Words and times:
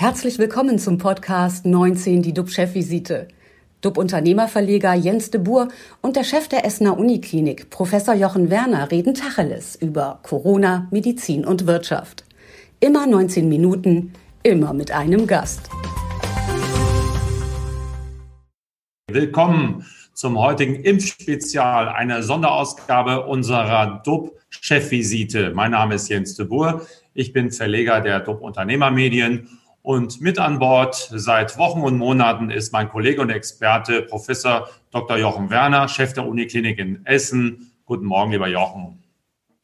Herzlich 0.00 0.38
willkommen 0.38 0.78
zum 0.78 0.96
Podcast 0.96 1.66
19, 1.66 2.22
die 2.22 2.32
DUB-Chefvisite. 2.32 3.26
DUB-Unternehmerverleger 3.80 4.94
Jens 4.94 5.32
de 5.32 5.40
Boer 5.40 5.66
und 6.02 6.14
der 6.14 6.22
Chef 6.22 6.46
der 6.46 6.64
Essener 6.64 6.96
Uniklinik, 6.96 7.68
Professor 7.70 8.14
Jochen 8.14 8.48
Werner, 8.48 8.92
reden 8.92 9.14
Tacheles 9.14 9.74
über 9.74 10.20
Corona, 10.22 10.86
Medizin 10.92 11.44
und 11.44 11.66
Wirtschaft. 11.66 12.24
Immer 12.78 13.08
19 13.08 13.48
Minuten, 13.48 14.12
immer 14.44 14.72
mit 14.72 14.92
einem 14.92 15.26
Gast. 15.26 15.68
Willkommen 19.10 19.84
zum 20.14 20.38
heutigen 20.38 20.76
Impfspezial, 20.76 21.88
einer 21.88 22.22
Sonderausgabe 22.22 23.26
unserer 23.26 24.00
DUB-Chefvisite. 24.04 25.50
Mein 25.56 25.72
Name 25.72 25.96
ist 25.96 26.08
Jens 26.08 26.36
de 26.36 26.46
Boer. 26.46 26.86
Ich 27.14 27.32
bin 27.32 27.50
Verleger 27.50 28.00
der 28.00 28.20
DUB 28.20 28.40
Unternehmermedien 28.42 29.48
und 29.88 30.20
mit 30.20 30.38
an 30.38 30.58
Bord 30.58 30.96
seit 31.14 31.56
Wochen 31.56 31.80
und 31.80 31.96
Monaten 31.96 32.50
ist 32.50 32.74
mein 32.74 32.90
Kollege 32.90 33.22
und 33.22 33.30
Experte 33.30 34.02
Professor 34.02 34.68
Dr. 34.90 35.16
Jochen 35.16 35.48
Werner, 35.48 35.88
Chef 35.88 36.12
der 36.12 36.26
Uniklinik 36.26 36.78
in 36.78 37.06
Essen. 37.06 37.72
Guten 37.86 38.04
Morgen, 38.04 38.32
lieber 38.32 38.48
Jochen. 38.48 39.02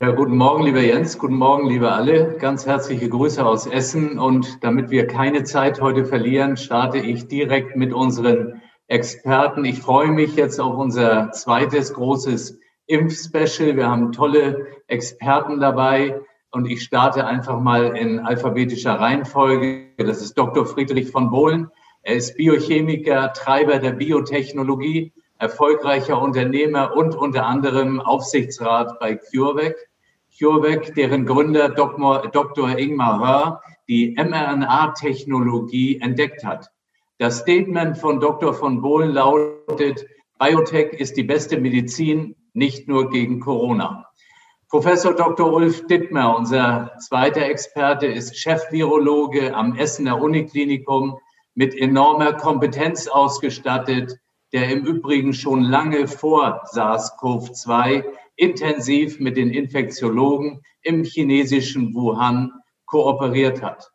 Ja, 0.00 0.12
guten 0.12 0.38
Morgen, 0.38 0.64
lieber 0.64 0.80
Jens. 0.80 1.19
Guten 1.19 1.37
Morgen, 1.37 1.69
liebe 1.69 1.92
alle. 1.92 2.38
Ganz 2.38 2.64
herzliche 2.64 3.06
Grüße 3.06 3.45
aus 3.45 3.66
Essen. 3.66 4.19
Und 4.19 4.64
damit 4.64 4.88
wir 4.88 5.06
keine 5.06 5.45
Zeit 5.45 5.83
heute 5.83 6.06
verlieren, 6.06 6.56
starte 6.56 6.97
ich 6.97 7.28
direkt 7.28 7.77
mit 7.77 7.92
unseren 7.92 8.62
Experten. 8.86 9.66
Ich 9.66 9.80
freue 9.80 10.09
mich 10.09 10.36
jetzt 10.36 10.59
auf 10.59 10.78
unser 10.78 11.33
zweites 11.33 11.92
großes 11.92 12.59
Impfspecial. 12.86 13.77
Wir 13.77 13.91
haben 13.91 14.11
tolle 14.12 14.69
Experten 14.86 15.61
dabei. 15.61 16.19
Und 16.54 16.70
ich 16.70 16.84
starte 16.84 17.26
einfach 17.26 17.58
mal 17.58 17.96
in 17.96 18.20
alphabetischer 18.20 18.92
Reihenfolge. 18.94 19.88
Das 19.98 20.22
ist 20.22 20.38
Dr. 20.38 20.64
Friedrich 20.64 21.11
von 21.11 21.28
Bohlen. 21.28 21.69
Er 22.02 22.14
ist 22.14 22.36
Biochemiker, 22.36 23.33
Treiber 23.33 23.80
der 23.80 23.91
Biotechnologie, 23.91 25.12
erfolgreicher 25.41 26.22
Unternehmer 26.22 26.96
und 26.96 27.16
unter 27.16 27.44
anderem 27.44 27.98
Aufsichtsrat 27.98 29.00
bei 29.00 29.16
CureVac. 29.16 29.74
CureVac, 30.38 30.94
deren 30.94 31.27
Gründer 31.27 31.70
Dr. 31.70 32.78
Ingmar 32.78 33.18
Hör 33.18 33.61
die 33.89 34.14
mRNA-Technologie 34.16 35.98
entdeckt 36.00 36.44
hat. 36.44 36.70
Das 37.18 37.39
Statement 37.39 37.98
von 37.98 38.20
Dr. 38.20 38.55
von 38.55 38.80
Bohlen 38.80 39.11
lautet, 39.11 40.06
Biotech 40.39 40.92
ist 40.92 41.16
die 41.16 41.24
beste 41.24 41.58
Medizin, 41.58 42.36
nicht 42.52 42.86
nur 42.86 43.11
gegen 43.11 43.41
Corona. 43.41 44.06
Professor 44.75 45.14
Dr. 45.14 45.53
Ulf 45.53 45.86
Dittmer, 45.86 46.36
unser 46.36 46.91
zweiter 46.98 47.42
Experte, 47.42 48.06
ist 48.06 48.36
Chefvirologe 48.36 49.55
am 49.55 49.77
Essener 49.77 50.20
Uniklinikum 50.20 51.17
mit 51.55 51.77
enormer 51.77 52.33
Kompetenz 52.33 53.06
ausgestattet, 53.06 54.19
der 54.52 54.69
im 54.70 54.84
Übrigen 54.84 55.33
schon 55.33 55.62
lange 55.62 56.08
vor 56.08 56.64
SARS-CoV-2 56.72 58.02
intensiv 58.34 59.20
mit 59.20 59.36
den 59.36 59.50
Infektiologen 59.50 60.61
im 60.83 61.05
chinesischen 61.05 61.95
Wuhan 61.95 62.50
kooperiert 62.84 63.62
hat. 63.62 63.92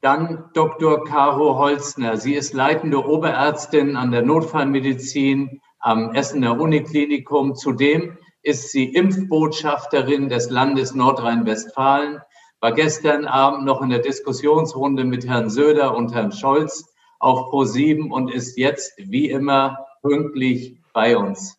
Dann 0.00 0.46
Dr. 0.54 1.04
Caro 1.04 1.58
Holzner. 1.58 2.16
Sie 2.16 2.32
ist 2.32 2.54
leitende 2.54 3.06
Oberärztin 3.06 3.96
an 3.96 4.12
der 4.12 4.22
Notfallmedizin 4.22 5.60
am 5.78 6.14
Essener 6.14 6.58
Uniklinikum. 6.58 7.54
Zudem 7.54 8.16
ist 8.46 8.70
sie 8.70 8.84
Impfbotschafterin 8.84 10.28
des 10.28 10.50
Landes 10.50 10.94
Nordrhein-Westfalen, 10.94 12.20
war 12.60 12.72
gestern 12.72 13.24
Abend 13.24 13.64
noch 13.64 13.82
in 13.82 13.90
der 13.90 13.98
Diskussionsrunde 13.98 15.04
mit 15.04 15.26
Herrn 15.26 15.50
Söder 15.50 15.96
und 15.96 16.14
Herrn 16.14 16.30
Scholz 16.30 16.94
auf 17.18 17.50
Pro7 17.50 18.08
und 18.08 18.30
ist 18.30 18.56
jetzt 18.56 18.92
wie 18.98 19.28
immer 19.30 19.84
pünktlich 20.00 20.76
bei 20.92 21.16
uns. 21.16 21.58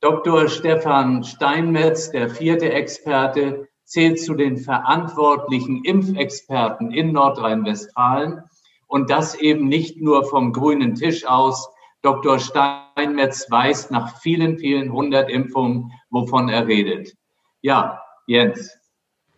Dr. 0.00 0.48
Stefan 0.48 1.22
Steinmetz, 1.22 2.10
der 2.10 2.30
vierte 2.30 2.72
Experte, 2.72 3.68
zählt 3.84 4.18
zu 4.18 4.32
den 4.32 4.56
verantwortlichen 4.56 5.84
Impfexperten 5.84 6.92
in 6.92 7.12
Nordrhein-Westfalen 7.12 8.42
und 8.86 9.10
das 9.10 9.34
eben 9.34 9.68
nicht 9.68 10.00
nur 10.00 10.24
vom 10.24 10.54
grünen 10.54 10.94
Tisch 10.94 11.26
aus, 11.26 11.68
Dr. 12.00 12.38
Steinmetz 12.38 13.50
weiß 13.50 13.90
nach 13.90 14.18
vielen, 14.18 14.56
vielen 14.56 14.92
hundert 14.92 15.30
Impfungen, 15.30 15.92
wovon 16.12 16.48
er 16.48 16.68
redet. 16.68 17.14
Ja, 17.62 18.00
Jens. 18.26 18.78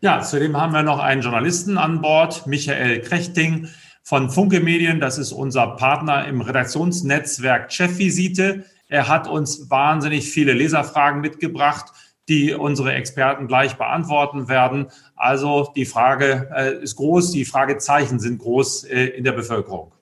Ja, 0.01 0.21
zudem 0.21 0.61
haben 0.61 0.75
wir 0.75 0.83
noch 0.83 0.99
einen 0.99 1.23
Journalisten 1.23 1.79
an 1.79 2.03
Bord, 2.03 2.47
Michael 2.47 3.01
Krechting 3.01 3.69
von 4.03 4.29
Funke 4.29 4.61
Medien. 4.61 5.01
Das 5.01 5.17
ist 5.17 5.33
unser 5.33 5.69
Partner 5.77 6.27
im 6.27 6.43
Redaktionsnetzwerk 6.43 7.73
Chefvisite. 7.73 8.67
Er 8.89 9.09
hat 9.09 9.27
uns 9.27 9.71
wahnsinnig 9.71 10.31
viele 10.31 10.53
Leserfragen 10.53 11.23
mitgebracht, 11.23 11.87
die 12.29 12.53
unsere 12.53 12.93
Experten 12.93 13.47
gleich 13.47 13.77
beantworten 13.77 14.49
werden. 14.49 14.89
Also 15.17 15.73
die 15.75 15.87
Frage 15.87 16.51
äh, 16.55 16.83
ist 16.83 16.97
groß, 16.97 17.31
die 17.31 17.47
Fragezeichen 17.47 18.19
sind 18.19 18.41
groß 18.41 18.85
äh, 18.85 19.07
in 19.07 19.25
der 19.25 19.33
Bevölkerung. 19.33 19.93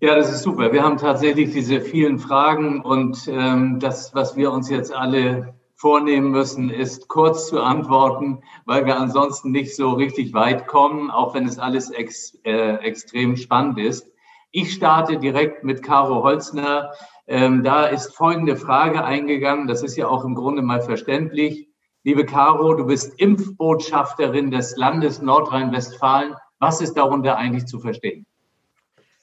Ja, 0.00 0.14
das 0.14 0.32
ist 0.32 0.42
super. 0.42 0.72
Wir 0.72 0.82
haben 0.82 0.96
tatsächlich 0.96 1.52
diese 1.52 1.80
vielen 1.80 2.18
Fragen 2.18 2.80
und 2.80 3.28
ähm, 3.28 3.78
das, 3.80 4.14
was 4.14 4.34
wir 4.34 4.50
uns 4.50 4.70
jetzt 4.70 4.94
alle 4.94 5.54
vornehmen 5.80 6.30
müssen, 6.30 6.68
ist 6.68 7.08
kurz 7.08 7.48
zu 7.48 7.62
antworten, 7.62 8.42
weil 8.66 8.84
wir 8.84 8.98
ansonsten 8.98 9.50
nicht 9.50 9.74
so 9.74 9.92
richtig 9.92 10.34
weit 10.34 10.66
kommen, 10.66 11.10
auch 11.10 11.32
wenn 11.32 11.46
es 11.46 11.58
alles 11.58 11.90
ex, 11.90 12.38
äh, 12.44 12.74
extrem 12.84 13.34
spannend 13.36 13.78
ist. 13.78 14.06
Ich 14.50 14.74
starte 14.74 15.16
direkt 15.16 15.64
mit 15.64 15.82
Caro 15.82 16.22
Holzner. 16.22 16.92
Ähm, 17.26 17.62
da 17.64 17.86
ist 17.86 18.14
folgende 18.14 18.56
Frage 18.56 19.02
eingegangen. 19.04 19.68
Das 19.68 19.82
ist 19.82 19.96
ja 19.96 20.06
auch 20.06 20.22
im 20.26 20.34
Grunde 20.34 20.60
mal 20.60 20.82
verständlich. 20.82 21.68
Liebe 22.04 22.26
Caro, 22.26 22.74
du 22.74 22.84
bist 22.84 23.18
Impfbotschafterin 23.18 24.50
des 24.50 24.76
Landes 24.76 25.22
Nordrhein-Westfalen. 25.22 26.34
Was 26.58 26.82
ist 26.82 26.94
darunter 26.94 27.38
eigentlich 27.38 27.64
zu 27.64 27.80
verstehen? 27.80 28.26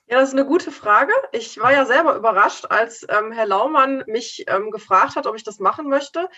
Ja, 0.10 0.22
das 0.22 0.30
ist 0.30 0.36
eine 0.36 0.46
gute 0.46 0.72
Frage. 0.72 1.12
Ich 1.34 1.60
war 1.60 1.74
ja 1.74 1.86
selber 1.86 2.16
überrascht, 2.16 2.68
als 2.70 3.06
ähm, 3.10 3.34
Herr 3.34 3.46
Laumann 3.46 4.06
mich 4.08 4.46
ähm, 4.48 4.72
gefragt 4.72 5.18
hat, 5.18 5.28
ob 5.28 5.36
ich 5.36 5.44
das 5.44 5.60
machen 5.60 5.90
möchte. 5.90 6.30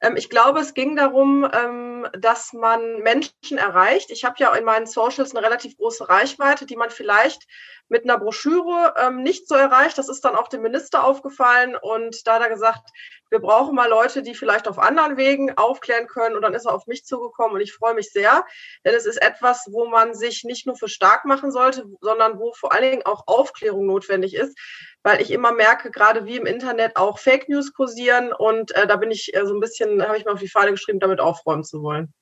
Ähm, 0.00 0.14
ich 0.16 0.30
glaube, 0.30 0.60
es 0.60 0.74
ging 0.74 0.94
darum, 0.94 1.44
ähm, 1.52 2.06
dass 2.12 2.52
man 2.52 3.00
Menschen 3.00 3.58
erreicht. 3.58 4.12
Ich 4.12 4.24
habe 4.24 4.36
ja 4.38 4.54
in 4.54 4.62
meinen 4.62 4.86
Socials 4.86 5.34
eine 5.34 5.44
relativ 5.44 5.76
große 5.76 6.08
Reichweite, 6.08 6.66
die 6.66 6.76
man 6.76 6.90
vielleicht 6.90 7.48
mit 7.88 8.04
einer 8.04 8.18
Broschüre 8.18 8.94
ähm, 8.96 9.22
nicht 9.22 9.48
so 9.48 9.54
erreicht. 9.54 9.98
Das 9.98 10.08
ist 10.08 10.24
dann 10.24 10.34
auch 10.34 10.48
dem 10.48 10.62
Minister 10.62 11.04
aufgefallen 11.04 11.76
und 11.80 12.26
da 12.26 12.34
hat 12.34 12.42
er 12.42 12.48
gesagt, 12.48 12.90
wir 13.30 13.40
brauchen 13.40 13.74
mal 13.74 13.88
Leute, 13.88 14.22
die 14.22 14.34
vielleicht 14.34 14.68
auf 14.68 14.78
anderen 14.78 15.16
Wegen 15.16 15.56
aufklären 15.56 16.06
können. 16.06 16.36
Und 16.36 16.42
dann 16.42 16.54
ist 16.54 16.66
er 16.66 16.74
auf 16.74 16.86
mich 16.86 17.04
zugekommen 17.04 17.54
und 17.54 17.60
ich 17.60 17.72
freue 17.72 17.94
mich 17.94 18.10
sehr, 18.10 18.44
denn 18.84 18.94
es 18.94 19.06
ist 19.06 19.20
etwas, 19.20 19.68
wo 19.70 19.86
man 19.86 20.14
sich 20.14 20.44
nicht 20.44 20.66
nur 20.66 20.76
für 20.76 20.88
stark 20.88 21.24
machen 21.24 21.50
sollte, 21.50 21.84
sondern 22.00 22.38
wo 22.38 22.52
vor 22.52 22.72
allen 22.72 22.90
Dingen 22.90 23.06
auch 23.06 23.24
Aufklärung 23.26 23.86
notwendig 23.86 24.34
ist, 24.34 24.56
weil 25.02 25.20
ich 25.20 25.30
immer 25.30 25.52
merke, 25.52 25.90
gerade 25.90 26.24
wie 26.24 26.36
im 26.36 26.46
Internet 26.46 26.96
auch 26.96 27.18
Fake 27.18 27.48
News 27.48 27.72
kursieren 27.72 28.32
und 28.32 28.72
äh, 28.72 28.86
da 28.86 28.96
bin 28.96 29.10
ich 29.10 29.34
äh, 29.34 29.46
so 29.46 29.54
ein 29.54 29.60
bisschen, 29.60 30.02
habe 30.02 30.18
ich 30.18 30.24
mir 30.24 30.32
auf 30.32 30.40
die 30.40 30.48
Fahne 30.48 30.72
geschrieben, 30.72 31.00
damit 31.00 31.20
aufräumen 31.20 31.64
zu 31.64 31.82
wollen. 31.82 32.12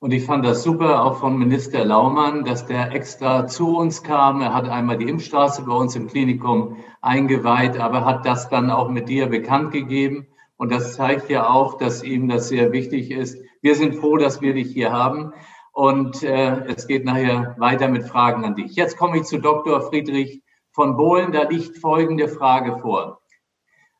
Und 0.00 0.12
ich 0.12 0.24
fand 0.24 0.44
das 0.44 0.62
super, 0.62 1.02
auch 1.02 1.18
von 1.18 1.38
Minister 1.38 1.84
Laumann, 1.84 2.44
dass 2.44 2.66
der 2.66 2.92
extra 2.92 3.46
zu 3.46 3.76
uns 3.76 4.02
kam. 4.02 4.42
Er 4.42 4.52
hat 4.52 4.68
einmal 4.68 4.98
die 4.98 5.08
Impfstraße 5.08 5.62
bei 5.62 5.72
uns 5.72 5.96
im 5.96 6.08
Klinikum 6.08 6.76
eingeweiht, 7.00 7.78
aber 7.78 8.04
hat 8.04 8.26
das 8.26 8.50
dann 8.50 8.70
auch 8.70 8.90
mit 8.90 9.08
dir 9.08 9.28
bekannt 9.28 9.72
gegeben. 9.72 10.26
Und 10.56 10.70
das 10.70 10.94
zeigt 10.94 11.30
ja 11.30 11.48
auch, 11.48 11.78
dass 11.78 12.02
ihm 12.02 12.28
das 12.28 12.48
sehr 12.48 12.70
wichtig 12.72 13.10
ist. 13.10 13.38
Wir 13.62 13.74
sind 13.74 13.96
froh, 13.96 14.16
dass 14.18 14.40
wir 14.42 14.54
dich 14.54 14.72
hier 14.72 14.92
haben. 14.92 15.32
Und 15.72 16.22
äh, 16.22 16.66
es 16.66 16.86
geht 16.86 17.04
nachher 17.04 17.56
weiter 17.58 17.88
mit 17.88 18.04
Fragen 18.04 18.44
an 18.44 18.54
dich. 18.54 18.76
Jetzt 18.76 18.96
komme 18.96 19.18
ich 19.18 19.24
zu 19.24 19.38
Dr. 19.38 19.80
Friedrich 19.80 20.42
von 20.72 20.96
Bohlen. 20.96 21.32
Da 21.32 21.48
liegt 21.48 21.78
folgende 21.78 22.28
Frage 22.28 22.78
vor. 22.78 23.20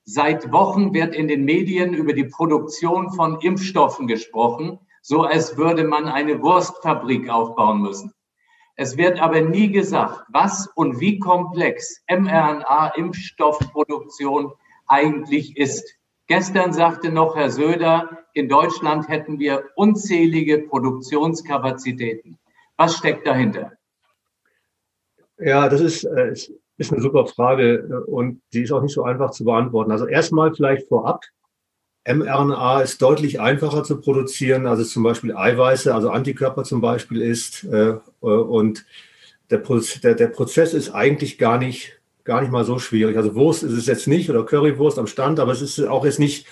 Seit 0.05 0.53
Wochen 0.53 0.93
wird 0.93 1.15
in 1.15 1.29
den 1.29 1.45
Medien 1.45 1.95
über 1.95 2.13
die 2.13 2.25
Produktion 2.25 3.11
von 3.11 3.41
Impfstoffen 3.41 4.07
gesprochen 4.07 4.79
so 5.07 5.23
als 5.23 5.59
würde 5.59 5.85
man 5.85 6.09
eine 6.09 6.41
Wurstfabrik 6.41 7.29
aufbauen 7.29 7.83
müssen. 7.83 8.15
Es 8.75 8.97
wird 8.97 9.21
aber 9.21 9.43
nie 9.43 9.71
gesagt, 9.71 10.25
was 10.31 10.67
und 10.77 10.99
wie 10.99 11.19
komplex 11.19 12.03
mRNA-Impfstoffproduktion 12.09 14.51
eigentlich 14.87 15.59
ist. 15.59 15.99
Gestern 16.27 16.73
sagte 16.73 17.11
noch 17.11 17.37
Herr 17.37 17.51
Söder, 17.51 18.25
in 18.33 18.49
Deutschland 18.49 19.07
hätten 19.09 19.39
wir 19.39 19.65
unzählige 19.77 20.61
Produktionskapazitäten. 20.61 22.39
Was 22.79 22.97
steckt 22.97 23.27
dahinter? 23.27 23.73
Ja, 25.37 25.69
das 25.69 25.83
ist, 25.83 26.05
äh, 26.05 26.33
ist 26.79 26.93
eine 26.93 27.03
super 27.03 27.27
Frage 27.27 27.75
äh, 27.75 27.93
und 28.11 28.41
die 28.55 28.63
ist 28.63 28.73
auch 28.73 28.81
nicht 28.81 28.95
so 28.95 29.03
einfach 29.03 29.33
zu 29.33 29.45
beantworten. 29.45 29.93
Also 29.93 30.07
erstmal 30.07 30.55
vielleicht 30.55 30.89
vorab, 30.89 31.21
mRNA 32.07 32.83
ist 32.83 33.01
deutlich 33.01 33.41
einfacher 33.41 33.83
zu 33.83 34.01
produzieren, 34.01 34.67
als 34.67 34.81
es 34.81 34.91
zum 34.91 35.03
Beispiel 35.03 35.35
Eiweiße, 35.35 35.95
also 35.95 36.11
Antikörper 36.11 36.65
zum 36.65 36.81
Beispiel 36.81 37.23
ist. 37.23 37.65
Äh, 37.65 37.95
und 38.21 38.85
der, 39.51 39.63
der, 40.03 40.15
der 40.15 40.27
Prozess 40.29 40.75
ist 40.75 40.91
eigentlich 40.91 41.39
gar 41.39 41.59
nicht, 41.59 42.01
gar 42.25 42.43
nicht 42.43 42.51
mal 42.51 42.65
so 42.65 42.79
schwierig. 42.79 43.17
Also 43.17 43.35
Wurst 43.35 43.63
ist 43.63 43.73
es 43.73 43.87
jetzt 43.87 44.07
nicht 44.07 44.29
oder 44.29 44.45
Currywurst 44.45 44.99
am 44.99 45.07
Stand, 45.07 45.41
aber 45.41 45.53
es 45.53 45.63
ist 45.63 45.81
auch 45.81 46.05
jetzt 46.05 46.19
nicht, 46.19 46.47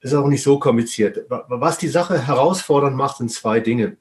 ist 0.00 0.14
auch 0.14 0.26
nicht 0.26 0.42
so 0.42 0.58
kompliziert. 0.58 1.24
Was 1.28 1.78
die 1.78 1.88
Sache 1.88 2.26
herausfordernd 2.26 2.96
macht, 2.96 3.18
sind 3.18 3.30
zwei 3.30 3.60
Dinge. 3.60 3.96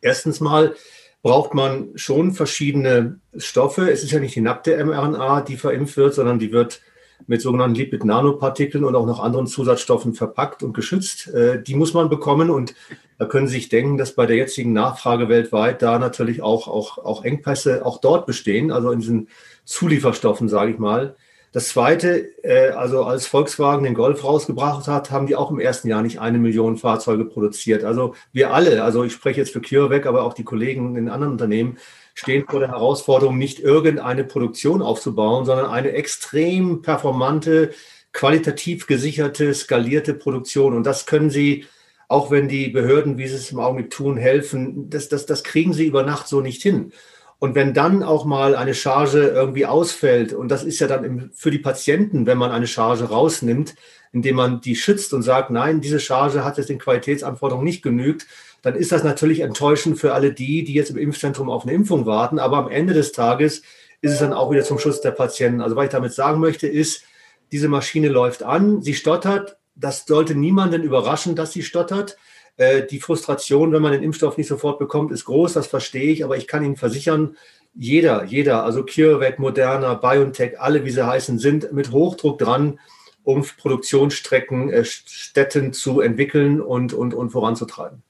Erstens 0.00 0.40
mal 0.40 0.74
braucht 1.22 1.54
man 1.54 1.90
schon 1.96 2.32
verschiedene 2.32 3.18
Stoffe. 3.36 3.90
Es 3.90 4.04
ist 4.04 4.12
ja 4.12 4.20
nicht 4.20 4.36
die 4.36 4.40
nackte 4.40 4.82
mRNA, 4.82 5.42
die 5.42 5.56
verimpft 5.56 5.96
wird, 5.96 6.14
sondern 6.14 6.38
die 6.38 6.52
wird 6.52 6.80
mit 7.26 7.40
sogenannten 7.40 7.76
Lipid-Nanopartikeln 7.76 8.84
und 8.84 8.94
auch 8.94 9.06
noch 9.06 9.20
anderen 9.20 9.46
Zusatzstoffen 9.46 10.14
verpackt 10.14 10.62
und 10.62 10.72
geschützt. 10.72 11.28
Äh, 11.28 11.62
die 11.62 11.74
muss 11.74 11.94
man 11.94 12.08
bekommen 12.08 12.50
und 12.50 12.74
da 13.18 13.24
können 13.24 13.46
Sie 13.46 13.54
sich 13.54 13.68
denken, 13.68 13.96
dass 13.96 14.12
bei 14.12 14.26
der 14.26 14.36
jetzigen 14.36 14.72
Nachfrage 14.72 15.28
weltweit 15.28 15.82
da 15.82 15.98
natürlich 15.98 16.42
auch, 16.42 16.68
auch, 16.68 16.98
auch 16.98 17.24
Engpässe 17.24 17.84
auch 17.86 18.00
dort 18.00 18.26
bestehen, 18.26 18.70
also 18.70 18.90
in 18.90 19.00
diesen 19.00 19.28
Zulieferstoffen, 19.64 20.48
sage 20.48 20.72
ich 20.72 20.78
mal. 20.78 21.16
Das 21.52 21.68
Zweite, 21.68 22.34
äh, 22.44 22.72
also 22.72 23.04
als 23.04 23.26
Volkswagen 23.26 23.84
den 23.84 23.94
Golf 23.94 24.22
rausgebracht 24.24 24.88
hat, 24.88 25.10
haben 25.10 25.26
die 25.26 25.36
auch 25.36 25.50
im 25.50 25.58
ersten 25.58 25.88
Jahr 25.88 26.02
nicht 26.02 26.20
eine 26.20 26.36
Million 26.36 26.76
Fahrzeuge 26.76 27.24
produziert. 27.24 27.82
Also 27.82 28.14
wir 28.32 28.52
alle, 28.52 28.84
also 28.84 29.04
ich 29.04 29.14
spreche 29.14 29.40
jetzt 29.40 29.54
für 29.54 29.62
CureVac, 29.62 30.04
aber 30.04 30.24
auch 30.24 30.34
die 30.34 30.44
Kollegen 30.44 30.96
in 30.96 31.08
anderen 31.08 31.32
Unternehmen, 31.32 31.78
stehen 32.16 32.46
vor 32.48 32.60
der 32.60 32.70
Herausforderung, 32.70 33.36
nicht 33.36 33.60
irgendeine 33.60 34.24
Produktion 34.24 34.80
aufzubauen, 34.80 35.44
sondern 35.44 35.66
eine 35.66 35.92
extrem 35.92 36.80
performante, 36.80 37.72
qualitativ 38.12 38.86
gesicherte, 38.86 39.52
skalierte 39.52 40.14
Produktion. 40.14 40.74
Und 40.74 40.84
das 40.84 41.04
können 41.04 41.28
sie, 41.28 41.66
auch 42.08 42.30
wenn 42.30 42.48
die 42.48 42.68
Behörden, 42.68 43.18
wie 43.18 43.28
sie 43.28 43.36
es 43.36 43.52
im 43.52 43.60
Augenblick 43.60 43.90
tun, 43.90 44.16
helfen, 44.16 44.88
das, 44.88 45.10
das, 45.10 45.26
das 45.26 45.44
kriegen 45.44 45.74
sie 45.74 45.86
über 45.86 46.02
Nacht 46.04 46.26
so 46.26 46.40
nicht 46.40 46.62
hin. 46.62 46.92
Und 47.38 47.54
wenn 47.54 47.74
dann 47.74 48.02
auch 48.02 48.24
mal 48.24 48.56
eine 48.56 48.74
Charge 48.74 49.28
irgendwie 49.28 49.66
ausfällt, 49.66 50.32
und 50.32 50.48
das 50.48 50.64
ist 50.64 50.78
ja 50.78 50.86
dann 50.86 51.30
für 51.34 51.50
die 51.50 51.58
Patienten, 51.58 52.24
wenn 52.24 52.38
man 52.38 52.50
eine 52.50 52.66
Charge 52.66 53.04
rausnimmt, 53.04 53.74
indem 54.12 54.36
man 54.36 54.62
die 54.62 54.74
schützt 54.74 55.12
und 55.12 55.20
sagt, 55.20 55.50
nein, 55.50 55.82
diese 55.82 56.00
Charge 56.00 56.44
hat 56.44 56.56
jetzt 56.56 56.70
den 56.70 56.78
Qualitätsanforderungen 56.78 57.66
nicht 57.66 57.82
genügt, 57.82 58.26
dann 58.62 58.74
ist 58.74 58.92
das 58.92 59.04
natürlich 59.04 59.40
enttäuschend 59.40 59.98
für 59.98 60.14
alle 60.14 60.32
die, 60.32 60.64
die 60.64 60.74
jetzt 60.74 60.90
im 60.90 60.98
Impfzentrum 60.98 61.50
auf 61.50 61.62
eine 61.62 61.72
Impfung 61.72 62.06
warten. 62.06 62.38
Aber 62.38 62.56
am 62.58 62.68
Ende 62.68 62.94
des 62.94 63.12
Tages 63.12 63.62
ist 64.00 64.12
es 64.12 64.18
dann 64.18 64.32
auch 64.32 64.50
wieder 64.50 64.64
zum 64.64 64.78
Schutz 64.78 65.00
der 65.00 65.12
Patienten. 65.12 65.60
Also 65.60 65.76
was 65.76 65.86
ich 65.86 65.90
damit 65.90 66.12
sagen 66.12 66.40
möchte, 66.40 66.66
ist, 66.66 67.04
diese 67.52 67.68
Maschine 67.68 68.08
läuft 68.08 68.42
an, 68.42 68.82
sie 68.82 68.94
stottert. 68.94 69.56
Das 69.74 70.04
sollte 70.06 70.34
niemanden 70.34 70.82
überraschen, 70.82 71.36
dass 71.36 71.52
sie 71.52 71.62
stottert. 71.62 72.16
Äh, 72.56 72.86
die 72.86 73.00
Frustration, 73.00 73.72
wenn 73.72 73.82
man 73.82 73.92
den 73.92 74.02
Impfstoff 74.02 74.36
nicht 74.36 74.48
sofort 74.48 74.78
bekommt, 74.78 75.12
ist 75.12 75.26
groß, 75.26 75.52
das 75.52 75.66
verstehe 75.66 76.10
ich, 76.10 76.24
aber 76.24 76.36
ich 76.36 76.46
kann 76.46 76.64
Ihnen 76.64 76.76
versichern, 76.76 77.36
jeder, 77.74 78.24
jeder, 78.24 78.64
also 78.64 78.84
CureVac, 78.84 79.38
Moderna, 79.38 79.94
BioNTech, 79.94 80.58
alle, 80.58 80.84
wie 80.84 80.90
sie 80.90 81.06
heißen, 81.06 81.38
sind 81.38 81.72
mit 81.72 81.92
Hochdruck 81.92 82.38
dran, 82.38 82.80
um 83.22 83.44
Produktionsstrecken, 83.44 84.70
äh, 84.70 84.84
Städten 84.84 85.72
zu 85.74 86.00
entwickeln 86.00 86.60
und, 86.62 86.94
und, 86.94 87.12
und 87.12 87.30
voranzutreiben. 87.30 88.02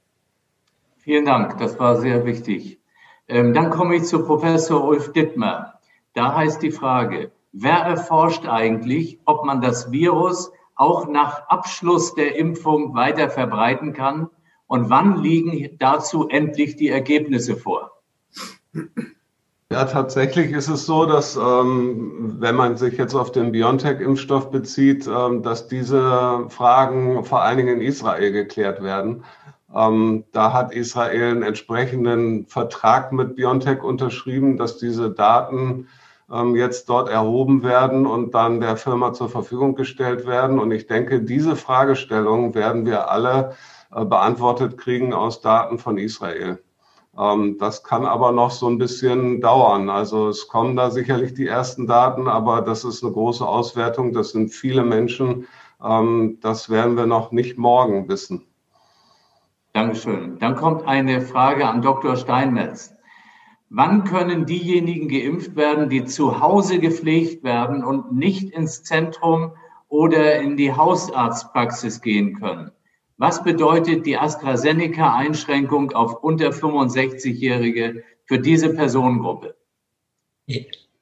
Vielen 1.07 1.25
Dank, 1.25 1.59
das 1.59 1.79
war 1.79 2.01
sehr 2.01 2.27
wichtig. 2.27 2.81
Ähm, 3.29 3.55
dann 3.55 3.71
komme 3.71 3.95
ich 3.95 4.03
zu 4.03 4.25
Professor 4.25 4.83
Ulf 4.83 5.13
Dittmer. 5.13 5.75
Da 6.15 6.35
heißt 6.35 6.61
die 6.61 6.73
Frage, 6.73 7.31
wer 7.53 7.77
erforscht 7.77 8.45
eigentlich, 8.49 9.21
ob 9.25 9.45
man 9.45 9.61
das 9.61 9.93
Virus 9.93 10.51
auch 10.75 11.07
nach 11.07 11.47
Abschluss 11.47 12.17
der 12.17 12.35
Impfung 12.35 12.97
weiter 12.97 13.31
verbreiten 13.31 13.93
kann 13.93 14.31
und 14.67 14.91
wann 14.91 15.23
liegen 15.23 15.77
dazu 15.79 16.27
endlich 16.29 16.75
die 16.75 16.89
Ergebnisse 16.89 17.55
vor? 17.55 17.93
Ja, 19.71 19.85
tatsächlich 19.85 20.51
ist 20.51 20.69
es 20.69 20.87
so, 20.87 21.07
dass 21.07 21.37
ähm, 21.37 22.37
wenn 22.41 22.57
man 22.57 22.77
sich 22.77 22.99
jetzt 22.99 23.15
auf 23.15 23.31
den 23.31 23.53
BioNTech-Impfstoff 23.53 24.51
bezieht, 24.51 25.07
ähm, 25.07 25.45
dass 25.45 25.69
diese 25.69 26.47
Fragen 26.49 27.25
vor 27.25 27.43
allen 27.43 27.59
Dingen 27.59 27.81
in 27.81 27.87
Israel 27.87 28.33
geklärt 28.33 28.83
werden. 28.83 29.23
Ähm, 29.75 30.25
da 30.33 30.53
hat 30.53 30.75
Israel 30.75 31.31
einen 31.31 31.43
entsprechenden 31.43 32.47
Vertrag 32.47 33.13
mit 33.13 33.37
BioNTech 33.37 33.83
unterschrieben, 33.83 34.57
dass 34.57 34.79
diese 34.79 35.11
Daten 35.11 35.89
ähm, 36.31 36.57
jetzt 36.57 36.89
dort 36.89 37.09
erhoben 37.09 37.63
werden 37.63 38.07
und 38.07 38.35
dann 38.35 38.61
der 38.61 38.77
Firma 38.77 39.13
zur 39.13 39.29
Verfügung 39.29 39.75
gestellt 39.75 40.27
werden. 40.27 40.59
Und 40.59 40.71
ich 40.71 40.87
denke, 40.87 41.21
diese 41.23 41.57
Fragestellungen 41.57 42.55
werden 42.55 42.87
wir 42.87 43.11
alle 43.11 43.55
äh, 43.95 44.05
beantwortet 44.05 44.79
kriegen 44.79 45.13
aus 45.15 45.41
Daten 45.41 45.79
von 45.79 45.99
Israel. 45.99 46.63
Ähm, 47.19 47.57
das 47.59 47.83
kann 47.83 48.05
aber 48.07 48.33
noch 48.33 48.51
so 48.51 48.69
ein 48.69 48.79
bisschen 48.79 49.41
dauern. 49.41 49.89
Also 49.91 50.29
es 50.29 50.49
kommen 50.49 50.77
da 50.77 50.91
sicherlich 50.91 51.35
die 51.35 51.47
ersten 51.47 51.87
Daten, 51.87 52.29
aber 52.29 52.63
das 52.63 52.85
ist 52.85 53.03
eine 53.03 53.13
große 53.13 53.47
Auswertung. 53.47 54.13
Das 54.13 54.31
sind 54.31 54.51
viele 54.51 54.85
Menschen. 54.85 55.47
Ähm, 55.83 56.39
das 56.41 56.71
werden 56.71 56.97
wir 56.97 57.07
noch 57.07 57.33
nicht 57.33 57.59
morgen 57.59 58.09
wissen. 58.09 58.47
Dankeschön. 59.77 60.39
Dann 60.39 60.57
kommt 60.57 60.87
eine 60.87 61.21
Frage 61.21 61.69
an 61.69 61.83
Dr. 61.83 62.17
Steinmetz. 62.17 62.95
Wann 63.69 64.05
können 64.05 64.47
diejenigen 64.47 65.07
geimpft 65.07 65.55
werden, 65.55 65.91
die 65.91 66.07
zu 66.07 66.41
Hause 66.41 66.79
gepflegt 66.79 67.45
werden 67.45 67.85
und 67.85 68.17
nicht 68.17 68.55
ins 68.55 68.85
Zentrum 68.85 69.53
oder 69.89 70.41
in 70.41 70.57
die 70.57 70.73
Hausarztpraxis 70.73 72.01
gehen 72.01 72.41
können? 72.41 72.71
Was 73.19 73.45
bedeutet 73.45 74.07
die 74.07 74.17
AstraZeneca-Einschränkung 74.17 75.93
auf 75.93 76.23
unter 76.23 76.53
65-Jährige 76.53 78.03
für 78.25 78.39
diese 78.39 78.73
Personengruppe? 78.73 79.57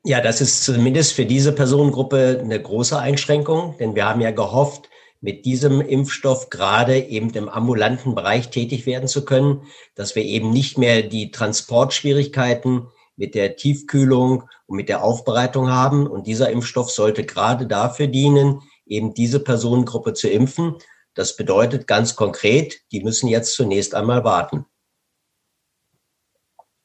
Ja, 0.02 0.20
das 0.20 0.40
ist 0.40 0.64
zumindest 0.64 1.12
für 1.12 1.26
diese 1.26 1.52
Personengruppe 1.52 2.40
eine 2.42 2.60
große 2.60 2.98
Einschränkung, 2.98 3.76
denn 3.78 3.94
wir 3.94 4.08
haben 4.08 4.20
ja 4.20 4.32
gehofft, 4.32 4.90
mit 5.24 5.46
diesem 5.46 5.80
Impfstoff 5.80 6.50
gerade 6.50 6.98
eben 6.98 7.30
im 7.30 7.48
ambulanten 7.48 8.14
Bereich 8.14 8.50
tätig 8.50 8.84
werden 8.84 9.08
zu 9.08 9.24
können, 9.24 9.62
dass 9.94 10.14
wir 10.14 10.22
eben 10.22 10.50
nicht 10.50 10.76
mehr 10.76 11.02
die 11.02 11.30
Transportschwierigkeiten 11.30 12.88
mit 13.16 13.34
der 13.34 13.56
Tiefkühlung 13.56 14.44
und 14.66 14.76
mit 14.76 14.90
der 14.90 15.02
Aufbereitung 15.02 15.70
haben. 15.70 16.06
Und 16.06 16.26
dieser 16.26 16.50
Impfstoff 16.50 16.90
sollte 16.90 17.24
gerade 17.24 17.66
dafür 17.66 18.06
dienen, 18.06 18.60
eben 18.84 19.14
diese 19.14 19.40
Personengruppe 19.40 20.12
zu 20.12 20.28
impfen. 20.28 20.74
Das 21.14 21.38
bedeutet 21.38 21.86
ganz 21.86 22.16
konkret, 22.16 22.82
die 22.92 23.02
müssen 23.02 23.28
jetzt 23.28 23.54
zunächst 23.54 23.94
einmal 23.94 24.24
warten. 24.24 24.66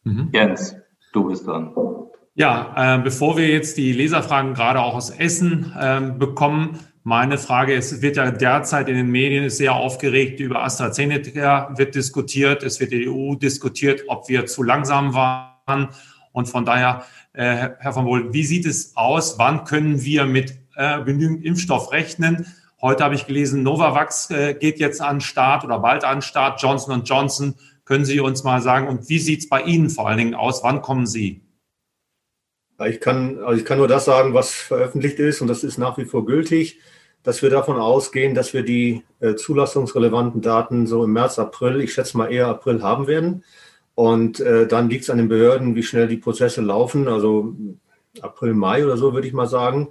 Mhm. 0.05 0.29
Jens, 0.31 0.77
du 1.11 1.25
bist 1.25 1.45
dran. 1.45 1.75
Ja, 2.35 2.95
äh, 2.95 3.01
bevor 3.01 3.35
wir 3.35 3.49
jetzt 3.49 3.75
die 3.75 3.91
Leserfragen 3.91 4.53
gerade 4.53 4.79
auch 4.79 4.93
aus 4.93 5.09
Essen 5.09 5.73
äh, 5.77 5.99
bekommen, 6.17 6.79
meine 7.09 7.39
Frage 7.39 7.73
ist, 7.73 7.91
es 7.91 8.03
wird 8.03 8.17
ja 8.17 8.29
derzeit 8.29 8.87
in 8.87 8.93
den 8.93 9.09
Medien 9.09 9.49
sehr 9.49 9.73
aufgeregt 9.73 10.39
über 10.39 10.63
AstraZeneca 10.63 11.73
wird 11.75 11.95
diskutiert, 11.95 12.61
es 12.61 12.79
wird 12.79 12.91
in 12.91 13.01
der 13.01 13.11
EU 13.11 13.33
diskutiert, 13.33 14.03
ob 14.07 14.29
wir 14.29 14.45
zu 14.45 14.61
langsam 14.61 15.15
waren. 15.15 15.89
Und 16.33 16.49
von 16.49 16.65
daher, 16.65 17.03
äh, 17.33 17.69
Herr 17.79 17.93
von 17.93 18.05
Wohl, 18.05 18.31
wie 18.31 18.43
sieht 18.43 18.67
es 18.67 18.95
aus? 18.95 19.39
Wann 19.39 19.63
können 19.63 20.03
wir 20.03 20.25
mit 20.25 20.53
äh, 20.75 21.03
genügend 21.03 21.43
Impfstoff 21.43 21.91
rechnen? 21.91 22.45
Heute 22.79 23.03
habe 23.03 23.15
ich 23.15 23.25
gelesen, 23.25 23.63
Novavax 23.63 24.29
äh, 24.29 24.53
geht 24.53 24.79
jetzt 24.79 25.01
an 25.01 25.19
Start 25.19 25.63
oder 25.63 25.79
bald 25.79 26.03
an 26.03 26.21
Start, 26.21 26.61
Johnson 26.61 27.03
Johnson. 27.03 27.55
Können 27.85 28.05
Sie 28.05 28.19
uns 28.19 28.43
mal 28.43 28.61
sagen, 28.61 28.87
und 28.87 29.09
wie 29.09 29.17
sieht 29.17 29.39
es 29.39 29.49
bei 29.49 29.63
Ihnen 29.63 29.89
vor 29.89 30.07
allen 30.07 30.19
Dingen 30.19 30.35
aus? 30.35 30.63
Wann 30.63 30.83
kommen 30.83 31.07
Sie? 31.07 31.41
Ich 32.85 33.01
kann, 33.01 33.39
also 33.39 33.59
ich 33.59 33.65
kann 33.65 33.79
nur 33.79 33.87
das 33.87 34.05
sagen, 34.05 34.35
was 34.35 34.53
veröffentlicht 34.53 35.17
ist, 35.17 35.41
und 35.41 35.47
das 35.47 35.63
ist 35.63 35.79
nach 35.79 35.97
wie 35.97 36.05
vor 36.05 36.23
gültig, 36.23 36.79
dass 37.23 37.41
wir 37.41 37.49
davon 37.49 37.77
ausgehen, 37.77 38.33
dass 38.33 38.53
wir 38.53 38.63
die 38.63 39.03
äh, 39.19 39.35
zulassungsrelevanten 39.35 40.41
Daten 40.41 40.87
so 40.87 41.03
im 41.03 41.13
März, 41.13 41.37
April, 41.39 41.81
ich 41.81 41.93
schätze 41.93 42.17
mal 42.17 42.31
eher 42.31 42.47
April 42.47 42.81
haben 42.81 43.07
werden. 43.07 43.43
Und 43.95 44.39
äh, 44.39 44.65
dann 44.65 44.89
liegt 44.89 45.03
es 45.03 45.09
an 45.09 45.17
den 45.17 45.27
Behörden, 45.27 45.75
wie 45.75 45.83
schnell 45.83 46.07
die 46.07 46.17
Prozesse 46.17 46.61
laufen. 46.61 47.09
Also 47.09 47.53
April, 48.21 48.53
Mai 48.53 48.85
oder 48.85 48.95
so, 48.95 49.13
würde 49.13 49.27
ich 49.27 49.33
mal 49.33 49.47
sagen. 49.47 49.89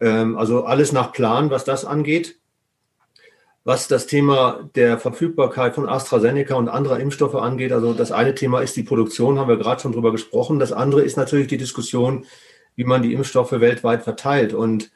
Ähm, 0.00 0.36
also 0.36 0.64
alles 0.64 0.92
nach 0.92 1.12
Plan, 1.12 1.50
was 1.50 1.64
das 1.64 1.84
angeht. 1.84 2.38
Was 3.62 3.86
das 3.86 4.06
Thema 4.06 4.68
der 4.74 4.98
Verfügbarkeit 4.98 5.74
von 5.74 5.88
AstraZeneca 5.88 6.54
und 6.54 6.68
anderer 6.68 7.00
Impfstoffe 7.00 7.34
angeht, 7.34 7.70
also 7.70 7.92
das 7.92 8.12
eine 8.12 8.34
Thema 8.34 8.60
ist 8.60 8.76
die 8.76 8.82
Produktion, 8.82 9.38
haben 9.38 9.48
wir 9.48 9.58
gerade 9.58 9.82
schon 9.82 9.92
drüber 9.92 10.10
gesprochen. 10.10 10.58
Das 10.58 10.72
andere 10.72 11.02
ist 11.02 11.16
natürlich 11.16 11.48
die 11.48 11.58
Diskussion, 11.58 12.24
wie 12.76 12.84
man 12.84 13.02
die 13.02 13.12
Impfstoffe 13.12 13.52
weltweit 13.52 14.04
verteilt. 14.04 14.54
Und 14.54 14.90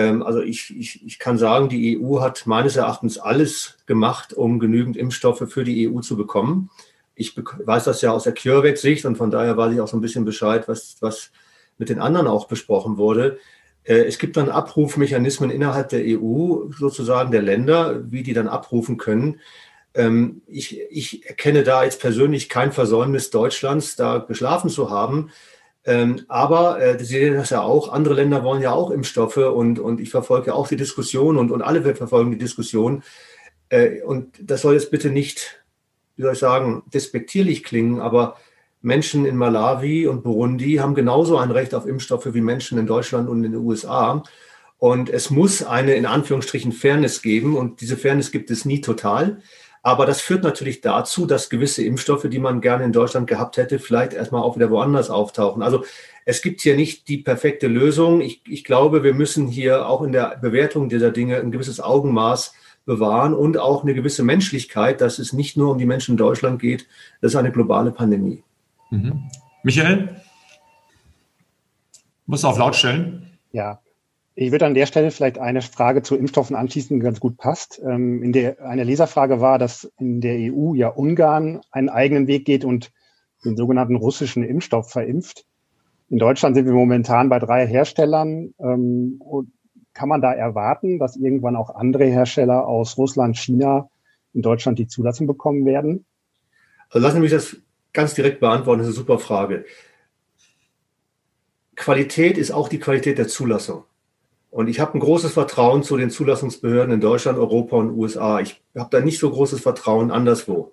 also 0.00 0.40
ich, 0.40 0.74
ich, 0.76 1.04
ich 1.04 1.18
kann 1.18 1.38
sagen, 1.38 1.68
die 1.68 2.00
EU 2.00 2.20
hat 2.20 2.46
meines 2.46 2.76
Erachtens 2.76 3.18
alles 3.18 3.76
gemacht, 3.86 4.32
um 4.32 4.58
genügend 4.58 4.96
Impfstoffe 4.96 5.44
für 5.48 5.64
die 5.64 5.88
EU 5.88 6.00
zu 6.00 6.16
bekommen. 6.16 6.70
Ich 7.14 7.36
weiß 7.36 7.84
das 7.84 8.00
ja 8.00 8.10
aus 8.10 8.24
der 8.24 8.34
CureVac-Sicht 8.34 9.04
und 9.04 9.16
von 9.16 9.30
daher 9.30 9.56
weiß 9.56 9.74
ich 9.74 9.80
auch 9.80 9.88
so 9.88 9.96
ein 9.96 10.00
bisschen 10.00 10.24
Bescheid, 10.24 10.66
was, 10.66 10.96
was 11.00 11.30
mit 11.78 11.88
den 11.88 12.00
anderen 12.00 12.26
auch 12.26 12.48
besprochen 12.48 12.96
wurde. 12.96 13.38
Äh, 13.84 14.04
es 14.04 14.18
gibt 14.18 14.36
dann 14.36 14.48
Abrufmechanismen 14.48 15.50
innerhalb 15.50 15.90
der 15.90 16.02
EU, 16.04 16.70
sozusagen 16.70 17.30
der 17.30 17.42
Länder, 17.42 18.10
wie 18.10 18.22
die 18.22 18.32
dann 18.32 18.48
abrufen 18.48 18.96
können. 18.96 19.40
Ähm, 19.94 20.42
ich, 20.46 20.80
ich 20.90 21.26
erkenne 21.26 21.64
da 21.64 21.84
jetzt 21.84 22.00
persönlich 22.00 22.48
kein 22.48 22.72
Versäumnis 22.72 23.30
Deutschlands, 23.30 23.96
da 23.96 24.18
geschlafen 24.18 24.70
zu 24.70 24.90
haben. 24.90 25.30
Ähm, 25.84 26.24
aber 26.28 26.80
äh, 26.80 26.98
Sie 26.98 27.04
sehen 27.04 27.34
das 27.34 27.50
ja 27.50 27.62
auch, 27.62 27.92
andere 27.92 28.14
Länder 28.14 28.44
wollen 28.44 28.62
ja 28.62 28.72
auch 28.72 28.90
Impfstoffe 28.90 29.36
und, 29.36 29.78
und 29.80 30.00
ich 30.00 30.10
verfolge 30.10 30.54
auch 30.54 30.68
die 30.68 30.76
Diskussion 30.76 31.36
und, 31.36 31.50
und 31.50 31.62
alle 31.62 31.82
verfolgen 31.94 32.30
die 32.30 32.38
Diskussion. 32.38 33.02
Äh, 33.68 34.02
und 34.02 34.34
das 34.40 34.62
soll 34.62 34.74
jetzt 34.74 34.90
bitte 34.90 35.10
nicht, 35.10 35.64
wie 36.16 36.22
soll 36.22 36.34
ich 36.34 36.38
sagen, 36.38 36.84
despektierlich 36.92 37.64
klingen, 37.64 38.00
aber 38.00 38.36
Menschen 38.80 39.24
in 39.24 39.36
Malawi 39.36 40.06
und 40.06 40.22
Burundi 40.22 40.74
haben 40.74 40.94
genauso 40.94 41.38
ein 41.38 41.50
Recht 41.50 41.74
auf 41.74 41.86
Impfstoffe 41.86 42.34
wie 42.34 42.40
Menschen 42.40 42.78
in 42.78 42.86
Deutschland 42.86 43.28
und 43.28 43.44
in 43.44 43.52
den 43.52 43.60
USA. 43.60 44.22
Und 44.78 45.08
es 45.08 45.30
muss 45.30 45.62
eine 45.62 45.94
in 45.94 46.06
Anführungsstrichen 46.06 46.72
Fairness 46.72 47.22
geben 47.22 47.56
und 47.56 47.80
diese 47.80 47.96
Fairness 47.96 48.32
gibt 48.32 48.50
es 48.50 48.64
nie 48.64 48.80
total. 48.80 49.40
Aber 49.82 50.06
das 50.06 50.20
führt 50.20 50.44
natürlich 50.44 50.80
dazu, 50.80 51.26
dass 51.26 51.50
gewisse 51.50 51.84
Impfstoffe, 51.84 52.28
die 52.28 52.38
man 52.38 52.60
gerne 52.60 52.84
in 52.84 52.92
Deutschland 52.92 53.26
gehabt 53.26 53.56
hätte, 53.56 53.80
vielleicht 53.80 54.12
erstmal 54.12 54.42
auch 54.42 54.54
wieder 54.54 54.70
woanders 54.70 55.10
auftauchen. 55.10 55.62
Also 55.62 55.84
es 56.24 56.40
gibt 56.40 56.60
hier 56.60 56.76
nicht 56.76 57.08
die 57.08 57.18
perfekte 57.18 57.66
Lösung. 57.66 58.20
Ich, 58.20 58.42
ich 58.46 58.62
glaube, 58.62 59.02
wir 59.02 59.12
müssen 59.12 59.48
hier 59.48 59.88
auch 59.88 60.02
in 60.02 60.12
der 60.12 60.38
Bewertung 60.40 60.88
dieser 60.88 61.10
Dinge 61.10 61.38
ein 61.38 61.50
gewisses 61.50 61.80
Augenmaß 61.80 62.54
bewahren 62.84 63.34
und 63.34 63.58
auch 63.58 63.82
eine 63.82 63.94
gewisse 63.94 64.22
Menschlichkeit, 64.22 65.00
dass 65.00 65.18
es 65.18 65.32
nicht 65.32 65.56
nur 65.56 65.72
um 65.72 65.78
die 65.78 65.86
Menschen 65.86 66.12
in 66.12 66.16
Deutschland 66.16 66.60
geht. 66.60 66.86
Das 67.20 67.32
ist 67.32 67.36
eine 67.36 67.50
globale 67.50 67.90
Pandemie. 67.90 68.44
Mhm. 68.90 69.24
Michael? 69.64 70.20
Muss 72.26 72.44
auf 72.44 72.56
laut 72.56 72.76
stellen. 72.76 73.38
Ja, 73.50 73.81
ich 74.34 74.50
würde 74.50 74.66
an 74.66 74.74
der 74.74 74.86
Stelle 74.86 75.10
vielleicht 75.10 75.38
eine 75.38 75.60
Frage 75.60 76.02
zu 76.02 76.16
Impfstoffen 76.16 76.56
anschließen, 76.56 76.98
die 76.98 77.04
ganz 77.04 77.20
gut 77.20 77.36
passt. 77.36 77.80
Ähm, 77.84 78.22
in 78.22 78.32
der, 78.32 78.62
eine 78.62 78.84
Leserfrage 78.84 79.40
war, 79.40 79.58
dass 79.58 79.90
in 79.98 80.20
der 80.20 80.36
EU 80.52 80.74
ja 80.74 80.88
Ungarn 80.88 81.60
einen 81.70 81.90
eigenen 81.90 82.26
Weg 82.26 82.46
geht 82.46 82.64
und 82.64 82.92
den 83.44 83.56
sogenannten 83.56 83.96
russischen 83.96 84.42
Impfstoff 84.42 84.90
verimpft. 84.90 85.44
In 86.08 86.18
Deutschland 86.18 86.56
sind 86.56 86.66
wir 86.66 86.72
momentan 86.72 87.28
bei 87.28 87.38
drei 87.38 87.66
Herstellern. 87.66 88.54
Ähm, 88.58 89.20
kann 89.92 90.08
man 90.08 90.22
da 90.22 90.32
erwarten, 90.32 90.98
dass 90.98 91.16
irgendwann 91.16 91.56
auch 91.56 91.74
andere 91.74 92.04
Hersteller 92.04 92.66
aus 92.66 92.96
Russland, 92.96 93.36
China 93.36 93.90
in 94.32 94.40
Deutschland 94.40 94.78
die 94.78 94.86
Zulassung 94.86 95.26
bekommen 95.26 95.66
werden? 95.66 96.06
Also 96.88 97.04
lassen 97.04 97.16
Sie 97.16 97.22
mich 97.22 97.30
das 97.30 97.56
ganz 97.92 98.14
direkt 98.14 98.40
beantworten. 98.40 98.80
Das 98.80 98.88
ist 98.88 98.94
eine 98.94 99.04
super 99.04 99.18
Frage. 99.18 99.66
Qualität 101.76 102.38
ist 102.38 102.50
auch 102.50 102.68
die 102.68 102.78
Qualität 102.78 103.18
der 103.18 103.28
Zulassung. 103.28 103.84
Und 104.52 104.68
ich 104.68 104.80
habe 104.80 104.98
ein 104.98 105.00
großes 105.00 105.32
Vertrauen 105.32 105.82
zu 105.82 105.96
den 105.96 106.10
Zulassungsbehörden 106.10 106.92
in 106.92 107.00
Deutschland, 107.00 107.38
Europa 107.38 107.74
und 107.74 107.96
USA. 107.96 108.38
Ich 108.40 108.60
habe 108.76 108.90
da 108.90 109.00
nicht 109.00 109.18
so 109.18 109.30
großes 109.30 109.62
Vertrauen 109.62 110.10
anderswo. 110.10 110.72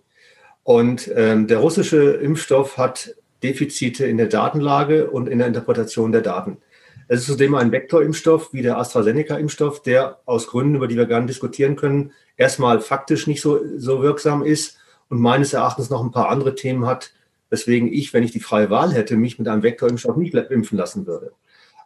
Und 0.64 1.10
ähm, 1.16 1.48
der 1.48 1.60
russische 1.60 2.12
Impfstoff 2.12 2.78
hat 2.78 3.16
Defizite 3.42 4.06
in 4.06 4.18
der 4.18 4.28
Datenlage 4.28 5.10
und 5.10 5.30
in 5.30 5.38
der 5.38 5.48
Interpretation 5.48 6.12
der 6.12 6.20
Daten. 6.20 6.58
Es 7.08 7.22
ist 7.22 7.28
zudem 7.28 7.56
ein 7.56 7.72
Vektorimpfstoff 7.72 8.52
wie 8.52 8.62
der 8.62 8.78
AstraZeneca-Impfstoff, 8.78 9.82
der 9.82 10.20
aus 10.26 10.48
Gründen, 10.48 10.76
über 10.76 10.90
die 10.90 10.98
wir 10.98 11.06
gerne 11.06 11.28
diskutieren 11.28 11.78
können, 11.78 12.12
erstmal 12.36 12.82
faktisch 12.82 13.28
nicht 13.28 13.40
so, 13.40 13.62
so 13.78 14.02
wirksam 14.02 14.44
ist 14.44 14.78
und 15.08 15.22
meines 15.22 15.54
Erachtens 15.54 15.90
noch 15.90 16.04
ein 16.04 16.12
paar 16.12 16.28
andere 16.28 16.54
Themen 16.54 16.86
hat, 16.86 17.14
weswegen 17.50 17.88
ich, 17.92 18.14
wenn 18.14 18.24
ich 18.24 18.34
die 18.34 18.42
freie 18.42 18.70
Wahl 18.70 18.92
hätte, 18.92 19.16
mich 19.16 19.40
mit 19.40 19.48
einem 19.48 19.64
Vektorimpfstoff 19.64 20.18
nicht 20.18 20.34
impfen 20.34 20.78
lassen 20.78 21.08
würde. 21.08 21.32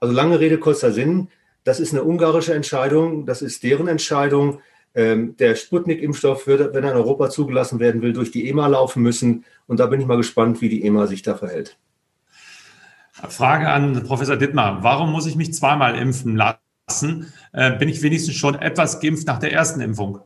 Also 0.01 0.11
lange 0.15 0.39
Rede, 0.39 0.57
kurzer 0.57 0.91
Sinn. 0.91 1.27
Das 1.63 1.79
ist 1.79 1.93
eine 1.93 2.03
ungarische 2.03 2.53
Entscheidung, 2.53 3.25
das 3.25 3.41
ist 3.41 3.63
deren 3.63 3.87
Entscheidung. 3.87 4.59
Ähm, 4.95 5.35
der 5.37 5.55
Sputnik-Impfstoff 5.55 6.45
wird, 6.45 6.73
wenn 6.73 6.83
er 6.83 6.91
in 6.91 6.97
Europa 6.97 7.29
zugelassen 7.29 7.79
werden 7.79 8.01
will, 8.01 8.13
durch 8.13 8.31
die 8.31 8.47
EMA 8.47 8.67
laufen 8.67 9.01
müssen. 9.01 9.43
Und 9.65 9.79
da 9.79 9.87
bin 9.87 9.99
ich 9.99 10.05
mal 10.05 10.17
gespannt, 10.17 10.61
wie 10.61 10.69
die 10.69 10.85
EMA 10.85 11.07
sich 11.07 11.23
da 11.23 11.35
verhält. 11.35 11.77
Frage 13.29 13.69
an 13.69 14.03
Professor 14.03 14.35
Dittmar. 14.35 14.83
Warum 14.83 15.11
muss 15.11 15.25
ich 15.25 15.35
mich 15.35 15.53
zweimal 15.53 15.97
impfen 15.97 16.35
lassen? 16.35 17.33
Äh, 17.53 17.77
bin 17.77 17.89
ich 17.89 18.01
wenigstens 18.01 18.35
schon 18.35 18.55
etwas 18.55 18.99
geimpft 18.99 19.27
nach 19.27 19.39
der 19.39 19.53
ersten 19.53 19.81
Impfung? 19.81 20.19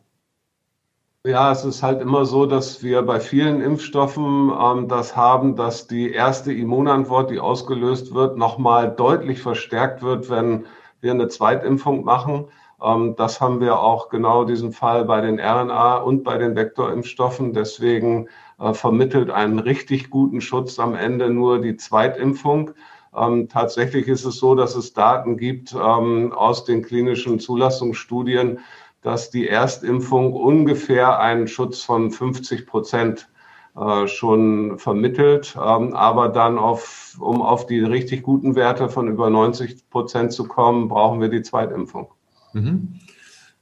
Ja, 1.25 1.51
es 1.51 1.65
ist 1.65 1.83
halt 1.83 2.01
immer 2.01 2.25
so, 2.25 2.45
dass 2.45 2.83
wir 2.83 3.01
bei 3.01 3.19
vielen 3.19 3.61
Impfstoffen 3.61 4.49
ähm, 4.49 4.87
das 4.87 5.15
haben, 5.15 5.55
dass 5.55 5.87
die 5.87 6.11
erste 6.11 6.53
Immunantwort, 6.53 7.29
die 7.29 7.39
ausgelöst 7.39 8.13
wird, 8.13 8.37
nochmal 8.37 8.95
deutlich 8.95 9.41
verstärkt 9.41 10.01
wird, 10.01 10.29
wenn 10.29 10.65
wir 11.01 11.11
eine 11.11 11.27
Zweitimpfung 11.27 12.03
machen. 12.03 12.47
Ähm, 12.81 13.15
das 13.17 13.41
haben 13.41 13.59
wir 13.59 13.79
auch 13.79 14.09
genau 14.09 14.43
diesen 14.45 14.71
Fall 14.71 15.05
bei 15.05 15.21
den 15.21 15.39
RNA 15.39 15.97
und 15.97 16.23
bei 16.23 16.37
den 16.37 16.55
Vektorimpfstoffen. 16.55 17.53
Deswegen 17.53 18.29
äh, 18.59 18.73
vermittelt 18.73 19.29
einen 19.29 19.59
richtig 19.59 20.09
guten 20.09 20.41
Schutz 20.41 20.79
am 20.79 20.95
Ende 20.95 21.29
nur 21.29 21.61
die 21.61 21.77
Zweitimpfung. 21.77 22.71
Ähm, 23.15 23.49
tatsächlich 23.49 24.07
ist 24.07 24.25
es 24.25 24.37
so, 24.37 24.55
dass 24.55 24.75
es 24.75 24.93
Daten 24.93 25.37
gibt 25.37 25.73
ähm, 25.73 26.33
aus 26.33 26.65
den 26.65 26.83
klinischen 26.83 27.39
Zulassungsstudien, 27.39 28.59
dass 29.01 29.29
die 29.29 29.47
Erstimpfung 29.47 30.33
ungefähr 30.33 31.19
einen 31.19 31.47
Schutz 31.47 31.81
von 31.81 32.11
50 32.11 32.67
Prozent 32.67 33.29
äh, 33.77 34.07
schon 34.07 34.79
vermittelt, 34.79 35.55
ähm, 35.55 35.93
aber 35.93 36.29
dann 36.29 36.57
auf, 36.57 37.15
um 37.19 37.41
auf 37.41 37.67
die 37.67 37.79
richtig 37.79 38.23
guten 38.23 38.55
Werte 38.55 38.89
von 38.89 39.07
über 39.07 39.29
90 39.29 39.89
Prozent 39.89 40.33
zu 40.33 40.47
kommen, 40.47 40.87
brauchen 40.87 41.21
wir 41.21 41.29
die 41.29 41.43
Zweitimpfung. 41.43 42.07
Mhm. 42.53 42.95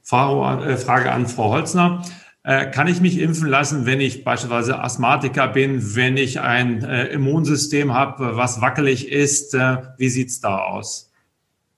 Frage, 0.02 0.76
Frage 0.78 1.12
an 1.12 1.26
Frau 1.26 1.50
Holzner. 1.50 2.02
Äh, 2.44 2.70
kann 2.70 2.86
ich 2.86 3.00
mich 3.00 3.18
impfen 3.18 3.48
lassen, 3.48 3.84
wenn 3.84 4.00
ich 4.00 4.24
beispielsweise 4.24 4.78
Asthmatiker 4.80 5.48
bin, 5.48 5.96
wenn 5.96 6.16
ich 6.16 6.40
ein 6.40 6.82
äh, 6.82 7.06
Immunsystem 7.08 7.92
habe, 7.92 8.36
was 8.36 8.60
wackelig 8.60 9.10
ist? 9.10 9.54
wie 9.54 10.08
sieht 10.08 10.28
es 10.28 10.40
da 10.40 10.58
aus? 10.58 11.05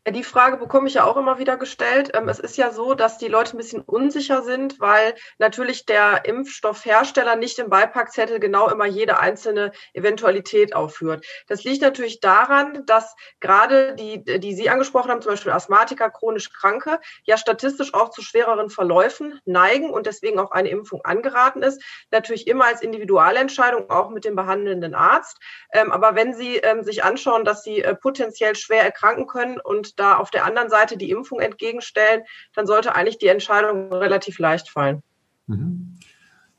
Die 0.07 0.25
Frage 0.25 0.57
bekomme 0.57 0.89
ich 0.89 0.95
ja 0.95 1.05
auch 1.05 1.19
immer 1.19 1.39
wieder 1.39 1.59
gestellt. 1.59 2.13
Ähm, 2.15 2.31
es 2.31 2.39
ist 2.39 2.57
ja 2.57 2.71
so, 2.71 2.95
dass 2.95 3.19
die 3.19 3.29
Leute 3.29 3.55
ein 3.55 3.59
bisschen 3.59 3.83
unsicher 3.83 4.43
sind, 4.43 4.81
weil 4.81 5.15
natürlich 5.39 5.85
der 5.85 6.25
Impfstoffhersteller 6.25 7.37
nicht 7.37 7.59
im 7.59 7.69
Beipackzettel 7.69 8.41
genau 8.41 8.71
immer 8.71 8.87
jede 8.87 9.19
einzelne 9.21 9.73
Eventualität 9.93 10.75
aufführt. 10.75 11.27
Das 11.47 11.63
liegt 11.65 11.83
natürlich 11.83 12.21
daran, 12.21 12.87
dass 12.87 13.17
gerade 13.41 13.95
die, 13.97 14.25
die 14.25 14.55
Sie 14.55 14.71
angesprochen 14.71 15.11
haben, 15.11 15.21
zum 15.21 15.33
Beispiel 15.33 15.53
Asthmatiker, 15.53 16.09
chronisch 16.09 16.51
Kranke, 16.53 17.01
ja 17.25 17.37
statistisch 17.37 17.93
auch 17.93 18.09
zu 18.09 18.23
schwereren 18.23 18.71
Verläufen 18.71 19.39
neigen 19.45 19.91
und 19.91 20.07
deswegen 20.07 20.39
auch 20.39 20.53
eine 20.53 20.71
Impfung 20.71 21.05
angeraten 21.05 21.63
ist. 21.63 21.83
Natürlich 22.11 22.47
immer 22.47 22.65
als 22.65 22.81
Individualentscheidung, 22.81 23.91
auch 23.91 24.09
mit 24.09 24.25
dem 24.25 24.37
behandelnden 24.37 24.95
Arzt. 24.95 25.39
Ähm, 25.71 25.93
aber 25.93 26.15
wenn 26.15 26.33
Sie 26.33 26.57
ähm, 26.57 26.83
sich 26.83 27.05
anschauen, 27.05 27.45
dass 27.45 27.63
Sie 27.63 27.83
äh, 27.83 27.95
potenziell 27.95 28.55
schwer 28.55 28.85
erkranken 28.85 29.27
können 29.27 29.61
und 29.61 29.98
da 29.99 30.17
auf 30.17 30.31
der 30.31 30.45
anderen 30.45 30.71
Seite 30.71 30.97
die 30.97 31.11
Impfung 31.11 31.41
entgegenstellen, 31.41 32.23
dann 32.55 32.67
sollte 32.67 32.95
eigentlich 32.95 33.19
die 33.19 33.29
Entscheidung 33.29 33.93
relativ 33.93 34.39
leicht 34.39 34.69
fallen. 34.69 35.03
Mhm. 35.47 35.99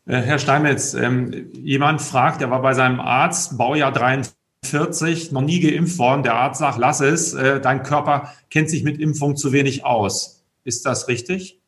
Äh, 0.05 0.21
Herr 0.21 0.39
Steinmetz, 0.39 0.93
ähm, 0.93 1.51
jemand 1.53 2.01
fragt, 2.01 2.41
der 2.41 2.49
war 2.49 2.61
bei 2.61 2.73
seinem 2.73 2.99
Arzt, 2.99 3.57
Baujahr 3.57 3.91
43, 3.91 5.31
noch 5.31 5.41
nie 5.41 5.59
geimpft 5.59 5.97
worden. 5.99 6.23
Der 6.23 6.35
Arzt 6.35 6.59
sagt, 6.59 6.79
lass 6.79 6.99
es, 6.99 7.33
äh, 7.33 7.61
dein 7.61 7.83
Körper 7.83 8.33
kennt 8.49 8.69
sich 8.69 8.83
mit 8.83 8.99
Impfung 8.99 9.35
zu 9.35 9.51
wenig 9.51 9.85
aus. 9.85 10.43
Ist 10.63 10.85
das 10.85 11.07
richtig? 11.07 11.58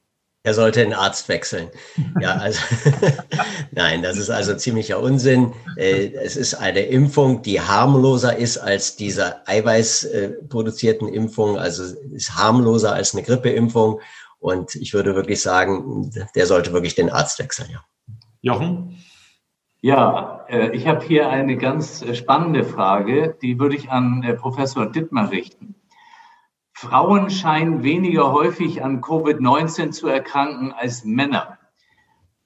Er 0.43 0.55
sollte 0.55 0.79
den 0.79 0.93
Arzt 0.93 1.29
wechseln. 1.29 1.69
Ja, 2.19 2.31
also 2.33 2.59
nein, 3.71 4.01
das 4.01 4.17
ist 4.17 4.31
also 4.31 4.55
ziemlicher 4.55 4.99
Unsinn. 4.99 5.53
Äh, 5.77 6.13
es 6.13 6.35
ist 6.35 6.55
eine 6.55 6.81
Impfung, 6.81 7.43
die 7.43 7.61
harmloser 7.61 8.35
ist 8.35 8.57
als 8.57 8.95
diese 8.95 9.47
eiweißproduzierten 9.47 11.07
Impfungen, 11.07 11.57
also 11.57 11.83
ist 12.11 12.35
harmloser 12.35 12.93
als 12.93 13.13
eine 13.13 13.21
Grippeimpfung. 13.23 13.99
Und 14.39 14.73
ich 14.73 14.95
würde 14.95 15.13
wirklich 15.13 15.41
sagen, 15.41 16.11
der 16.35 16.47
sollte 16.47 16.73
wirklich 16.73 16.95
den 16.95 17.11
Arzt 17.11 17.37
wechseln. 17.37 17.69
Ja. 17.71 17.83
Jochen? 18.41 18.97
Ja, 19.81 20.45
äh, 20.49 20.75
ich 20.75 20.87
habe 20.87 21.05
hier 21.05 21.29
eine 21.29 21.57
ganz 21.57 22.03
spannende 22.17 22.63
Frage, 22.63 23.37
die 23.43 23.59
würde 23.59 23.75
ich 23.75 23.91
an 23.91 24.23
äh, 24.23 24.33
Professor 24.33 24.91
Dittmar 24.91 25.29
richten. 25.29 25.75
Frauen 26.81 27.29
scheinen 27.29 27.83
weniger 27.83 28.31
häufig 28.31 28.83
an 28.83 29.01
Covid-19 29.01 29.91
zu 29.91 30.07
erkranken 30.07 30.73
als 30.73 31.05
Männer. 31.05 31.59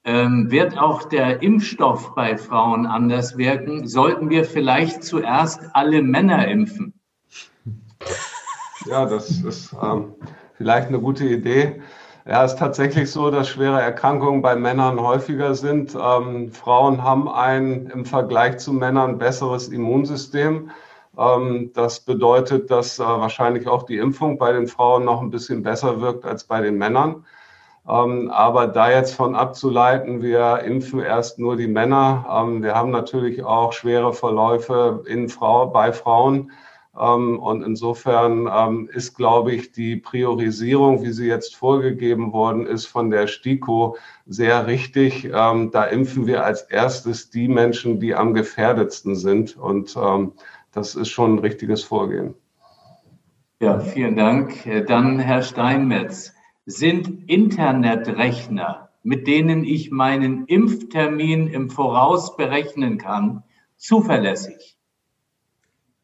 Ähm, 0.04 0.52
wird 0.52 0.78
auch 0.78 1.04
der 1.04 1.42
Impfstoff 1.42 2.14
bei 2.16 2.36
Frauen 2.36 2.86
anders 2.86 3.38
wirken? 3.38 3.88
Sollten 3.88 4.30
wir 4.30 4.44
vielleicht 4.44 5.06
zuerst 5.06 5.62
alle 5.72 6.02
Männer 6.02 6.50
impfen? 6.50 7.00
Ja, 8.86 9.06
das 9.06 9.40
ist 9.40 9.74
ähm, 9.82 10.16
vielleicht 10.58 10.90
eine 10.90 11.00
gute 11.00 11.26
Idee. 11.26 11.82
Ja, 12.26 12.44
es 12.44 12.54
ist 12.54 12.60
tatsächlich 12.60 13.10
so, 13.10 13.32
dass 13.32 13.48
schwere 13.48 13.82
Erkrankungen 13.82 14.42
bei 14.42 14.58
Männern 14.58 15.00
häufiger 15.00 15.56
sind. 15.56 15.96
Ähm, 15.96 16.52
Frauen 16.52 17.04
haben 17.04 17.30
ein 17.30 17.86
im 17.86 18.04
Vergleich 18.04 18.58
zu 18.58 18.74
Männern 18.74 19.18
besseres 19.18 19.70
Immunsystem. 19.70 20.72
Ähm, 21.18 21.72
das 21.74 22.00
bedeutet, 22.02 22.72
dass 22.72 23.00
äh, 23.00 23.04
wahrscheinlich 23.04 23.68
auch 23.68 23.84
die 23.84 23.98
Impfung 23.98 24.38
bei 24.38 24.52
den 24.52 24.68
Frauen 24.68 25.06
noch 25.06 25.22
ein 25.22 25.32
bisschen 25.32 25.64
besser 25.64 26.02
wirkt 26.02 26.26
als 26.26 26.44
bei 26.44 26.62
den 26.62 26.78
Männern. 26.78 27.26
Ähm, 27.88 28.32
aber 28.32 28.68
da 28.68 28.90
jetzt 28.90 29.16
von 29.16 29.36
abzuleiten, 29.36 30.22
wir 30.22 30.60
impfen 30.66 31.00
erst 31.00 31.40
nur 31.40 31.56
die 31.56 31.68
Männer. 31.68 32.26
Ähm, 32.30 32.64
wir 32.64 32.76
haben 32.76 32.92
natürlich 32.92 33.44
auch 33.44 33.74
schwere 33.74 34.14
Verläufe 34.14 35.04
in 35.08 35.30
Frau, 35.30 35.68
bei 35.68 35.94
Frauen. 35.94 36.52
Und 36.98 37.62
insofern 37.62 38.88
ist, 38.88 39.18
glaube 39.18 39.52
ich, 39.52 39.74
die 39.74 39.98
Priorisierung, 39.98 41.04
wie 41.04 41.12
sie 41.12 41.28
jetzt 41.28 41.54
vorgegeben 41.54 42.32
worden 42.32 42.66
ist 42.66 42.86
von 42.86 43.10
der 43.10 43.28
STIKO, 43.28 43.98
sehr 44.26 44.66
richtig. 44.66 45.30
Da 45.30 45.84
impfen 45.84 46.26
wir 46.26 46.46
als 46.46 46.62
erstes 46.62 47.30
die 47.30 47.50
Menschen, 47.50 48.00
die 48.00 48.16
am 48.16 48.34
gefährdetsten 48.34 49.18
sind. 49.18 49.58
Und 49.58 49.98
das 50.76 50.94
ist 50.96 51.10
schon 51.10 51.36
ein 51.36 51.40
richtiges 51.40 51.84
Vorgehen. 51.84 52.36
Ja, 53.60 53.80
vielen 53.80 54.16
Dank. 54.16 54.54
Dann 54.88 55.18
Herr 55.20 55.42
Steinmetz. 55.42 56.34
Sind 56.68 57.30
Internetrechner, 57.30 58.90
mit 59.04 59.28
denen 59.28 59.64
ich 59.64 59.92
meinen 59.92 60.46
Impftermin 60.46 61.48
im 61.48 61.70
Voraus 61.70 62.36
berechnen 62.36 62.98
kann, 62.98 63.44
zuverlässig? 63.78 64.78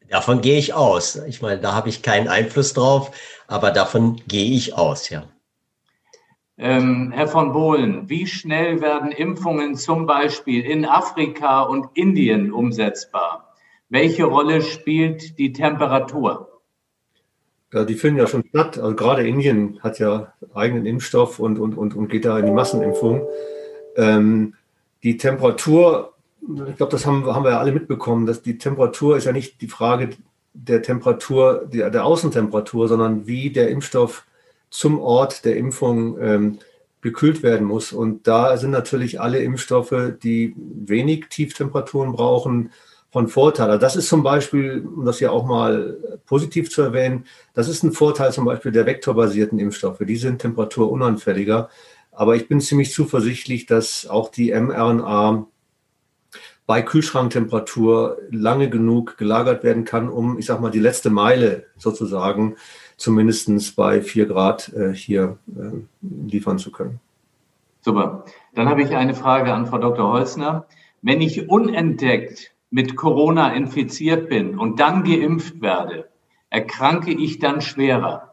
Davon 0.08 0.40
gehe 0.40 0.58
ich 0.58 0.72
aus. 0.72 1.16
Ich 1.26 1.42
meine, 1.42 1.60
da 1.60 1.74
habe 1.74 1.88
ich 1.88 2.02
keinen 2.02 2.28
Einfluss 2.28 2.74
drauf, 2.74 3.10
aber 3.48 3.70
davon 3.70 4.20
gehe 4.28 4.54
ich 4.54 4.74
aus, 4.74 5.10
ja. 5.10 5.24
Ähm, 6.58 7.12
Herr 7.12 7.28
von 7.28 7.52
Bohlen, 7.52 8.08
wie 8.08 8.26
schnell 8.26 8.80
werden 8.80 9.10
Impfungen 9.10 9.74
zum 9.74 10.06
Beispiel 10.06 10.64
in 10.64 10.84
Afrika 10.84 11.62
und 11.62 11.88
Indien 11.94 12.52
umsetzbar? 12.52 13.51
Welche 13.92 14.24
Rolle 14.24 14.62
spielt 14.62 15.38
die 15.38 15.52
Temperatur? 15.52 16.48
Ja, 17.72 17.84
die 17.84 17.94
finden 17.94 18.20
ja 18.20 18.26
schon 18.26 18.42
statt. 18.48 18.78
Also 18.78 18.96
gerade 18.96 19.28
Indien 19.28 19.78
hat 19.82 19.98
ja 19.98 20.32
eigenen 20.54 20.86
Impfstoff 20.86 21.38
und, 21.38 21.58
und, 21.58 21.76
und, 21.76 21.94
und 21.94 22.08
geht 22.08 22.24
da 22.24 22.38
in 22.38 22.46
die 22.46 22.52
Massenimpfung. 22.52 23.26
Ähm, 23.96 24.54
die 25.02 25.18
Temperatur 25.18 26.12
ich 26.68 26.76
glaube, 26.76 26.90
das 26.90 27.06
haben, 27.06 27.26
haben 27.26 27.44
wir 27.44 27.52
ja 27.52 27.60
alle 27.60 27.72
mitbekommen, 27.72 28.26
dass 28.26 28.42
die 28.42 28.58
Temperatur 28.58 29.16
ist 29.16 29.24
ja 29.24 29.32
nicht 29.32 29.60
die 29.60 29.68
Frage 29.68 30.10
der 30.54 30.82
Temperatur, 30.82 31.68
der, 31.72 31.90
der 31.90 32.04
Außentemperatur, 32.04 32.88
sondern 32.88 33.26
wie 33.26 33.50
der 33.50 33.68
Impfstoff 33.68 34.26
zum 34.70 34.98
Ort 34.98 35.44
der 35.44 35.56
Impfung 35.56 36.20
ähm, 36.20 36.58
gekühlt 37.00 37.42
werden 37.42 37.66
muss. 37.66 37.92
Und 37.92 38.26
da 38.26 38.56
sind 38.56 38.70
natürlich 38.70 39.20
alle 39.20 39.38
Impfstoffe, 39.38 40.14
die 40.22 40.54
wenig 40.56 41.26
Tieftemperaturen 41.28 42.12
brauchen, 42.12 42.70
von 43.12 43.28
Vorteil. 43.28 43.68
Also 43.68 43.80
das 43.80 43.94
ist 43.94 44.08
zum 44.08 44.22
Beispiel, 44.22 44.84
um 44.84 45.04
das 45.04 45.20
ja 45.20 45.30
auch 45.30 45.44
mal 45.44 45.98
positiv 46.24 46.70
zu 46.70 46.80
erwähnen, 46.80 47.26
das 47.52 47.68
ist 47.68 47.82
ein 47.82 47.92
Vorteil 47.92 48.32
zum 48.32 48.46
Beispiel 48.46 48.72
der 48.72 48.86
vektorbasierten 48.86 49.58
Impfstoffe. 49.58 50.00
Die 50.00 50.16
sind 50.16 50.40
temperaturunanfälliger. 50.40 51.68
Aber 52.10 52.36
ich 52.36 52.48
bin 52.48 52.60
ziemlich 52.60 52.92
zuversichtlich, 52.92 53.66
dass 53.66 54.06
auch 54.06 54.30
die 54.30 54.52
mRNA 54.52 55.46
bei 56.66 56.80
Kühlschranktemperatur 56.80 58.18
lange 58.30 58.70
genug 58.70 59.18
gelagert 59.18 59.62
werden 59.62 59.84
kann, 59.84 60.08
um, 60.08 60.38
ich 60.38 60.46
sag 60.46 60.60
mal, 60.60 60.70
die 60.70 60.78
letzte 60.78 61.10
Meile 61.10 61.66
sozusagen 61.76 62.56
zumindest 62.96 63.76
bei 63.76 64.00
vier 64.00 64.26
Grad 64.26 64.72
äh, 64.72 64.94
hier 64.94 65.38
äh, 65.54 65.80
liefern 66.00 66.58
zu 66.58 66.70
können. 66.72 67.00
Super. 67.82 68.24
Dann 68.54 68.68
habe 68.68 68.82
ich 68.82 68.90
eine 68.94 69.14
Frage 69.14 69.52
an 69.52 69.66
Frau 69.66 69.78
Dr. 69.78 70.12
Holzner. 70.12 70.66
Wenn 71.02 71.20
ich 71.20 71.48
unentdeckt 71.50 72.51
mit 72.72 72.96
Corona 72.96 73.52
infiziert 73.52 74.30
bin 74.30 74.58
und 74.58 74.80
dann 74.80 75.04
geimpft 75.04 75.60
werde, 75.60 76.08
erkranke 76.48 77.12
ich 77.12 77.38
dann 77.38 77.60
schwerer? 77.60 78.31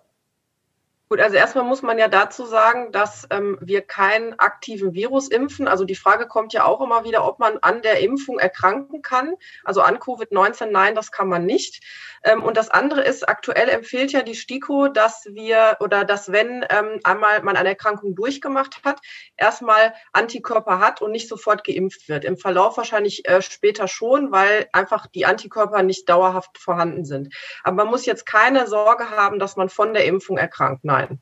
Gut, 1.12 1.22
also 1.22 1.38
erstmal 1.38 1.64
muss 1.64 1.82
man 1.82 1.98
ja 1.98 2.08
dazu 2.08 2.46
sagen, 2.46 2.92
dass 2.92 3.26
ähm, 3.32 3.58
wir 3.62 3.82
keinen 3.82 4.38
aktiven 4.38 4.94
Virus 4.94 5.28
impfen. 5.28 5.68
Also 5.68 5.84
die 5.84 5.96
Frage 5.96 6.28
kommt 6.28 6.54
ja 6.54 6.66
auch 6.66 6.82
immer 6.82 7.04
wieder, 7.04 7.28
ob 7.28 7.40
man 7.40 7.58
an 7.58 7.82
der 7.82 8.02
Impfung 8.02 8.38
erkranken 8.38 9.02
kann. 9.02 9.34
Also 9.64 9.82
an 9.82 9.98
Covid-19, 9.98 10.68
nein, 10.68 10.94
das 10.94 11.12
kann 11.12 11.28
man 11.28 11.48
nicht. 11.48 11.84
Ähm, 12.24 12.44
und 12.44 12.58
das 12.58 12.70
andere 12.70 13.02
ist, 13.02 13.28
aktuell 13.28 13.70
empfiehlt 13.70 14.12
ja 14.12 14.22
die 14.22 14.36
STIKO, 14.36 14.90
dass 14.90 15.26
wir 15.32 15.78
oder 15.80 16.06
dass 16.06 16.32
wenn 16.32 16.64
ähm, 16.70 17.00
einmal 17.04 17.42
man 17.42 17.58
eine 17.58 17.70
Erkrankung 17.70 18.14
durchgemacht 18.14 18.82
hat, 18.86 19.00
erstmal 19.36 19.96
Antikörper 20.14 20.78
hat 20.78 21.02
und 21.02 21.12
nicht 21.12 21.28
sofort 21.28 21.64
geimpft 21.64 22.08
wird. 22.08 22.24
Im 22.24 22.38
Verlauf 22.38 22.78
wahrscheinlich 22.78 23.28
äh, 23.28 23.42
später 23.42 23.88
schon, 23.88 24.32
weil 24.32 24.70
einfach 24.74 25.08
die 25.08 25.26
Antikörper 25.26 25.82
nicht 25.82 26.08
dauerhaft 26.08 26.60
vorhanden 26.60 27.04
sind. 27.04 27.34
Aber 27.64 27.78
man 27.78 27.88
muss 27.88 28.06
jetzt 28.06 28.28
keine 28.28 28.68
Sorge 28.68 29.10
haben, 29.10 29.40
dass 29.40 29.56
man 29.56 29.70
von 29.70 29.96
der 29.96 30.06
Impfung 30.06 30.38
erkrankt. 30.38 30.86
Nein 30.86 30.99
sein. 31.08 31.20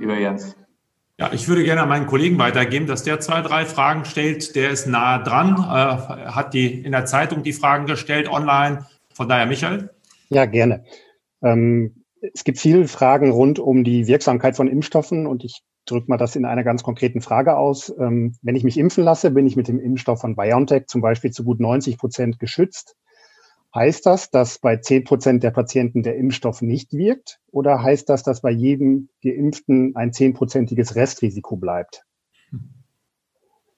Lieber 0.00 0.18
Jens. 0.18 0.56
Ja, 1.18 1.30
ich 1.32 1.48
würde 1.48 1.64
gerne 1.64 1.82
an 1.82 1.88
meinen 1.88 2.06
Kollegen 2.06 2.38
weitergeben, 2.38 2.86
dass 2.86 3.02
der 3.02 3.20
zwei, 3.20 3.42
drei 3.42 3.66
Fragen 3.66 4.04
stellt. 4.06 4.56
Der 4.56 4.70
ist 4.70 4.86
nah 4.86 5.18
dran, 5.18 5.54
äh, 5.54 6.30
hat 6.30 6.54
die 6.54 6.82
in 6.82 6.92
der 6.92 7.04
Zeitung 7.04 7.42
die 7.42 7.52
Fragen 7.52 7.86
gestellt, 7.86 8.28
online. 8.28 8.86
Von 9.12 9.28
daher, 9.28 9.46
Michael. 9.46 9.90
Ja, 10.30 10.46
gerne. 10.46 10.84
Ähm, 11.42 12.04
es 12.32 12.44
gibt 12.44 12.58
viele 12.58 12.88
Fragen 12.88 13.30
rund 13.30 13.58
um 13.58 13.84
die 13.84 14.06
Wirksamkeit 14.06 14.56
von 14.56 14.68
Impfstoffen 14.68 15.26
und 15.26 15.44
ich 15.44 15.62
drücke 15.84 16.06
mal 16.08 16.16
das 16.16 16.36
in 16.36 16.44
einer 16.44 16.64
ganz 16.64 16.82
konkreten 16.82 17.20
Frage 17.20 17.56
aus. 17.56 17.92
Ähm, 17.98 18.34
wenn 18.42 18.56
ich 18.56 18.64
mich 18.64 18.78
impfen 18.78 19.04
lasse, 19.04 19.30
bin 19.30 19.46
ich 19.46 19.56
mit 19.56 19.68
dem 19.68 19.78
Impfstoff 19.78 20.20
von 20.20 20.36
BioNTech 20.36 20.86
zum 20.86 21.00
Beispiel 21.02 21.32
zu 21.32 21.44
gut 21.44 21.60
90 21.60 21.98
Prozent 21.98 22.38
geschützt. 22.38 22.96
Heißt 23.74 24.04
das, 24.04 24.30
dass 24.30 24.58
bei 24.58 24.78
10 24.78 25.04
Prozent 25.04 25.42
der 25.44 25.52
Patienten 25.52 26.02
der 26.02 26.16
Impfstoff 26.16 26.60
nicht 26.60 26.92
wirkt? 26.92 27.38
Oder 27.52 27.82
heißt 27.82 28.08
das, 28.08 28.24
dass 28.24 28.40
bei 28.40 28.50
jedem 28.50 29.08
Geimpften 29.22 29.94
ein 29.94 30.12
zehnprozentiges 30.12 30.96
Restrisiko 30.96 31.56
bleibt? 31.56 32.04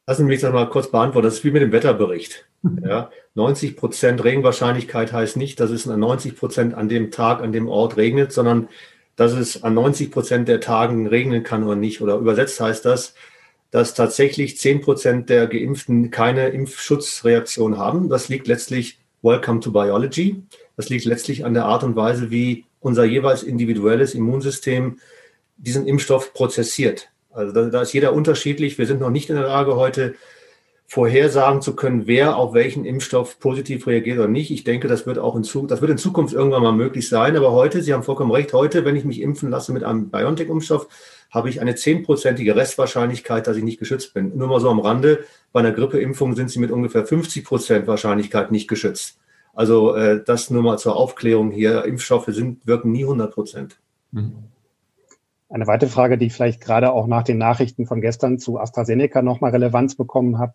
Lassen 0.06 0.22
Sie 0.22 0.28
mich 0.28 0.40
das 0.40 0.52
mal 0.52 0.68
kurz 0.68 0.90
beantworten. 0.90 1.26
Das 1.26 1.34
ist 1.34 1.44
wie 1.44 1.50
mit 1.50 1.62
dem 1.62 1.72
Wetterbericht. 1.72 2.46
Ja, 2.82 3.10
90 3.34 3.76
Prozent 3.76 4.24
Regenwahrscheinlichkeit 4.24 5.12
heißt 5.12 5.36
nicht, 5.36 5.60
dass 5.60 5.70
es 5.70 5.86
an 5.86 6.00
90 6.00 6.36
Prozent 6.36 6.74
an 6.74 6.88
dem 6.88 7.10
Tag, 7.10 7.42
an 7.42 7.52
dem 7.52 7.68
Ort 7.68 7.96
regnet, 7.96 8.32
sondern 8.32 8.68
dass 9.16 9.32
es 9.32 9.62
an 9.62 9.74
90 9.74 10.10
Prozent 10.10 10.48
der 10.48 10.60
Tagen 10.60 11.06
regnen 11.06 11.42
kann 11.42 11.64
oder 11.64 11.76
nicht. 11.76 12.00
Oder 12.00 12.16
übersetzt 12.16 12.60
heißt 12.60 12.84
das, 12.84 13.14
dass 13.70 13.94
tatsächlich 13.94 14.58
10 14.58 14.80
Prozent 14.80 15.28
der 15.28 15.46
Geimpften 15.48 16.10
keine 16.10 16.48
Impfschutzreaktion 16.48 17.78
haben. 17.78 18.08
Das 18.08 18.28
liegt 18.28 18.48
letztlich 18.48 19.01
Welcome 19.22 19.60
to 19.60 19.70
Biology. 19.70 20.42
Das 20.76 20.88
liegt 20.88 21.04
letztlich 21.04 21.44
an 21.44 21.54
der 21.54 21.64
Art 21.64 21.84
und 21.84 21.94
Weise, 21.94 22.32
wie 22.32 22.64
unser 22.80 23.04
jeweils 23.04 23.44
individuelles 23.44 24.14
Immunsystem 24.14 24.98
diesen 25.56 25.86
Impfstoff 25.86 26.34
prozessiert. 26.34 27.08
Also 27.30 27.52
da, 27.52 27.66
da, 27.66 27.82
ist 27.82 27.92
jeder 27.92 28.14
unterschiedlich. 28.14 28.78
Wir 28.78 28.86
sind 28.86 29.00
noch 29.00 29.10
nicht 29.10 29.30
in 29.30 29.36
der 29.36 29.46
Lage, 29.46 29.76
heute 29.76 30.16
vorhersagen 30.88 31.62
zu 31.62 31.76
können, 31.76 32.08
wer 32.08 32.36
auf 32.36 32.52
welchen 32.52 32.84
Impfstoff 32.84 33.38
positiv 33.38 33.86
reagiert 33.86 34.18
oder 34.18 34.26
nicht. 34.26 34.50
Ich 34.50 34.64
denke, 34.64 34.88
das 34.88 35.06
wird 35.06 35.18
auch 35.18 35.36
in 35.36 35.44
Zukunft, 35.44 35.70
das 35.70 35.80
wird 35.80 35.92
in 35.92 35.98
Zukunft 35.98 36.34
irgendwann 36.34 36.64
mal 36.64 36.72
möglich 36.72 37.08
sein. 37.08 37.36
Aber 37.36 37.52
heute, 37.52 37.80
Sie 37.80 37.94
haben 37.94 38.02
vollkommen 38.02 38.32
recht, 38.32 38.52
heute, 38.52 38.84
wenn 38.84 38.96
ich 38.96 39.04
mich 39.04 39.20
impfen 39.20 39.50
lasse 39.50 39.72
mit 39.72 39.84
einem 39.84 40.10
BioNTech-Impfstoff, 40.10 40.88
habe 41.32 41.48
ich 41.48 41.60
eine 41.60 41.74
zehnprozentige 41.74 42.54
Restwahrscheinlichkeit, 42.54 43.46
dass 43.46 43.56
ich 43.56 43.64
nicht 43.64 43.78
geschützt 43.78 44.14
bin. 44.14 44.36
Nur 44.36 44.48
mal 44.48 44.60
so 44.60 44.68
am 44.68 44.78
Rande, 44.78 45.24
bei 45.50 45.60
einer 45.60 45.72
Grippeimpfung 45.72 46.36
sind 46.36 46.50
Sie 46.50 46.60
mit 46.60 46.70
ungefähr 46.70 47.06
50 47.06 47.44
Prozent 47.44 47.86
Wahrscheinlichkeit 47.86 48.52
nicht 48.52 48.68
geschützt. 48.68 49.18
Also 49.54 49.94
äh, 49.94 50.22
das 50.22 50.50
nur 50.50 50.62
mal 50.62 50.78
zur 50.78 50.96
Aufklärung 50.96 51.50
hier. 51.50 51.84
Impfstoffe 51.84 52.26
sind, 52.28 52.66
wirken 52.66 52.92
nie 52.92 53.02
100 53.02 53.32
Prozent. 53.32 53.80
Mhm. 54.12 54.34
Eine 55.48 55.66
weitere 55.66 55.90
Frage, 55.90 56.16
die 56.16 56.30
vielleicht 56.30 56.62
gerade 56.62 56.92
auch 56.92 57.06
nach 57.06 57.24
den 57.24 57.36
Nachrichten 57.36 57.86
von 57.86 58.00
gestern 58.00 58.38
zu 58.38 58.58
AstraZeneca 58.58 59.20
nochmal 59.20 59.50
Relevanz 59.50 59.94
bekommen 59.94 60.38
hat. 60.38 60.54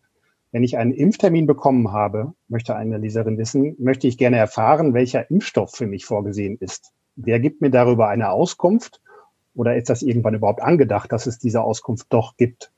Wenn 0.51 0.63
ich 0.63 0.77
einen 0.77 0.91
Impftermin 0.93 1.45
bekommen 1.45 1.91
habe, 1.91 2.33
möchte 2.47 2.75
eine 2.75 2.97
Leserin 2.97 3.37
wissen, 3.37 3.75
möchte 3.79 4.07
ich 4.07 4.17
gerne 4.17 4.37
erfahren, 4.37 4.93
welcher 4.93 5.29
Impfstoff 5.29 5.75
für 5.75 5.85
mich 5.85 6.05
vorgesehen 6.05 6.57
ist. 6.59 6.93
Wer 7.15 7.39
gibt 7.39 7.61
mir 7.61 7.69
darüber 7.69 8.07
eine 8.07 8.31
Auskunft 8.31 9.01
oder 9.57 9.75
ist 9.75 9.89
das 9.89 10.03
irgendwann 10.03 10.35
überhaupt 10.35 10.61
angedacht, 10.61 11.11
dass 11.11 11.25
es 11.25 11.39
diese 11.39 11.61
Auskunft 11.61 12.05
doch 12.09 12.37
gibt? 12.37 12.71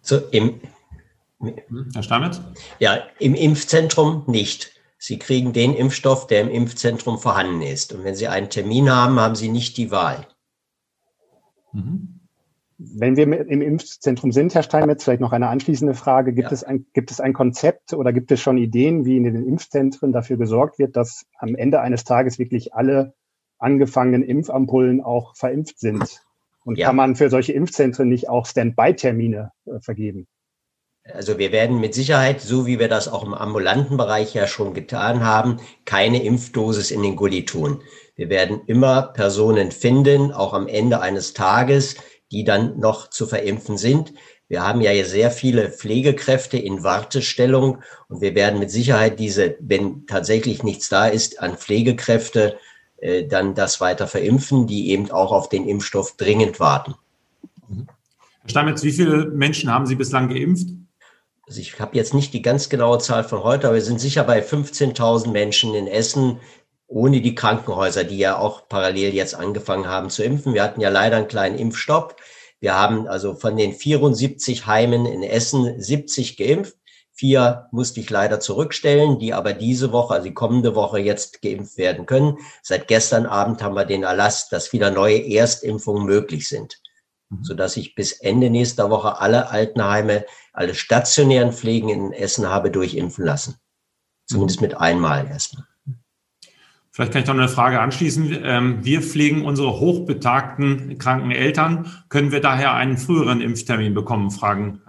So, 0.00 0.16
im, 0.30 0.60
Herr 1.92 2.02
Stammet? 2.02 2.40
Ja, 2.78 2.98
im 3.18 3.34
Impfzentrum 3.34 4.24
nicht. 4.26 4.72
Sie 4.98 5.18
kriegen 5.18 5.52
den 5.52 5.74
Impfstoff, 5.74 6.26
der 6.26 6.40
im 6.40 6.48
Impfzentrum 6.48 7.18
vorhanden 7.18 7.60
ist. 7.60 7.92
Und 7.92 8.04
wenn 8.04 8.14
Sie 8.14 8.28
einen 8.28 8.48
Termin 8.48 8.90
haben, 8.90 9.20
haben 9.20 9.34
Sie 9.34 9.48
nicht 9.50 9.76
die 9.76 9.90
Wahl. 9.90 10.26
Mhm. 11.72 12.20
Wenn 12.78 13.16
wir 13.16 13.24
im 13.24 13.62
Impfzentrum 13.62 14.32
sind, 14.32 14.54
Herr 14.54 14.62
Steinmetz, 14.62 15.04
vielleicht 15.04 15.20
noch 15.20 15.32
eine 15.32 15.48
anschließende 15.48 15.94
Frage. 15.94 16.32
Gibt, 16.32 16.48
ja. 16.48 16.52
es 16.52 16.64
ein, 16.64 16.86
gibt 16.94 17.10
es 17.10 17.20
ein 17.20 17.32
Konzept 17.34 17.92
oder 17.92 18.12
gibt 18.12 18.32
es 18.32 18.40
schon 18.40 18.58
Ideen, 18.58 19.04
wie 19.04 19.16
in 19.16 19.24
den 19.24 19.46
Impfzentren 19.46 20.12
dafür 20.12 20.36
gesorgt 20.38 20.78
wird, 20.78 20.96
dass 20.96 21.26
am 21.38 21.54
Ende 21.54 21.80
eines 21.80 22.04
Tages 22.04 22.38
wirklich 22.38 22.74
alle 22.74 23.14
angefangenen 23.58 24.22
Impfampullen 24.22 25.00
auch 25.00 25.34
verimpft 25.36 25.78
sind? 25.78 26.22
Und 26.64 26.78
ja. 26.78 26.86
kann 26.88 26.96
man 26.96 27.14
für 27.16 27.30
solche 27.30 27.52
Impfzentren 27.52 28.08
nicht 28.08 28.28
auch 28.28 28.46
Standby-Termine 28.46 29.52
äh, 29.66 29.80
vergeben? 29.80 30.26
Also 31.14 31.38
wir 31.38 31.52
werden 31.52 31.80
mit 31.80 31.94
Sicherheit, 31.94 32.40
so 32.40 32.66
wie 32.66 32.80
wir 32.80 32.88
das 32.88 33.06
auch 33.06 33.24
im 33.24 33.34
ambulanten 33.34 33.96
Bereich 33.96 34.34
ja 34.34 34.46
schon 34.46 34.74
getan 34.74 35.24
haben, 35.24 35.58
keine 35.84 36.22
Impfdosis 36.22 36.90
in 36.90 37.02
den 37.02 37.14
Gully 37.14 37.44
tun. 37.44 37.82
Wir 38.16 38.28
werden 38.28 38.62
immer 38.66 39.02
Personen 39.02 39.70
finden, 39.70 40.32
auch 40.32 40.52
am 40.52 40.66
Ende 40.66 41.00
eines 41.00 41.32
Tages, 41.32 41.96
die 42.32 42.44
dann 42.44 42.78
noch 42.80 43.10
zu 43.10 43.26
verimpfen 43.26 43.76
sind. 43.76 44.14
Wir 44.48 44.66
haben 44.66 44.80
ja 44.80 45.04
sehr 45.04 45.30
viele 45.30 45.70
Pflegekräfte 45.70 46.58
in 46.58 46.82
Wartestellung 46.82 47.82
und 48.08 48.20
wir 48.20 48.34
werden 48.34 48.58
mit 48.58 48.70
Sicherheit 48.70 49.18
diese, 49.18 49.56
wenn 49.60 50.06
tatsächlich 50.06 50.62
nichts 50.62 50.88
da 50.88 51.06
ist, 51.06 51.40
an 51.40 51.56
Pflegekräfte 51.56 52.58
äh, 52.98 53.24
dann 53.24 53.54
das 53.54 53.80
weiter 53.80 54.06
verimpfen, 54.06 54.66
die 54.66 54.90
eben 54.90 55.10
auch 55.10 55.32
auf 55.32 55.48
den 55.48 55.68
Impfstoff 55.68 56.16
dringend 56.16 56.60
warten. 56.60 56.94
Herr 57.68 58.50
Stamitz, 58.50 58.82
wie 58.82 58.92
viele 58.92 59.26
Menschen 59.26 59.70
haben 59.70 59.86
Sie 59.86 59.96
bislang 59.96 60.28
geimpft? 60.28 60.68
Also 61.46 61.60
ich 61.60 61.78
habe 61.78 61.96
jetzt 61.96 62.14
nicht 62.14 62.32
die 62.32 62.42
ganz 62.42 62.68
genaue 62.68 62.98
Zahl 62.98 63.22
von 63.22 63.44
heute, 63.44 63.68
aber 63.68 63.76
wir 63.76 63.82
sind 63.82 64.00
sicher 64.00 64.24
bei 64.24 64.42
15.000 64.42 65.30
Menschen 65.30 65.74
in 65.74 65.86
Essen, 65.86 66.40
ohne 66.88 67.20
die 67.20 67.34
Krankenhäuser, 67.34 68.04
die 68.04 68.18
ja 68.18 68.38
auch 68.38 68.68
parallel 68.68 69.14
jetzt 69.14 69.34
angefangen 69.34 69.86
haben 69.86 70.10
zu 70.10 70.24
impfen. 70.24 70.54
Wir 70.54 70.62
hatten 70.62 70.80
ja 70.80 70.88
leider 70.88 71.16
einen 71.16 71.28
kleinen 71.28 71.58
Impfstopp. 71.58 72.16
Wir 72.60 72.74
haben 72.74 73.06
also 73.06 73.34
von 73.34 73.56
den 73.56 73.72
74 73.72 74.66
Heimen 74.66 75.06
in 75.06 75.22
Essen 75.22 75.80
70 75.80 76.36
geimpft. 76.36 76.76
Vier 77.16 77.68
musste 77.72 78.00
ich 78.00 78.10
leider 78.10 78.40
zurückstellen, 78.40 79.18
die 79.18 79.32
aber 79.32 79.52
diese 79.52 79.90
Woche, 79.90 80.14
also 80.14 80.28
die 80.28 80.34
kommende 80.34 80.74
Woche 80.74 81.00
jetzt 81.00 81.42
geimpft 81.42 81.78
werden 81.78 82.06
können. 82.06 82.38
Seit 82.62 82.88
gestern 82.88 83.26
Abend 83.26 83.62
haben 83.62 83.74
wir 83.74 83.86
den 83.86 84.02
Erlass, 84.04 84.48
dass 84.48 84.72
wieder 84.72 84.90
neue 84.90 85.26
Erstimpfungen 85.26 86.04
möglich 86.04 86.46
sind. 86.46 86.78
Mhm. 87.28 87.42
sodass 87.42 87.76
ich 87.76 87.94
bis 87.94 88.12
Ende 88.12 88.50
nächster 88.50 88.88
Woche 88.90 89.20
alle 89.20 89.50
Altenheime, 89.50 90.24
alle 90.52 90.74
stationären 90.74 91.52
Pflegen 91.52 91.88
in 91.88 92.12
Essen 92.12 92.48
habe 92.48 92.70
durchimpfen 92.70 93.24
lassen. 93.24 93.56
Zumindest 94.26 94.60
mit 94.60 94.76
einmal 94.76 95.26
erstmal. 95.26 95.66
Vielleicht 96.90 97.12
kann 97.12 97.22
ich 97.22 97.28
noch 97.28 97.34
eine 97.34 97.48
Frage 97.48 97.80
anschließen. 97.80 98.38
Ähm, 98.42 98.84
wir 98.84 99.02
pflegen 99.02 99.44
unsere 99.44 99.80
hochbetagten 99.80 100.98
kranken 100.98 101.30
Eltern. 101.30 101.92
Können 102.08 102.32
wir 102.32 102.40
daher 102.40 102.74
einen 102.74 102.96
früheren 102.96 103.40
Impftermin 103.40 103.92
bekommen? 103.92 104.30
Fragen. 104.30 104.80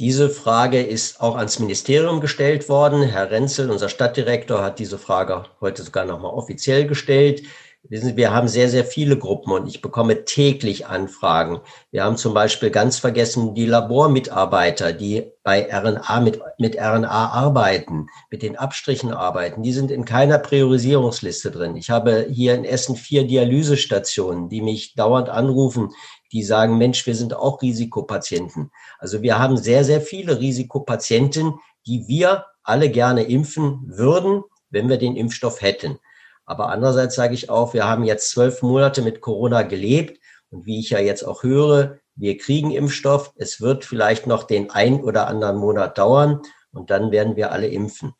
Diese 0.00 0.30
Frage 0.30 0.80
ist 0.80 1.20
auch 1.20 1.36
ans 1.36 1.58
Ministerium 1.58 2.22
gestellt 2.22 2.70
worden. 2.70 3.02
Herr 3.02 3.30
Renzel, 3.30 3.70
unser 3.70 3.90
Stadtdirektor, 3.90 4.62
hat 4.62 4.78
diese 4.78 4.96
Frage 4.96 5.44
heute 5.60 5.82
sogar 5.82 6.06
nochmal 6.06 6.32
offiziell 6.32 6.86
gestellt. 6.86 7.42
Wir 7.82 8.32
haben 8.32 8.48
sehr, 8.48 8.70
sehr 8.70 8.84
viele 8.84 9.18
Gruppen 9.18 9.52
und 9.52 9.66
ich 9.66 9.82
bekomme 9.82 10.24
täglich 10.24 10.86
Anfragen. 10.86 11.60
Wir 11.90 12.04
haben 12.04 12.16
zum 12.16 12.32
Beispiel 12.32 12.70
ganz 12.70 12.98
vergessen 12.98 13.54
die 13.54 13.66
Labormitarbeiter, 13.66 14.94
die 14.94 15.32
bei 15.42 15.68
RNA 15.70 16.20
mit, 16.20 16.40
mit 16.58 16.76
RNA 16.78 17.32
arbeiten, 17.32 18.06
mit 18.30 18.42
den 18.42 18.56
Abstrichen 18.56 19.12
arbeiten. 19.12 19.62
Die 19.62 19.72
sind 19.72 19.90
in 19.90 20.06
keiner 20.06 20.38
Priorisierungsliste 20.38 21.50
drin. 21.50 21.76
Ich 21.76 21.90
habe 21.90 22.26
hier 22.30 22.54
in 22.54 22.64
Essen 22.64 22.96
vier 22.96 23.26
Dialysestationen, 23.26 24.48
die 24.48 24.62
mich 24.62 24.94
dauernd 24.94 25.28
anrufen, 25.28 25.90
die 26.32 26.42
sagen, 26.42 26.78
Mensch, 26.78 27.06
wir 27.06 27.14
sind 27.14 27.34
auch 27.34 27.60
Risikopatienten. 27.62 28.70
Also 28.98 29.22
wir 29.22 29.38
haben 29.38 29.56
sehr, 29.56 29.84
sehr 29.84 30.00
viele 30.00 30.38
Risikopatienten, 30.38 31.54
die 31.86 32.06
wir 32.06 32.46
alle 32.62 32.90
gerne 32.90 33.24
impfen 33.24 33.82
würden, 33.86 34.44
wenn 34.70 34.88
wir 34.88 34.98
den 34.98 35.16
Impfstoff 35.16 35.60
hätten. 35.60 35.98
Aber 36.44 36.68
andererseits 36.68 37.14
sage 37.14 37.34
ich 37.34 37.50
auch, 37.50 37.74
wir 37.74 37.86
haben 37.86 38.04
jetzt 38.04 38.30
zwölf 38.30 38.62
Monate 38.62 39.02
mit 39.02 39.20
Corona 39.20 39.62
gelebt 39.62 40.20
und 40.50 40.66
wie 40.66 40.80
ich 40.80 40.90
ja 40.90 40.98
jetzt 40.98 41.22
auch 41.22 41.42
höre, 41.42 41.98
wir 42.16 42.36
kriegen 42.38 42.70
Impfstoff. 42.70 43.32
Es 43.36 43.60
wird 43.60 43.84
vielleicht 43.84 44.26
noch 44.26 44.44
den 44.44 44.70
ein 44.70 45.02
oder 45.02 45.26
anderen 45.26 45.56
Monat 45.56 45.96
dauern 45.96 46.42
und 46.72 46.90
dann 46.90 47.12
werden 47.12 47.36
wir 47.36 47.52
alle 47.52 47.68
impfen. 47.68 48.14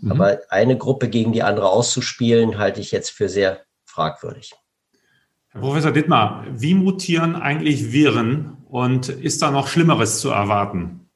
Mhm. 0.00 0.12
Aber 0.12 0.40
eine 0.48 0.78
Gruppe 0.78 1.08
gegen 1.08 1.32
die 1.32 1.42
andere 1.42 1.68
auszuspielen, 1.70 2.58
halte 2.58 2.80
ich 2.80 2.92
jetzt 2.92 3.10
für 3.10 3.28
sehr 3.28 3.60
fragwürdig. 3.84 4.54
Professor 5.60 5.90
Dittmar, 5.90 6.44
wie 6.50 6.74
mutieren 6.74 7.34
eigentlich 7.34 7.92
Viren 7.92 8.56
und 8.68 9.08
ist 9.08 9.42
da 9.42 9.50
noch 9.50 9.68
Schlimmeres 9.68 10.20
zu 10.20 10.30
erwarten? 10.30 11.06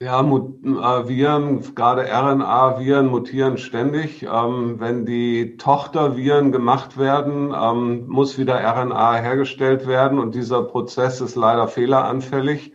Ja, 0.00 0.20
äh, 0.20 1.08
Viren, 1.08 1.74
gerade 1.76 2.02
RNA-Viren 2.02 3.06
mutieren 3.06 3.56
ständig. 3.56 4.24
Ähm, 4.24 4.80
wenn 4.80 5.06
die 5.06 5.56
Tochterviren 5.58 6.50
gemacht 6.50 6.98
werden, 6.98 7.54
ähm, 7.56 8.08
muss 8.08 8.36
wieder 8.36 8.56
RNA 8.56 9.14
hergestellt 9.14 9.86
werden 9.86 10.18
und 10.18 10.34
dieser 10.34 10.64
Prozess 10.64 11.20
ist 11.20 11.36
leider 11.36 11.68
fehleranfällig. 11.68 12.72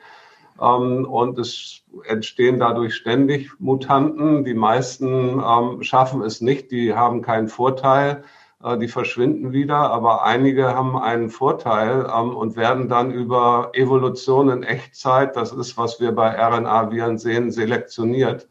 Ähm, 0.61 1.03
und 1.05 1.37
es 1.37 1.83
entstehen 2.05 2.59
dadurch 2.59 2.95
ständig 2.95 3.59
Mutanten. 3.59 4.45
Die 4.45 4.53
meisten 4.53 5.41
schaffen 5.81 6.21
es 6.21 6.39
nicht, 6.39 6.71
die 6.71 6.93
haben 6.93 7.21
keinen 7.21 7.49
Vorteil. 7.49 8.23
Äh, 8.63 8.77
die 8.79 8.87
verschwinden 8.87 9.51
wieder, 9.53 9.91
aber 9.91 10.23
einige 10.23 10.73
haben 10.73 10.97
einen 10.97 11.29
Vorteil 11.29 12.07
ähm, 12.13 12.35
und 12.35 12.55
werden 12.55 12.89
dann 12.89 13.11
über 13.11 13.71
Evolution 13.73 14.49
in 14.49 14.63
Echtzeit, 14.63 15.35
das 15.35 15.51
ist, 15.51 15.77
was 15.77 15.99
wir 15.99 16.11
bei 16.13 16.29
RNA-Viren 16.29 17.17
sehen, 17.17 17.51
selektioniert. 17.51 18.47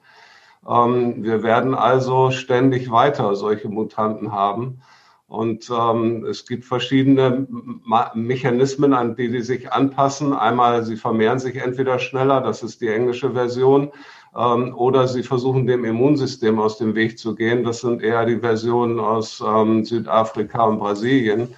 Ähm, 0.68 1.24
wir 1.24 1.42
werden 1.42 1.74
also 1.74 2.30
ständig 2.30 2.90
weiter 2.90 3.34
solche 3.36 3.68
Mutanten 3.68 4.32
haben. 4.32 4.80
Und 5.28 5.68
ähm, 5.70 6.24
es 6.24 6.46
gibt 6.46 6.64
verschiedene 6.64 7.48
Mechanismen, 8.14 8.94
an 8.94 9.16
die 9.16 9.28
die 9.28 9.42
sich 9.42 9.72
anpassen. 9.72 10.32
Einmal, 10.32 10.84
sie 10.84 10.96
vermehren 10.96 11.40
sich 11.40 11.56
entweder 11.56 11.98
schneller, 11.98 12.40
das 12.40 12.62
ist 12.62 12.80
die 12.80 12.88
englische 12.88 13.32
Version, 13.32 13.90
ähm, 14.36 14.74
oder 14.76 15.08
sie 15.08 15.22
versuchen 15.22 15.66
dem 15.66 15.84
Immunsystem 15.84 16.58
aus 16.58 16.78
dem 16.78 16.94
Weg 16.94 17.18
zu 17.18 17.34
gehen. 17.34 17.64
Das 17.64 17.80
sind 17.80 18.02
eher 18.02 18.26
die 18.26 18.38
Versionen 18.38 19.00
aus 19.00 19.42
ähm, 19.46 19.84
Südafrika 19.84 20.64
und 20.64 20.78
Brasilien. 20.78 21.48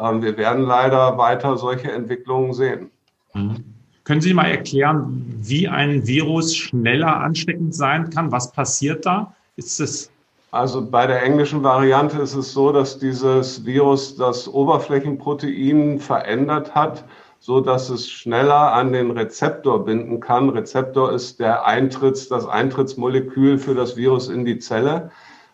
Ähm, 0.00 0.22
wir 0.22 0.36
werden 0.36 0.64
leider 0.64 1.18
weiter 1.18 1.56
solche 1.56 1.90
Entwicklungen 1.90 2.52
sehen. 2.52 2.90
Mhm. 3.34 3.64
Können 4.04 4.20
Sie 4.22 4.32
mal 4.32 4.46
erklären, 4.46 5.36
wie 5.40 5.68
ein 5.68 6.06
Virus 6.06 6.56
schneller 6.56 7.20
ansteckend 7.20 7.74
sein 7.74 8.08
kann? 8.08 8.32
Was 8.32 8.52
passiert 8.52 9.04
da? 9.04 9.34
Ist 9.56 9.80
es 9.80 10.10
also 10.50 10.84
bei 10.84 11.06
der 11.06 11.22
englischen 11.22 11.62
Variante 11.62 12.18
ist 12.18 12.34
es 12.34 12.52
so, 12.52 12.72
dass 12.72 12.98
dieses 12.98 13.66
Virus 13.66 14.16
das 14.16 14.48
Oberflächenprotein 14.48 16.00
verändert 16.00 16.74
hat 16.74 17.04
so 17.38 17.60
dass 17.60 17.88
es 17.88 18.10
schneller 18.10 18.72
an 18.72 18.92
den 18.92 19.10
Rezeptor 19.10 19.84
binden 19.84 20.20
kann. 20.20 20.48
Rezeptor 20.50 21.12
ist 21.12 21.40
der 21.40 21.66
Eintritts, 21.66 22.28
das 22.28 22.46
Eintrittsmolekül 22.46 23.58
für 23.58 23.74
das 23.74 23.96
Virus 23.96 24.28
in 24.28 24.44
die 24.44 24.58
Zelle. 24.58 25.10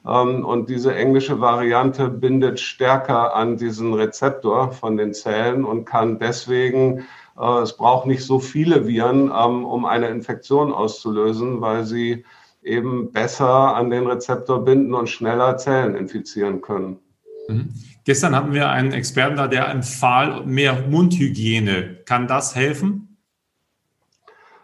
Ähm, 0.06 0.44
und 0.44 0.68
diese 0.68 0.94
englische 0.94 1.40
Variante 1.40 2.08
bindet 2.08 2.60
stärker 2.60 3.34
an 3.34 3.56
diesen 3.56 3.94
Rezeptor 3.94 4.72
von 4.72 4.96
den 4.96 5.14
Zellen 5.14 5.64
und 5.64 5.84
kann 5.84 6.18
deswegen, 6.18 7.04
äh, 7.38 7.62
es 7.62 7.76
braucht 7.76 8.06
nicht 8.06 8.24
so 8.24 8.38
viele 8.38 8.86
Viren, 8.86 9.32
ähm, 9.34 9.64
um 9.64 9.84
eine 9.84 10.08
Infektion 10.08 10.72
auszulösen, 10.72 11.60
weil 11.60 11.84
sie 11.84 12.24
eben 12.62 13.12
besser 13.12 13.76
an 13.76 13.90
den 13.90 14.06
Rezeptor 14.06 14.64
binden 14.64 14.94
und 14.94 15.08
schneller 15.08 15.56
Zellen 15.58 15.94
infizieren 15.94 16.60
können. 16.60 16.98
Mhm. 17.48 17.68
Gestern 18.04 18.36
hatten 18.36 18.52
wir 18.52 18.68
einen 18.68 18.92
Experten 18.92 19.36
da, 19.36 19.48
der 19.48 19.68
empfahl 19.70 20.44
mehr 20.44 20.84
Mundhygiene. 20.88 22.00
Kann 22.04 22.28
das 22.28 22.54
helfen? 22.54 23.16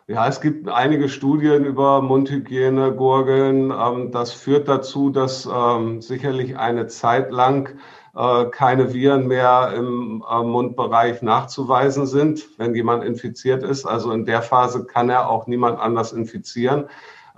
Ja, 0.06 0.26
es 0.26 0.40
gibt 0.40 0.68
einige 0.68 1.08
Studien 1.08 1.64
über 1.64 2.02
Mundhygiene, 2.02 2.92
Gurgeln. 2.92 3.70
Ähm, 3.70 4.10
das 4.10 4.32
führt 4.32 4.68
dazu, 4.68 5.08
dass 5.08 5.48
ähm, 5.50 6.02
sicherlich 6.02 6.58
eine 6.58 6.88
Zeit 6.88 7.30
lang 7.30 7.78
äh, 8.14 8.46
keine 8.46 8.92
Viren 8.92 9.28
mehr 9.28 9.72
im 9.74 10.22
äh, 10.28 10.42
Mundbereich 10.42 11.22
nachzuweisen 11.22 12.06
sind, 12.06 12.46
wenn 12.58 12.74
jemand 12.74 13.04
infiziert 13.04 13.62
ist. 13.62 13.86
Also 13.86 14.10
in 14.10 14.26
der 14.26 14.42
Phase 14.42 14.84
kann 14.84 15.08
er 15.08 15.30
auch 15.30 15.46
niemand 15.46 15.78
anders 15.78 16.12
infizieren. 16.12 16.86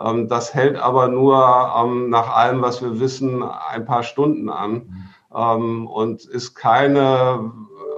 Ähm, 0.00 0.28
das 0.28 0.54
hält 0.54 0.76
aber 0.76 1.08
nur 1.08 1.36
nach 2.08 2.34
allem, 2.34 2.62
was 2.62 2.82
wir 2.82 2.98
wissen, 2.98 3.42
ein 3.42 3.84
paar 3.84 4.02
Stunden 4.02 4.48
an. 4.48 5.01
Ähm, 5.34 5.86
und 5.86 6.24
ist 6.24 6.54
keine 6.54 7.52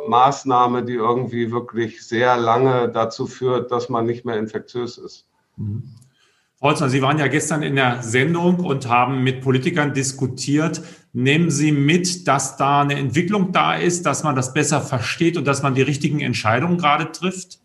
Maßnahme, 0.09 0.85
die 0.85 0.95
irgendwie 0.95 1.51
wirklich 1.51 2.07
sehr 2.07 2.37
lange 2.37 2.91
dazu 2.91 3.27
führt, 3.27 3.71
dass 3.71 3.89
man 3.89 4.07
nicht 4.07 4.25
mehr 4.25 4.39
infektiös 4.39 4.99
ist. 4.99 5.27
Mhm. 5.57 5.95
Holzner, 6.61 6.89
Sie 6.89 7.03
waren 7.03 7.19
ja 7.19 7.27
gestern 7.27 7.63
in 7.63 7.77
der 7.77 8.03
Sendung 8.03 8.61
und 8.61 8.89
haben 8.89 9.23
mit 9.23 9.43
Politikern 9.43 9.93
diskutiert. 9.93 10.81
Nehmen 11.13 11.51
Sie 11.51 11.73
mit, 11.73 12.27
dass 12.27 12.57
da 12.57 12.81
eine 12.81 12.95
Entwicklung 12.95 13.53
da 13.53 13.75
ist, 13.75 14.07
dass 14.07 14.25
man 14.25 14.35
das 14.35 14.55
besser 14.55 14.81
versteht 14.81 15.37
und 15.37 15.47
dass 15.47 15.63
man 15.63 15.75
die 15.75 15.83
richtigen 15.83 16.21
Entscheidungen 16.21 16.79
gerade 16.79 17.13
trifft? 17.13 17.59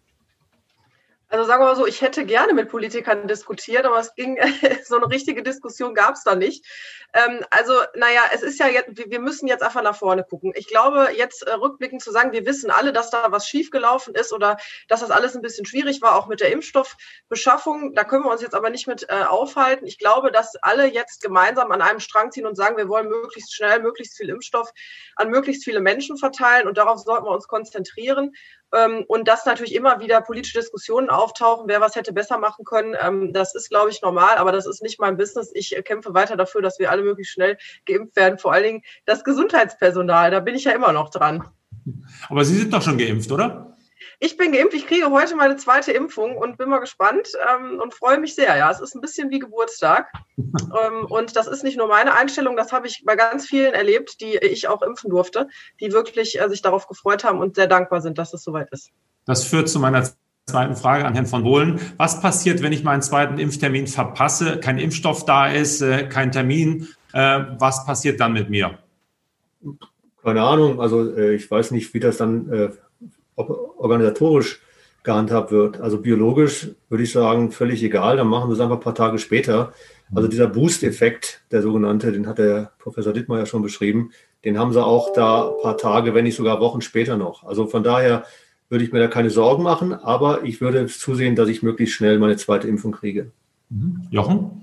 Also 1.32 1.46
sagen 1.46 1.62
wir 1.62 1.68
mal 1.68 1.76
so, 1.76 1.86
ich 1.86 2.02
hätte 2.02 2.26
gerne 2.26 2.54
mit 2.54 2.70
Politikern 2.70 3.28
diskutiert, 3.28 3.86
aber 3.86 4.00
es 4.00 4.16
ging, 4.16 4.38
so 4.84 4.98
eine 4.98 5.10
richtige 5.12 5.44
Diskussion 5.44 5.94
gab 5.94 6.16
es 6.16 6.24
da 6.24 6.36
nicht. 6.36 6.66
Ähm, 7.14 7.46
also, 7.52 7.74
naja, 7.96 8.22
es 8.34 8.42
ist 8.42 8.60
ja 8.60 8.68
jetzt, 8.68 8.90
wir 8.98 9.20
müssen 9.20 9.48
jetzt 9.48 9.62
einfach 9.62 9.84
nach 9.84 9.96
vorne 9.96 10.24
gucken. 10.24 10.54
Ich 10.56 10.68
glaube, 10.68 11.10
jetzt 11.16 11.44
äh, 11.44 11.54
rückblickend 11.54 12.02
zu 12.02 12.12
sagen, 12.12 12.32
wir 12.32 12.48
wissen 12.48 12.72
alle, 12.72 12.94
dass 12.94 13.12
da 13.12 13.32
was 13.32 13.48
schiefgelaufen 13.48 14.16
ist 14.16 14.34
oder 14.34 14.58
dass 14.88 15.02
das 15.02 15.12
alles 15.12 15.36
ein 15.36 15.44
bisschen 15.44 15.66
schwierig 15.66 16.02
war, 16.02 16.16
auch 16.16 16.28
mit 16.28 16.40
der 16.40 16.52
Impfstoffbeschaffung. 16.52 17.94
Da 17.94 18.04
können 18.04 18.24
wir 18.24 18.32
uns 18.32 18.42
jetzt 18.42 18.56
aber 18.56 18.72
nicht 18.72 18.88
mit 18.88 19.08
äh, 19.10 19.24
aufhalten. 19.24 19.86
Ich 19.86 20.00
glaube, 20.00 20.32
dass 20.32 20.56
alle 20.58 20.88
jetzt 20.88 21.22
gemeinsam 21.22 21.72
an 21.72 21.82
einem 21.84 22.00
Strang 22.00 22.32
ziehen 22.32 22.48
und 22.48 22.56
sagen, 22.56 22.78
wir 22.78 22.90
wollen 22.90 23.08
möglichst 23.08 23.54
schnell 23.54 23.80
möglichst 23.82 24.18
viel 24.18 24.30
Impfstoff 24.30 24.72
an 25.16 25.30
möglichst 25.30 25.64
viele 25.64 25.80
Menschen 25.80 26.18
verteilen 26.18 26.68
und 26.68 26.78
darauf 26.78 27.00
sollten 27.00 27.26
wir 27.26 27.32
uns 27.32 27.48
konzentrieren. 27.48 28.34
Ähm, 28.74 29.04
und 29.08 29.28
dass 29.28 29.46
natürlich 29.46 29.74
immer 29.74 30.00
wieder 30.00 30.22
politische 30.22 30.60
Diskussionen 30.60 31.10
auftauchen, 31.20 31.68
wer 31.68 31.82
was 31.82 31.96
hätte 31.96 32.14
besser 32.14 32.38
machen 32.38 32.66
können. 32.66 32.96
Ähm, 33.00 33.34
das 33.34 33.56
ist, 33.56 33.70
glaube 33.70 33.90
ich, 33.90 34.02
normal, 34.02 34.38
aber 34.38 34.52
das 34.52 34.66
ist 34.66 34.82
nicht 34.82 35.00
mein 35.00 35.18
Business. 35.18 35.52
Ich 35.54 35.76
äh, 35.76 35.82
kämpfe 35.82 36.14
weiter 36.14 36.38
dafür, 36.38 36.62
dass 36.62 36.80
wir 36.80 36.92
alle 36.92 37.04
möglichst 37.04 37.34
schnell 37.34 37.58
geimpft 37.86 38.16
werden. 38.16 38.40
Vor 38.40 38.54
allen 38.54 38.64
Dingen 38.64 38.82
das 39.06 39.24
Gesundheitspersonal, 39.24 40.32
da 40.32 40.40
bin 40.40 40.56
ich 40.56 40.64
ja 40.64 40.72
immer 40.72 40.92
noch 40.92 41.10
dran. 41.10 41.44
Aber 42.30 42.46
Sie 42.46 42.56
sind 42.56 42.74
doch 42.74 42.82
schon 42.82 42.98
geimpft, 42.98 43.32
oder? 43.32 43.76
Ich 44.22 44.36
bin 44.36 44.52
geimpft, 44.52 44.74
ich 44.74 44.86
kriege 44.86 45.10
heute 45.12 45.36
meine 45.36 45.56
zweite 45.56 45.94
Impfung 45.94 46.36
und 46.36 46.58
bin 46.58 46.68
mal 46.68 46.80
gespannt 46.80 47.30
ähm, 47.54 47.80
und 47.80 47.94
freue 47.94 48.20
mich 48.20 48.36
sehr. 48.36 48.58
Ja, 48.58 48.70
es 48.70 48.82
ist 48.82 48.94
ein 48.94 49.02
bisschen 49.02 49.30
wie 49.30 49.40
Geburtstag. 49.40 50.12
ähm, 50.38 51.06
und 51.06 51.38
das 51.38 51.48
ist 51.48 51.64
nicht 51.64 51.78
nur 51.78 51.88
meine 51.88 52.14
Einstellung, 52.14 52.58
das 52.58 52.74
habe 52.74 52.88
ich 52.88 53.04
bei 53.06 53.16
ganz 53.16 53.46
vielen 53.46 53.74
erlebt, 53.74 54.20
die 54.20 54.38
ich 54.38 54.68
auch 54.68 54.82
impfen 54.82 55.10
durfte, 55.10 55.48
die 55.80 55.94
wirklich 55.94 56.40
äh, 56.40 56.50
sich 56.50 56.62
darauf 56.62 56.88
gefreut 56.88 57.24
haben 57.24 57.40
und 57.40 57.56
sehr 57.56 57.68
dankbar 57.68 58.02
sind, 58.02 58.18
dass 58.18 58.34
es 58.34 58.44
soweit 58.44 58.70
ist. 58.72 58.90
Das 59.26 59.46
führt 59.46 59.70
zu 59.70 59.80
meiner 59.80 60.10
zweiten 60.50 60.76
Frage 60.76 61.06
an 61.06 61.14
Herrn 61.14 61.26
von 61.26 61.44
Bohlen. 61.44 61.80
Was 61.98 62.22
passiert, 62.22 62.62
wenn 62.62 62.74
ich 62.74 62.84
meinen 62.84 63.02
zweiten 63.02 63.40
Impftermin 63.40 63.88
verpasse, 63.88 64.60
kein 64.60 64.78
Impfstoff 64.78 65.26
da 65.26 65.48
ist, 65.48 65.82
äh, 65.82 66.08
kein 66.08 66.32
Termin? 66.32 66.88
Äh, 67.14 67.42
was 67.58 67.86
passiert 67.86 68.20
dann 68.20 68.34
mit 68.34 68.50
mir? 68.50 68.78
Keine 70.24 70.42
Ahnung. 70.42 70.82
Also 70.82 71.16
äh, 71.16 71.36
ich 71.36 71.50
weiß 71.50 71.72
nicht, 71.72 71.94
wie 71.94 72.00
das 72.00 72.18
dann 72.18 72.72
organisatorisch 73.36 74.60
gehandhabt 75.04 75.52
wird. 75.52 75.80
Also 75.80 76.02
biologisch 76.02 76.72
würde 76.90 77.04
ich 77.04 77.12
sagen, 77.12 77.52
völlig 77.52 77.82
egal, 77.84 78.18
dann 78.18 78.28
machen 78.28 78.50
wir 78.50 78.54
es 78.54 78.60
einfach 78.60 78.78
ein 78.78 78.82
paar 78.82 78.96
Tage 78.96 79.18
später. 79.18 79.74
Also 80.14 80.28
dieser 80.28 80.48
Boost-Effekt, 80.48 81.42
der 81.52 81.62
sogenannte, 81.62 82.12
den 82.12 82.28
hat 82.28 82.40
der 82.40 82.74
Professor 82.80 83.14
Dittmar 83.14 83.40
ja 83.40 83.46
schon 83.46 83.62
beschrieben, 83.62 84.12
den 84.44 84.58
haben 84.58 84.74
sie 84.74 84.84
auch 84.84 85.14
da 85.14 85.50
ein 85.50 85.62
paar 85.62 85.78
Tage, 85.78 86.14
wenn 86.14 86.24
nicht 86.24 86.36
sogar 86.36 86.60
Wochen 86.60 86.82
später 86.82 87.18
noch. 87.18 87.44
Also 87.44 87.68
von 87.68 87.84
daher 87.84 88.26
würde 88.70 88.84
ich 88.84 88.92
mir 88.92 89.00
da 89.00 89.08
keine 89.08 89.30
Sorgen 89.30 89.64
machen, 89.64 89.94
aber 89.94 90.44
ich 90.44 90.62
würde 90.62 90.86
zusehen, 90.86 91.36
dass 91.36 91.50
ich 91.50 91.64
möglichst 91.64 91.96
schnell 91.96 92.20
meine 92.20 92.38
zweite 92.38 92.68
Impfung 92.68 92.92
kriege. 92.92 93.32
Mhm. 93.70 94.08
Jochen? 94.12 94.62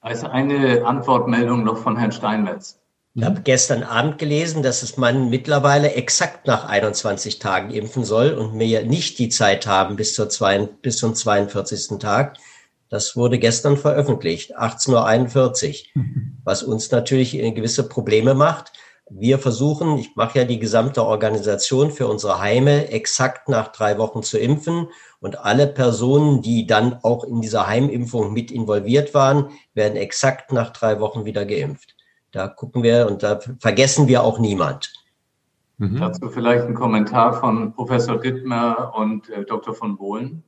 Also 0.00 0.28
eine 0.28 0.84
Antwortmeldung 0.86 1.62
noch 1.62 1.78
von 1.78 1.96
Herrn 1.96 2.12
Steinmetz. 2.12 2.80
Ich 3.14 3.24
habe 3.24 3.40
gestern 3.42 3.82
Abend 3.82 4.18
gelesen, 4.18 4.62
dass 4.62 4.82
es 4.82 4.96
man 4.96 5.30
mittlerweile 5.30 5.94
exakt 5.94 6.46
nach 6.46 6.64
21 6.64 7.40
Tagen 7.40 7.70
impfen 7.70 8.04
soll 8.04 8.30
und 8.30 8.58
wir 8.58 8.84
nicht 8.84 9.18
die 9.18 9.28
Zeit 9.28 9.66
haben 9.66 9.96
bis, 9.96 10.14
zur 10.14 10.28
zwei, 10.28 10.68
bis 10.80 10.98
zum 10.98 11.14
42. 11.14 11.98
Tag. 11.98 12.38
Das 12.88 13.16
wurde 13.16 13.38
gestern 13.38 13.76
veröffentlicht, 13.76 14.56
18.41 14.56 15.86
Uhr, 15.96 16.02
was 16.44 16.62
uns 16.62 16.90
natürlich 16.92 17.32
gewisse 17.32 17.88
Probleme 17.88 18.34
macht. 18.34 18.72
Wir 19.12 19.40
versuchen, 19.40 19.98
ich 19.98 20.14
mache 20.14 20.38
ja 20.38 20.44
die 20.44 20.60
gesamte 20.60 21.04
Organisation 21.04 21.90
für 21.90 22.06
unsere 22.06 22.38
Heime 22.38 22.90
exakt 22.90 23.48
nach 23.48 23.68
drei 23.68 23.98
Wochen 23.98 24.22
zu 24.22 24.38
impfen 24.38 24.86
und 25.18 25.40
alle 25.40 25.66
Personen, 25.66 26.42
die 26.42 26.64
dann 26.64 27.00
auch 27.02 27.24
in 27.24 27.40
dieser 27.40 27.66
Heimimpfung 27.66 28.32
mit 28.32 28.52
involviert 28.52 29.12
waren, 29.12 29.48
werden 29.74 29.96
exakt 29.96 30.52
nach 30.52 30.70
drei 30.70 31.00
Wochen 31.00 31.24
wieder 31.24 31.44
geimpft. 31.44 31.96
Da 32.30 32.46
gucken 32.46 32.84
wir 32.84 33.08
und 33.08 33.24
da 33.24 33.40
vergessen 33.58 34.06
wir 34.06 34.22
auch 34.22 34.38
niemand. 34.38 34.92
Mhm. 35.78 35.98
Dazu 35.98 36.28
vielleicht 36.28 36.66
ein 36.66 36.74
Kommentar 36.74 37.32
von 37.32 37.72
Professor 37.72 38.16
Dittmer 38.16 38.92
und 38.96 39.28
äh, 39.30 39.44
Dr. 39.44 39.74
von 39.74 39.96
Bohlen. 39.96 40.44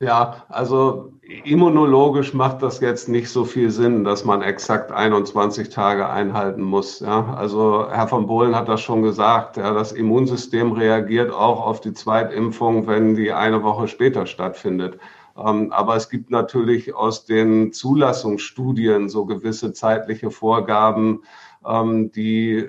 Ja, 0.00 0.44
also 0.48 1.12
immunologisch 1.42 2.32
macht 2.32 2.62
das 2.62 2.78
jetzt 2.78 3.08
nicht 3.08 3.28
so 3.30 3.44
viel 3.44 3.68
Sinn, 3.70 4.04
dass 4.04 4.24
man 4.24 4.42
exakt 4.42 4.92
21 4.92 5.70
Tage 5.70 6.08
einhalten 6.08 6.62
muss. 6.62 7.00
Ja, 7.00 7.34
also 7.34 7.84
Herr 7.90 8.06
von 8.06 8.28
Bohlen 8.28 8.54
hat 8.54 8.68
das 8.68 8.80
schon 8.80 9.02
gesagt. 9.02 9.56
Ja, 9.56 9.74
das 9.74 9.90
Immunsystem 9.90 10.70
reagiert 10.70 11.32
auch 11.32 11.66
auf 11.66 11.80
die 11.80 11.94
Zweitimpfung, 11.94 12.86
wenn 12.86 13.16
die 13.16 13.32
eine 13.32 13.64
Woche 13.64 13.88
später 13.88 14.26
stattfindet. 14.26 15.00
Ähm, 15.36 15.72
aber 15.72 15.96
es 15.96 16.08
gibt 16.08 16.30
natürlich 16.30 16.94
aus 16.94 17.24
den 17.24 17.72
Zulassungsstudien 17.72 19.08
so 19.08 19.26
gewisse 19.26 19.72
zeitliche 19.72 20.30
Vorgaben, 20.30 21.22
ähm, 21.68 22.10
die 22.10 22.56
äh, 22.56 22.68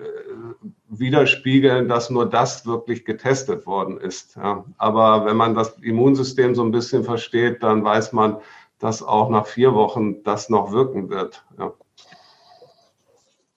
widerspiegeln, 0.89 1.87
dass 1.87 2.09
nur 2.09 2.29
das 2.29 2.65
wirklich 2.65 3.05
getestet 3.05 3.65
worden 3.65 3.97
ist. 3.97 4.37
Aber 4.77 5.25
wenn 5.25 5.37
man 5.37 5.53
das 5.53 5.77
Immunsystem 5.79 6.55
so 6.55 6.63
ein 6.63 6.71
bisschen 6.71 7.03
versteht, 7.03 7.63
dann 7.63 7.83
weiß 7.83 8.11
man, 8.11 8.37
dass 8.79 9.03
auch 9.03 9.29
nach 9.29 9.45
vier 9.45 9.73
Wochen 9.73 10.23
das 10.23 10.49
noch 10.49 10.71
wirken 10.71 11.09
wird. 11.09 11.45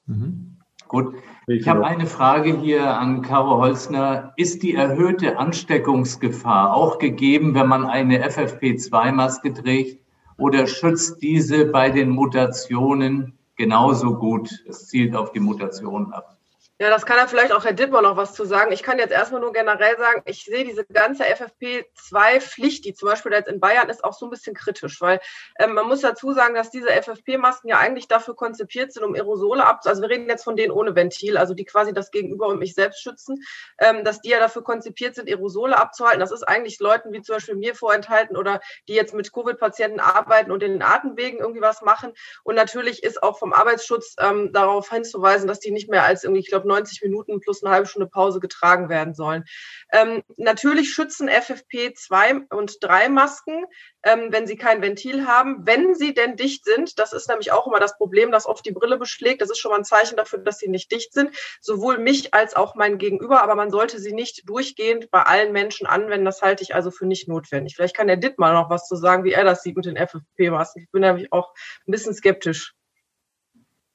Mhm. 0.06 0.56
Gut. 0.88 1.14
Ich 1.46 1.66
habe 1.66 1.84
eine 1.84 2.06
Frage 2.06 2.56
hier 2.56 2.98
an 2.98 3.22
Caro 3.22 3.58
Holzner. 3.58 4.32
Ist 4.36 4.62
die 4.62 4.74
erhöhte 4.74 5.38
Ansteckungsgefahr 5.38 6.74
auch 6.74 6.98
gegeben, 6.98 7.54
wenn 7.54 7.66
man 7.66 7.86
eine 7.86 8.24
FFP2-Maske 8.28 9.54
trägt? 9.54 10.02
Oder 10.36 10.66
schützt 10.66 11.22
diese 11.22 11.66
bei 11.66 11.90
den 11.90 12.10
Mutationen 12.10 13.38
genauso 13.56 14.18
gut? 14.18 14.64
Es 14.68 14.88
zielt 14.88 15.16
auf 15.16 15.32
die 15.32 15.40
Mutationen 15.40 16.12
ab. 16.12 16.38
Ja, 16.80 16.90
das 16.90 17.06
kann 17.06 17.18
ja 17.18 17.26
vielleicht 17.26 17.52
auch 17.52 17.64
Herr 17.64 17.74
Dittmer 17.74 18.02
noch 18.02 18.16
was 18.16 18.34
zu 18.34 18.44
sagen. 18.44 18.72
Ich 18.72 18.82
kann 18.82 18.98
jetzt 18.98 19.12
erstmal 19.12 19.40
nur 19.40 19.52
generell 19.52 19.96
sagen, 19.98 20.22
ich 20.24 20.44
sehe 20.44 20.64
diese 20.64 20.84
ganze 20.86 21.24
FFP2-Pflicht, 21.24 22.84
die 22.84 22.94
zum 22.94 23.08
Beispiel 23.08 23.30
jetzt 23.30 23.48
in 23.48 23.60
Bayern 23.60 23.88
ist, 23.88 24.02
auch 24.02 24.14
so 24.14 24.26
ein 24.26 24.30
bisschen 24.30 24.56
kritisch, 24.56 25.00
weil 25.00 25.20
ähm, 25.60 25.74
man 25.74 25.86
muss 25.86 26.00
dazu 26.00 26.32
sagen, 26.32 26.54
dass 26.54 26.70
diese 26.70 26.88
FFP-Masken 26.88 27.68
ja 27.68 27.78
eigentlich 27.78 28.08
dafür 28.08 28.34
konzipiert 28.34 28.92
sind, 28.92 29.04
um 29.04 29.14
Aerosole 29.14 29.64
ab, 29.64 29.82
also 29.84 30.02
wir 30.02 30.08
reden 30.08 30.28
jetzt 30.28 30.42
von 30.42 30.56
denen 30.56 30.72
ohne 30.72 30.96
Ventil, 30.96 31.36
also 31.36 31.54
die 31.54 31.64
quasi 31.64 31.92
das 31.92 32.10
Gegenüber 32.10 32.48
und 32.48 32.58
mich 32.58 32.74
selbst 32.74 33.00
schützen, 33.00 33.38
ähm, 33.78 34.02
dass 34.02 34.20
die 34.20 34.30
ja 34.30 34.40
dafür 34.40 34.64
konzipiert 34.64 35.14
sind, 35.14 35.28
Aerosole 35.28 35.78
abzuhalten. 35.78 36.20
Das 36.20 36.32
ist 36.32 36.42
eigentlich 36.42 36.80
Leuten 36.80 37.12
wie 37.12 37.22
zum 37.22 37.36
Beispiel 37.36 37.54
mir 37.54 37.76
vorenthalten 37.76 38.36
oder 38.36 38.60
die 38.88 38.94
jetzt 38.94 39.14
mit 39.14 39.32
Covid-Patienten 39.32 40.00
arbeiten 40.00 40.50
und 40.50 40.62
in 40.64 40.72
den 40.72 40.82
Atemwegen 40.82 41.38
irgendwie 41.38 41.60
was 41.60 41.82
machen. 41.82 42.12
Und 42.42 42.56
natürlich 42.56 43.04
ist 43.04 43.22
auch 43.22 43.38
vom 43.38 43.52
Arbeitsschutz 43.52 44.16
ähm, 44.18 44.52
darauf 44.52 44.90
hinzuweisen, 44.90 45.46
dass 45.46 45.60
die 45.60 45.70
nicht 45.70 45.88
mehr 45.88 46.04
als 46.04 46.24
irgendwie, 46.24 46.40
ich 46.40 46.48
glaube, 46.48 46.61
90 46.64 47.02
Minuten 47.02 47.40
plus 47.40 47.62
eine 47.62 47.72
halbe 47.72 47.86
Stunde 47.86 48.06
Pause 48.06 48.40
getragen 48.40 48.88
werden 48.88 49.14
sollen. 49.14 49.44
Ähm, 49.92 50.22
natürlich 50.36 50.92
schützen 50.92 51.28
FFP2 51.28 52.52
und 52.52 52.78
3 52.80 53.08
Masken, 53.08 53.64
ähm, 54.04 54.28
wenn 54.30 54.46
sie 54.46 54.56
kein 54.56 54.82
Ventil 54.82 55.26
haben, 55.26 55.66
wenn 55.66 55.94
sie 55.94 56.14
denn 56.14 56.36
dicht 56.36 56.64
sind. 56.64 56.98
Das 56.98 57.12
ist 57.12 57.28
nämlich 57.28 57.52
auch 57.52 57.66
immer 57.66 57.80
das 57.80 57.96
Problem, 57.96 58.32
dass 58.32 58.46
oft 58.46 58.64
die 58.66 58.72
Brille 58.72 58.98
beschlägt. 58.98 59.40
Das 59.42 59.50
ist 59.50 59.58
schon 59.58 59.70
mal 59.70 59.78
ein 59.78 59.84
Zeichen 59.84 60.16
dafür, 60.16 60.40
dass 60.40 60.58
sie 60.58 60.68
nicht 60.68 60.90
dicht 60.90 61.12
sind. 61.12 61.34
Sowohl 61.60 61.98
mich 61.98 62.34
als 62.34 62.54
auch 62.56 62.74
mein 62.74 62.98
Gegenüber. 62.98 63.42
Aber 63.42 63.54
man 63.54 63.70
sollte 63.70 63.98
sie 63.98 64.12
nicht 64.12 64.48
durchgehend 64.48 65.10
bei 65.10 65.22
allen 65.22 65.52
Menschen 65.52 65.86
anwenden. 65.86 66.24
Das 66.24 66.42
halte 66.42 66.62
ich 66.62 66.74
also 66.74 66.90
für 66.90 67.06
nicht 67.06 67.28
notwendig. 67.28 67.76
Vielleicht 67.76 67.96
kann 67.96 68.08
der 68.08 68.16
Dittmar 68.16 68.52
noch 68.52 68.70
was 68.70 68.88
zu 68.88 68.96
sagen, 68.96 69.24
wie 69.24 69.32
er 69.32 69.44
das 69.44 69.62
sieht 69.62 69.76
mit 69.76 69.86
den 69.86 69.96
FFP-Masken. 69.96 70.82
Ich 70.82 70.90
bin 70.90 71.02
nämlich 71.02 71.32
auch 71.32 71.54
ein 71.86 71.92
bisschen 71.92 72.14
skeptisch. 72.14 72.74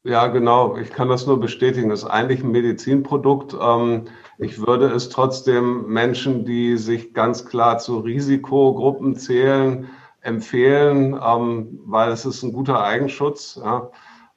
Ja, 0.08 0.28
genau. 0.28 0.78
Ich 0.78 0.92
kann 0.92 1.10
das 1.10 1.28
nur 1.28 1.38
bestätigen. 1.38 1.90
Das 1.90 2.04
ist 2.04 2.10
eigentlich 2.10 2.42
ein 2.42 2.52
Medizinprodukt. 2.52 3.54
Ähm, 3.60 4.06
ich 4.38 4.66
würde 4.66 4.86
es 4.88 5.10
trotzdem 5.10 5.86
Menschen, 5.88 6.46
die 6.46 6.78
sich 6.78 7.14
ganz 7.14 7.46
klar 7.46 7.78
zu 7.78 8.00
Risikogruppen 8.00 9.18
zählen, 9.18 9.90
empfehlen, 10.22 11.20
ähm, 11.22 11.82
weil 11.86 12.10
es 12.12 12.26
ist 12.26 12.42
ein 12.44 12.54
guter 12.54 12.82
Eigenschutz. 12.82 13.60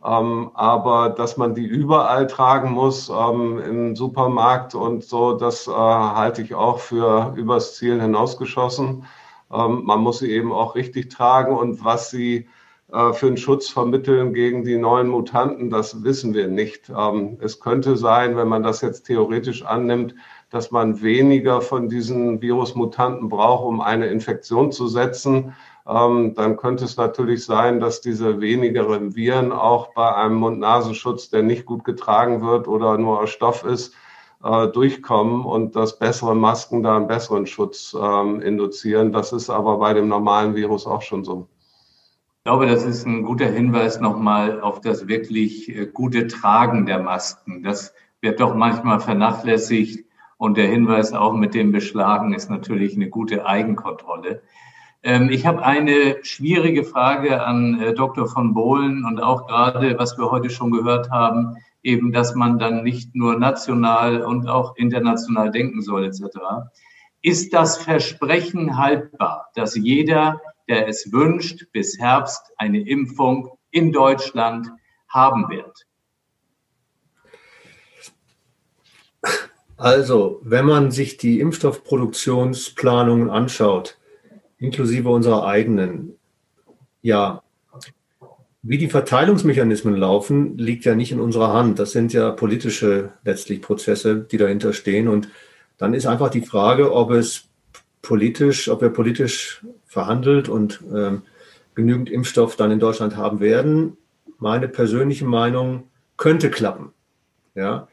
Ähm, 0.05 0.51
aber 0.55 1.11
dass 1.11 1.37
man 1.37 1.55
die 1.55 1.67
überall 1.67 2.27
tragen 2.27 2.73
muss, 2.73 3.09
im 3.09 3.95
Supermarkt 3.95 4.75
und 4.75 5.05
so, 5.05 5.35
das 5.35 5.69
äh, 5.69 5.71
halte 5.73 6.43
ich 6.43 6.55
auch 6.55 6.81
für 6.81 7.33
übers 7.37 7.77
Ziel 7.77 8.01
hinausgeschossen. 8.01 9.05
Man 9.51 10.01
muss 10.01 10.21
sie 10.21 10.31
eben 10.31 10.53
auch 10.53 10.75
richtig 10.77 11.11
tragen 11.11 11.57
und 11.57 11.85
was 11.85 12.11
sie 12.11 12.49
für 12.91 13.27
einen 13.27 13.37
Schutz 13.37 13.69
vermitteln 13.69 14.35
gegen 14.35 14.65
die 14.65 14.77
neuen 14.77 15.09
Mutanten, 15.09 15.71
das 15.71 16.03
wissen 16.03 16.35
wir 16.35 16.49
nicht. 16.49 16.91
Ähm, 16.91 17.39
es 17.41 17.61
könnte 17.61 17.97
sein, 17.97 18.37
wenn 18.37 18.49
man 18.49 18.63
das 18.63 18.81
jetzt 18.81 19.05
theoretisch 19.05 19.65
annimmt, 19.65 20.15
dass 20.51 20.71
man 20.73 21.01
weniger 21.01 21.61
von 21.61 21.89
diesen 21.89 22.43
Virusmutanten 22.43 23.29
braucht, 23.29 23.65
um 23.65 23.81
eine 23.81 24.07
Infektion 24.09 24.73
zu 24.73 24.89
setzen. 24.89 25.55
Ähm, 25.87 26.35
dann 26.35 26.57
könnte 26.57 26.85
es 26.85 26.97
natürlich 26.97 27.45
sein, 27.45 27.81
dass 27.81 28.01
diese 28.01 28.41
wenigeren 28.41 29.15
Viren 29.15 29.53
auch 29.53 29.95
bei 29.95 30.15
einem 30.15 30.37
Mund-Nasenschutz, 30.37 31.31
der 31.31 31.43
nicht 31.43 31.67
gut 31.67 31.85
getragen 31.85 32.43
wird 32.43 32.69
oder 32.69 32.99
nur 32.99 33.21
aus 33.21 33.31
Stoff 33.31 33.65
ist, 33.65 33.95
äh, 34.43 34.69
durchkommen 34.69 35.45
und 35.45 35.77
dass 35.77 35.99
bessere 35.99 36.35
Masken 36.35 36.83
da 36.83 36.97
einen 36.97 37.07
besseren 37.07 37.47
Schutz 37.47 37.97
ähm, 38.01 38.41
induzieren. 38.41 39.13
Das 39.13 39.33
ist 39.33 39.51
aber 39.51 39.79
bei 39.79 39.95
dem 39.95 40.09
normalen 40.09 40.55
Virus 40.55 40.87
auch 40.87 41.03
schon 41.03 41.25
so. 41.25 41.49
Ich 42.41 42.45
glaube, 42.45 42.65
das 42.65 42.85
ist 42.85 43.07
ein 43.07 43.23
guter 43.23 43.49
Hinweis 43.49 44.01
nochmal 44.01 44.63
auf 44.63 44.81
das 44.81 45.07
wirklich 45.07 45.69
äh, 45.69 45.85
gute 45.85 46.27
Tragen 46.27 46.87
der 46.87 46.99
Masken. 46.99 47.63
Das 47.63 47.93
wird 48.23 48.41
doch 48.41 48.55
manchmal 48.55 48.99
vernachlässigt. 48.99 50.07
Und 50.39 50.57
der 50.57 50.67
Hinweis 50.67 51.13
auch 51.13 51.35
mit 51.35 51.53
dem 51.53 51.71
Beschlagen 51.71 52.33
ist 52.33 52.49
natürlich 52.49 52.97
eine 52.97 53.11
gute 53.11 53.45
Eigenkontrolle. 53.45 54.41
Ähm, 55.03 55.29
ich 55.29 55.45
habe 55.45 55.63
eine 55.63 56.17
schwierige 56.23 56.83
Frage 56.85 57.45
an 57.45 57.79
äh, 57.79 57.93
Dr. 57.93 58.27
von 58.27 58.55
Bohlen 58.55 59.05
und 59.05 59.23
auch 59.23 59.47
gerade, 59.47 59.99
was 59.99 60.17
wir 60.17 60.31
heute 60.31 60.49
schon 60.49 60.71
gehört 60.71 61.11
haben, 61.11 61.59
eben, 61.83 62.11
dass 62.11 62.35
man 62.35 62.59
dann 62.59 62.83
nicht 62.83 63.15
nur 63.15 63.39
national 63.39 64.23
und 64.23 64.49
auch 64.49 64.77
international 64.77 65.51
denken 65.51 65.83
soll, 65.83 66.07
etc. 66.07 66.23
Ist 67.21 67.53
das 67.53 67.77
Versprechen 67.77 68.79
haltbar, 68.79 69.51
dass 69.55 69.77
jeder, 69.77 70.41
der 70.71 70.89
es 70.89 71.13
wünscht, 71.13 71.67
bis 71.73 71.99
Herbst 71.99 72.53
eine 72.57 72.81
Impfung 72.89 73.59
in 73.71 73.93
Deutschland 73.93 74.69
haben 75.09 75.49
wird? 75.51 75.87
Also, 79.77 80.41
wenn 80.43 80.67
man 80.67 80.91
sich 80.91 81.17
die 81.17 81.41
Impfstoffproduktionsplanungen 81.41 83.31
anschaut, 83.31 83.99
inklusive 84.59 85.09
unserer 85.09 85.47
eigenen, 85.47 86.17
ja, 87.03 87.43
wie 88.63 88.77
die 88.77 88.91
Verteilungsmechanismen 88.91 89.97
laufen, 89.97 90.59
liegt 90.59 90.85
ja 90.85 90.95
nicht 90.95 91.13
in 91.13 91.21
unserer 91.21 91.55
Hand. 91.55 91.79
Das 91.79 91.93
sind 91.93 92.13
ja 92.13 92.31
politische 92.31 93.13
letztlich 93.25 93.63
Prozesse, 93.63 94.21
die 94.21 94.37
dahinter 94.37 94.75
stehen. 94.75 95.09
Und 95.09 95.29
dann 95.79 95.95
ist 95.95 96.07
einfach 96.07 96.29
die 96.29 96.43
Frage, 96.43 96.93
ob 96.93 97.11
es 97.11 97.50
politisch, 98.03 98.69
ob 98.69 98.81
wir 98.81 98.91
politisch 98.91 99.65
verhandelt 99.87 100.49
und 100.49 100.81
ähm, 100.95 101.23
genügend 101.75 102.11
Impfstoff 102.11 102.57
dann 102.57 102.71
in 102.71 102.81
Deutschland 102.81 103.17
haben 103.17 103.41
werden. 103.41 103.97
Meine 104.39 104.69
persönliche 104.69 105.25
Meinung 105.25 105.85
könnte 106.17 106.51
klappen. 106.51 106.93
Ja. 107.55 107.89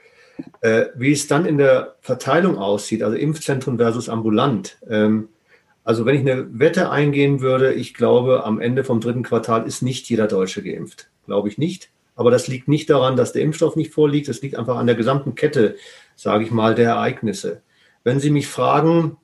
Äh, 0.61 0.85
wie 0.95 1.11
es 1.11 1.27
dann 1.27 1.45
in 1.45 1.57
der 1.57 1.95
Verteilung 2.01 2.57
aussieht, 2.57 3.01
also 3.01 3.17
Impfzentren 3.17 3.77
versus 3.77 4.07
ambulant, 4.07 4.77
ähm, 4.87 5.29
also 5.87 6.05
wenn 6.05 6.15
ich 6.15 6.21
eine 6.29 6.59
Wette 6.59 6.91
eingehen 6.91 7.39
würde, 7.39 7.73
ich 7.73 7.93
glaube, 7.93 8.43
am 8.43 8.59
Ende 8.59 8.83
vom 8.83 8.99
dritten 8.99 9.23
Quartal 9.23 9.65
ist 9.65 9.81
nicht 9.81 10.09
jeder 10.09 10.27
Deutsche 10.27 10.61
geimpft. 10.61 11.09
Glaube 11.25 11.47
ich 11.47 11.57
nicht. 11.57 11.89
Aber 12.17 12.29
das 12.29 12.49
liegt 12.49 12.67
nicht 12.67 12.89
daran, 12.89 13.15
dass 13.15 13.31
der 13.31 13.41
Impfstoff 13.41 13.77
nicht 13.77 13.93
vorliegt. 13.93 14.27
Es 14.27 14.41
liegt 14.41 14.57
einfach 14.57 14.75
an 14.75 14.87
der 14.87 14.97
gesamten 14.97 15.35
Kette, 15.35 15.77
sage 16.17 16.43
ich 16.43 16.51
mal, 16.51 16.75
der 16.75 16.89
Ereignisse. 16.89 17.61
Wenn 18.03 18.19
Sie 18.19 18.31
mich 18.31 18.47
fragen, 18.47 19.15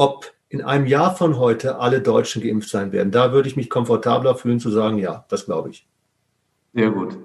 ob 0.00 0.32
in 0.48 0.62
einem 0.62 0.86
Jahr 0.86 1.14
von 1.14 1.38
heute 1.38 1.78
alle 1.78 2.00
Deutschen 2.00 2.42
geimpft 2.42 2.70
sein 2.70 2.90
werden, 2.90 3.12
da 3.12 3.32
würde 3.32 3.48
ich 3.48 3.56
mich 3.56 3.70
komfortabler 3.70 4.34
fühlen 4.34 4.58
zu 4.58 4.70
sagen, 4.70 4.98
ja, 4.98 5.24
das 5.28 5.44
glaube 5.44 5.70
ich. 5.70 5.86
Sehr 6.72 6.90
gut. 6.90 7.18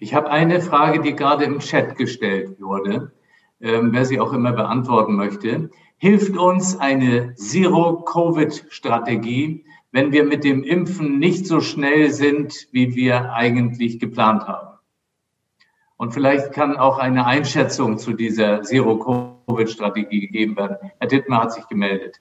Ich 0.00 0.14
habe 0.14 0.30
eine 0.30 0.60
Frage, 0.60 1.00
die 1.00 1.14
gerade 1.14 1.44
im 1.44 1.60
Chat 1.60 1.96
gestellt 1.96 2.60
wurde, 2.60 3.12
ähm, 3.60 3.90
wer 3.92 4.04
sie 4.04 4.20
auch 4.20 4.32
immer 4.32 4.52
beantworten 4.52 5.16
möchte 5.16 5.70
hilft 5.98 6.36
uns 6.36 6.78
eine 6.78 7.34
Zero-Covid-Strategie, 7.34 9.64
wenn 9.90 10.12
wir 10.12 10.22
mit 10.24 10.44
dem 10.44 10.62
Impfen 10.62 11.18
nicht 11.18 11.46
so 11.46 11.60
schnell 11.60 12.12
sind, 12.12 12.68
wie 12.72 12.94
wir 12.94 13.32
eigentlich 13.32 13.98
geplant 13.98 14.46
haben. 14.46 14.78
Und 15.96 16.12
vielleicht 16.14 16.52
kann 16.52 16.76
auch 16.76 16.98
eine 16.98 17.26
Einschätzung 17.26 17.98
zu 17.98 18.12
dieser 18.12 18.62
Zero-Covid-Strategie 19.48 20.20
gegeben 20.20 20.56
werden. 20.56 20.76
Herr 20.98 21.08
Dittmar 21.08 21.42
hat 21.42 21.52
sich 21.52 21.66
gemeldet. 21.68 22.20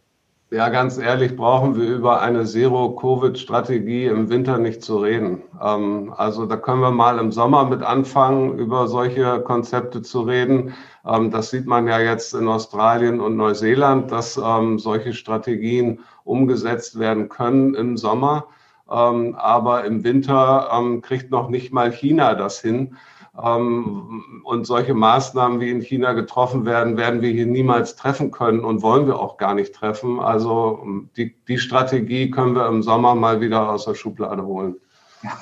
Ja, 0.50 0.70
ganz 0.70 0.98
ehrlich, 0.98 1.36
brauchen 1.36 1.76
wir 1.76 1.90
über 1.90 2.22
eine 2.22 2.46
Zero-Covid-Strategie 2.46 4.06
im 4.06 4.30
Winter 4.30 4.58
nicht 4.58 4.82
zu 4.82 5.00
reden. 5.00 5.44
Ähm, 5.62 6.14
also 6.16 6.46
da 6.46 6.56
können 6.56 6.80
wir 6.80 6.92
mal 6.92 7.20
im 7.20 7.34
Sommer 7.34 7.66
mit 7.66 7.84
anfangen, 7.84 8.58
über 8.58 8.88
solche 8.88 9.42
Konzepte 9.42 10.02
zu 10.02 10.22
reden. 10.22 10.74
Ähm, 11.06 11.32
das 11.32 11.50
sieht 11.50 11.66
man 11.66 11.86
ja 11.88 12.00
jetzt 12.00 12.34
in 12.34 12.48
Australien 12.48 13.20
und 13.20 13.36
Neuseeland, 13.36 14.10
dass 14.10 14.38
ähm, 14.38 14.80
solche 14.80 15.14
Strategien 15.14 16.00
umgesetzt 16.24 16.98
werden 16.98 17.28
können 17.30 17.76
im 17.76 17.98
Sommer. 17.98 18.48
aber 18.90 19.84
im 19.84 20.06
Winter 20.06 21.02
kriegt 21.02 21.30
noch 21.30 21.50
nicht 21.50 21.74
mal 21.74 21.92
China 21.92 22.36
das 22.36 22.62
hin. 22.62 22.96
Ähm, 23.42 24.42
und 24.44 24.66
solche 24.66 24.94
Maßnahmen, 24.94 25.60
wie 25.60 25.70
in 25.70 25.82
China 25.82 26.14
getroffen 26.14 26.66
werden, 26.66 26.98
werden 26.98 27.22
wir 27.22 27.30
hier 27.30 27.46
niemals 27.46 27.96
treffen 27.96 28.32
können 28.32 28.62
und 28.62 28.82
wollen 28.82 29.06
wir 29.06 29.20
auch 29.20 29.38
gar 29.38 29.54
nicht 29.54 29.74
treffen. 29.74 30.20
Also 30.20 30.84
die, 31.16 31.36
die 31.48 31.58
Strategie 31.58 32.32
können 32.32 32.56
wir 32.56 32.68
im 32.68 32.82
Sommer 32.82 33.14
mal 33.16 33.42
wieder 33.42 33.70
aus 33.70 33.86
der 33.86 33.96
Schublade 33.96 34.44
holen. 34.44 34.76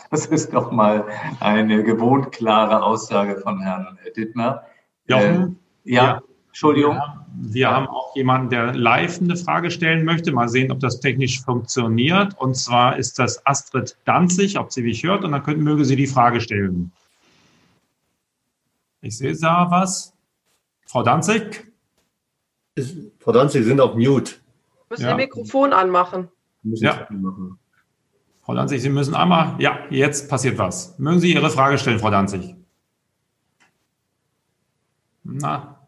Das 0.10 0.26
ist 0.26 0.54
doch 0.54 0.72
mal 0.72 1.06
eine 1.40 1.84
gewohnt 1.84 2.32
klare 2.32 2.82
Aussage 2.82 3.38
von 3.42 3.60
Herrn 3.62 3.98
Dittmer. 4.16 4.64
Jochen, 5.08 5.60
äh, 5.84 5.92
ja, 5.92 6.04
ja, 6.04 6.22
Entschuldigung. 6.48 6.96
Wir, 6.96 7.54
wir 7.54 7.70
haben 7.70 7.88
auch 7.88 8.16
jemanden, 8.16 8.50
der 8.50 8.74
live 8.74 9.20
eine 9.22 9.36
Frage 9.36 9.70
stellen 9.72 10.06
möchte. 10.06 10.32
Mal 10.32 10.48
sehen, 10.48 10.72
ob 10.72 10.80
das 10.80 11.00
technisch 11.02 11.44
funktioniert. 11.44 12.38
Und 12.38 12.56
zwar 12.56 12.98
ist 12.98 13.20
das 13.20 13.46
Astrid 13.46 13.98
Danzig, 14.06 14.58
ob 14.58 14.72
sie 14.72 14.84
mich 14.84 15.04
hört. 15.04 15.26
Und 15.26 15.34
dann 15.34 15.44
könnten, 15.44 15.64
möge 15.64 15.86
sie 15.86 15.98
die 15.98 16.08
Frage 16.08 16.40
stellen. 16.40 16.92
Ich 19.06 19.20
sehe 19.20 19.38
da 19.38 19.68
was. 19.70 20.16
Frau 20.88 21.04
Danzig? 21.04 21.72
Ist, 22.74 22.98
Frau 23.20 23.32
Danzig, 23.32 23.62
Sie 23.62 23.68
sind 23.68 23.80
auf 23.80 23.94
Mute. 23.94 24.34
Müssen 24.90 25.04
ja. 25.04 25.12
Ihr 25.12 25.16
Mikrofon 25.16 25.74
anmachen. 25.74 26.30
Ja. 26.64 27.08
Frau 28.42 28.56
Danzig, 28.56 28.82
Sie 28.82 28.90
müssen 28.90 29.14
einmal, 29.14 29.56
ja, 29.60 29.78
jetzt 29.92 30.28
passiert 30.28 30.58
was. 30.58 30.98
Mögen 30.98 31.20
Sie 31.20 31.32
Ihre 31.32 31.52
Frage 31.52 31.78
stellen, 31.78 32.00
Frau 32.00 32.10
Danzig? 32.10 32.56
Na. 35.24 35.88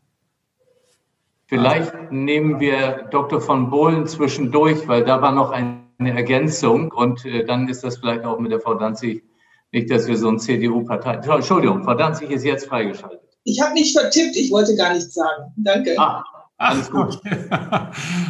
Vielleicht 1.48 1.96
also. 1.96 2.14
nehmen 2.14 2.60
wir 2.60 3.08
Dr. 3.10 3.42
von 3.42 3.72
Bohlen 3.72 4.06
zwischendurch, 4.06 4.88
weil 4.88 5.04
da 5.04 5.24
war 5.24 5.32
noch 5.32 5.50
eine 5.50 5.88
Ergänzung 6.00 6.92
und 6.92 7.26
äh, 7.26 7.46
dann 7.46 7.68
ist 7.68 7.84
das 7.84 7.98
vielleicht 7.98 8.26
auch 8.26 8.38
mit 8.38 8.52
der 8.52 8.60
Frau 8.60 8.76
Danzig 8.76 9.24
nicht, 9.72 9.92
dass 9.92 10.08
wir 10.08 10.18
so 10.18 10.30
ein 10.30 10.40
CDU-Partei. 10.40 11.16
Entschuldigung, 11.16 11.84
Frau 11.84 11.94
Danzig 11.94 12.32
ist 12.32 12.46
jetzt 12.46 12.68
freigeschaltet. 12.68 13.22
Ich 13.44 13.62
habe 13.62 13.74
nicht 13.74 13.98
vertippt, 13.98 14.36
ich 14.36 14.52
wollte 14.52 14.76
gar 14.76 14.94
nichts 14.94 15.14
sagen. 15.14 15.52
Danke. 15.58 15.96
Ah, 15.98 16.24
alles 16.58 16.90
gut. 16.90 17.20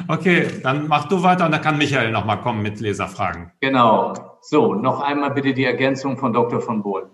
Okay. 0.10 0.47
dann 0.63 0.88
mach 0.88 1.10
du 1.10 1.21
weiter 1.21 1.45
und 1.45 1.52
dann 1.52 1.62
kann 1.62 1.78
Michael 1.78 2.12
nochmal 2.12 2.39
kommen 2.39 2.62
mit 2.62 2.80
Leserfragen. 2.80 3.52
Genau. 3.60 4.13
So, 4.41 4.73
noch 4.73 5.02
einmal 5.02 5.32
bitte 5.32 5.54
die 5.54 5.65
Ergänzung 5.65 6.17
von 6.17 6.32
Dr. 6.32 6.62
von 6.62 6.82
Bohl. 6.82 7.10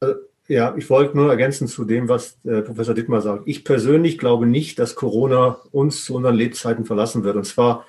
Äh, 0.00 0.14
ja, 0.46 0.74
ich 0.76 0.88
wollte 0.90 1.16
nur 1.16 1.30
ergänzen 1.30 1.66
zu 1.66 1.84
dem, 1.84 2.08
was 2.08 2.38
äh, 2.44 2.62
Professor 2.62 2.94
Dittmar 2.94 3.20
sagt. 3.20 3.42
Ich 3.46 3.64
persönlich 3.64 4.16
glaube 4.18 4.46
nicht, 4.46 4.78
dass 4.78 4.94
Corona 4.94 5.58
uns 5.72 6.04
zu 6.04 6.14
unseren 6.14 6.36
Lebzeiten 6.36 6.84
verlassen 6.84 7.24
wird. 7.24 7.36
Und 7.36 7.44
zwar 7.44 7.84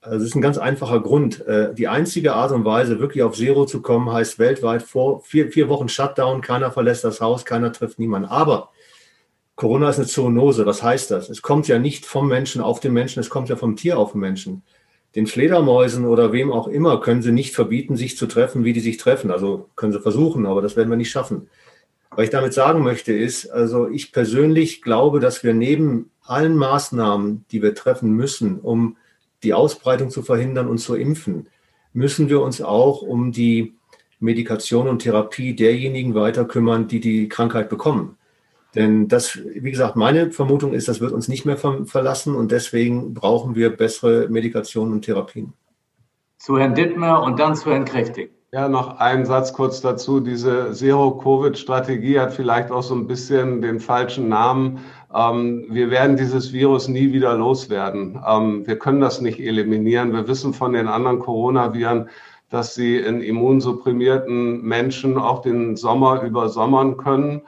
also 0.00 0.18
das 0.18 0.28
ist 0.28 0.34
ein 0.34 0.40
ganz 0.40 0.56
einfacher 0.56 1.00
Grund. 1.00 1.46
Äh, 1.46 1.74
die 1.74 1.88
einzige 1.88 2.34
Art 2.34 2.52
und 2.52 2.64
Weise, 2.64 3.00
wirklich 3.00 3.22
auf 3.22 3.36
Zero 3.36 3.66
zu 3.66 3.82
kommen, 3.82 4.10
heißt 4.10 4.38
weltweit 4.38 4.82
vor 4.82 5.22
vier, 5.22 5.50
vier 5.50 5.68
Wochen 5.68 5.88
Shutdown, 5.88 6.40
keiner 6.40 6.70
verlässt 6.70 7.04
das 7.04 7.20
Haus, 7.20 7.44
keiner 7.44 7.72
trifft 7.72 7.98
niemanden. 7.98 8.28
Aber 8.28 8.70
Corona 9.56 9.90
ist 9.90 9.98
eine 9.98 10.06
Zoonose. 10.06 10.64
Was 10.64 10.82
heißt 10.82 11.10
das? 11.10 11.28
Es 11.28 11.42
kommt 11.42 11.68
ja 11.68 11.78
nicht 11.78 12.06
vom 12.06 12.28
Menschen 12.28 12.62
auf 12.62 12.80
den 12.80 12.94
Menschen, 12.94 13.20
es 13.20 13.28
kommt 13.28 13.50
ja 13.50 13.56
vom 13.56 13.76
Tier 13.76 13.98
auf 13.98 14.12
den 14.12 14.20
Menschen. 14.22 14.62
Den 15.14 15.26
Fledermäusen 15.26 16.06
oder 16.06 16.32
wem 16.32 16.50
auch 16.50 16.66
immer 16.66 17.00
können 17.00 17.20
sie 17.20 17.32
nicht 17.32 17.54
verbieten, 17.54 17.96
sich 17.96 18.16
zu 18.16 18.26
treffen, 18.26 18.64
wie 18.64 18.72
die 18.72 18.80
sich 18.80 18.96
treffen. 18.96 19.30
Also 19.30 19.68
können 19.76 19.92
sie 19.92 20.00
versuchen, 20.00 20.46
aber 20.46 20.62
das 20.62 20.76
werden 20.76 20.88
wir 20.88 20.96
nicht 20.96 21.10
schaffen. 21.10 21.50
Was 22.10 22.24
ich 22.24 22.30
damit 22.30 22.54
sagen 22.54 22.82
möchte 22.82 23.12
ist, 23.12 23.50
also 23.50 23.86
ich 23.88 24.12
persönlich 24.12 24.80
glaube, 24.80 25.20
dass 25.20 25.44
wir 25.44 25.52
neben 25.52 26.10
allen 26.22 26.56
Maßnahmen, 26.56 27.44
die 27.50 27.60
wir 27.60 27.74
treffen 27.74 28.12
müssen, 28.12 28.60
um 28.60 28.96
die 29.42 29.54
Ausbreitung 29.54 30.10
zu 30.10 30.22
verhindern 30.22 30.68
und 30.68 30.78
zu 30.78 30.94
impfen, 30.94 31.48
müssen 31.92 32.28
wir 32.28 32.40
uns 32.40 32.62
auch 32.62 33.02
um 33.02 33.32
die 33.32 33.74
Medikation 34.20 34.86
und 34.86 35.00
Therapie 35.00 35.54
derjenigen 35.54 36.14
weiter 36.14 36.44
kümmern, 36.44 36.88
die 36.88 37.00
die 37.00 37.28
Krankheit 37.28 37.68
bekommen. 37.68 38.16
Denn 38.74 39.08
das, 39.08 39.38
wie 39.44 39.70
gesagt, 39.70 39.96
meine 39.96 40.30
Vermutung 40.30 40.74
ist, 40.74 40.86
das 40.86 41.00
wird 41.00 41.12
uns 41.12 41.26
nicht 41.26 41.44
mehr 41.44 41.56
verlassen 41.56 42.36
und 42.36 42.52
deswegen 42.52 43.14
brauchen 43.14 43.56
wir 43.56 43.70
bessere 43.76 44.28
Medikationen 44.28 44.92
und 44.92 45.02
Therapien. 45.02 45.54
Zu 46.38 46.58
Herrn 46.58 46.74
Dittmer 46.74 47.22
und 47.22 47.38
dann 47.40 47.56
zu 47.56 47.70
Herrn 47.70 47.84
Kräftig. 47.84 48.30
Ja, 48.52 48.68
noch 48.68 48.98
einen 48.98 49.26
Satz 49.26 49.52
kurz 49.52 49.80
dazu. 49.80 50.18
Diese 50.18 50.72
Zero-Covid-Strategie 50.72 52.18
hat 52.18 52.32
vielleicht 52.32 52.72
auch 52.72 52.82
so 52.82 52.94
ein 52.96 53.06
bisschen 53.06 53.62
den 53.62 53.78
falschen 53.78 54.28
Namen. 54.28 54.80
Ähm, 55.14 55.66
wir 55.68 55.90
werden 55.90 56.16
dieses 56.16 56.52
Virus 56.52 56.88
nie 56.88 57.12
wieder 57.12 57.36
loswerden. 57.36 58.20
Ähm, 58.26 58.66
wir 58.66 58.76
können 58.76 59.00
das 59.00 59.20
nicht 59.20 59.38
eliminieren. 59.38 60.12
Wir 60.12 60.26
wissen 60.26 60.52
von 60.52 60.72
den 60.72 60.88
anderen 60.88 61.20
Coronaviren, 61.20 62.08
dass 62.48 62.74
sie 62.74 62.96
in 62.96 63.20
immunsupprimierten 63.22 64.62
Menschen 64.62 65.16
auch 65.16 65.42
den 65.42 65.76
Sommer 65.76 66.22
übersommern 66.22 66.96
können. 66.96 67.42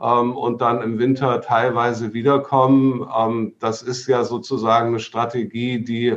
ähm, 0.00 0.36
und 0.36 0.60
dann 0.60 0.82
im 0.82 0.98
Winter 0.98 1.40
teilweise 1.40 2.14
wiederkommen. 2.14 3.08
Ähm, 3.16 3.54
das 3.60 3.82
ist 3.82 4.06
ja 4.08 4.24
sozusagen 4.24 4.88
eine 4.88 5.00
Strategie, 5.00 5.84
die 5.84 6.16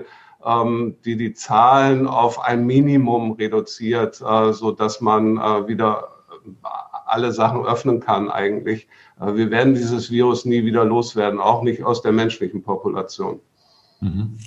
die 1.06 1.18
die 1.18 1.34
Zahlen 1.34 2.08
auf 2.08 2.40
ein 2.40 2.66
Minimum 2.66 3.34
reduziert, 3.34 4.22
äh, 4.22 4.54
so 4.54 4.72
dass 4.72 5.02
man 5.02 5.38
äh, 5.38 5.68
wieder 5.68 6.08
alle 7.06 7.32
Sachen 7.32 7.66
öffnen 7.66 8.00
kann 8.00 8.30
eigentlich. 8.30 8.88
Äh, 9.20 9.36
wir 9.36 9.52
werden 9.52 9.74
dieses 9.74 10.10
Virus 10.12 10.46
nie 10.46 10.66
wieder 10.66 10.86
loswerden, 10.86 11.40
auch 11.40 11.62
nicht 11.62 11.84
aus 11.84 12.02
der 12.02 12.12
menschlichen 12.12 12.64
Population. 12.64 13.40
Mhm. 14.00 14.38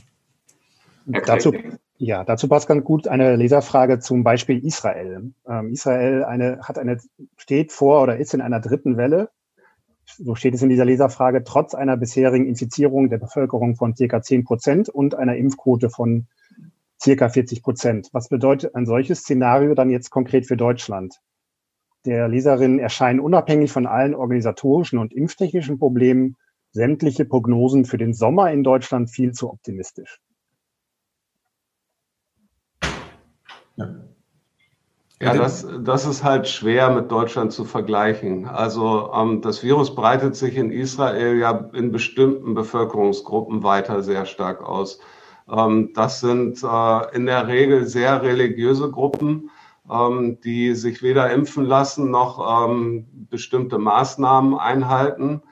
Dazu, 1.06 1.52
ja, 1.98 2.24
dazu 2.24 2.48
passt 2.48 2.66
ganz 2.66 2.82
gut 2.82 3.06
eine 3.06 3.36
Leserfrage 3.36 4.00
zum 4.00 4.24
Beispiel 4.24 4.64
Israel. 4.64 5.32
Ähm, 5.46 5.72
Israel 5.72 6.24
eine, 6.24 6.60
hat 6.62 6.78
eine, 6.78 6.98
steht 7.36 7.72
vor 7.72 8.02
oder 8.02 8.16
ist 8.16 8.34
in 8.34 8.40
einer 8.40 8.60
dritten 8.60 8.96
Welle. 8.96 9.30
So 10.06 10.34
steht 10.34 10.54
es 10.54 10.62
in 10.62 10.68
dieser 10.68 10.84
Leserfrage, 10.84 11.44
trotz 11.44 11.74
einer 11.74 11.96
bisherigen 11.96 12.46
Infizierung 12.46 13.08
der 13.08 13.18
Bevölkerung 13.18 13.74
von 13.76 13.96
circa 13.96 14.22
10 14.22 14.44
Prozent 14.44 14.88
und 14.88 15.14
einer 15.14 15.36
Impfquote 15.36 15.90
von 15.90 16.26
circa 17.02 17.28
40 17.28 17.62
Prozent. 17.62 18.08
Was 18.12 18.28
bedeutet 18.28 18.74
ein 18.74 18.86
solches 18.86 19.20
Szenario 19.20 19.74
dann 19.74 19.90
jetzt 19.90 20.10
konkret 20.10 20.46
für 20.46 20.56
Deutschland? 20.56 21.20
Der 22.06 22.28
Leserin 22.28 22.78
erscheinen 22.78 23.20
unabhängig 23.20 23.72
von 23.72 23.86
allen 23.86 24.14
organisatorischen 24.14 24.98
und 24.98 25.12
impftechnischen 25.12 25.78
Problemen 25.78 26.36
sämtliche 26.70 27.24
Prognosen 27.24 27.84
für 27.84 27.98
den 27.98 28.12
Sommer 28.12 28.50
in 28.52 28.62
Deutschland 28.62 29.10
viel 29.10 29.32
zu 29.32 29.50
optimistisch. 29.50 30.20
Ja. 33.76 34.13
Ja, 35.20 35.32
das, 35.34 35.66
das 35.80 36.06
ist 36.06 36.24
halt 36.24 36.48
schwer 36.48 36.90
mit 36.90 37.10
Deutschland 37.10 37.52
zu 37.52 37.64
vergleichen. 37.64 38.46
Also 38.46 39.12
ähm, 39.14 39.40
das 39.40 39.62
Virus 39.62 39.94
breitet 39.94 40.34
sich 40.36 40.56
in 40.56 40.70
Israel 40.70 41.38
ja 41.38 41.70
in 41.72 41.92
bestimmten 41.92 42.54
Bevölkerungsgruppen 42.54 43.62
weiter 43.62 44.02
sehr 44.02 44.26
stark 44.26 44.62
aus. 44.62 44.98
Ähm, 45.48 45.92
das 45.94 46.20
sind 46.20 46.62
äh, 46.62 47.16
in 47.16 47.26
der 47.26 47.46
Regel 47.46 47.86
sehr 47.86 48.22
religiöse 48.22 48.90
Gruppen, 48.90 49.50
ähm, 49.90 50.40
die 50.42 50.74
sich 50.74 51.02
weder 51.02 51.30
impfen 51.30 51.64
lassen 51.64 52.10
noch 52.10 52.68
ähm, 52.68 53.06
bestimmte 53.30 53.78
Maßnahmen 53.78 54.58
einhalten. 54.58 55.42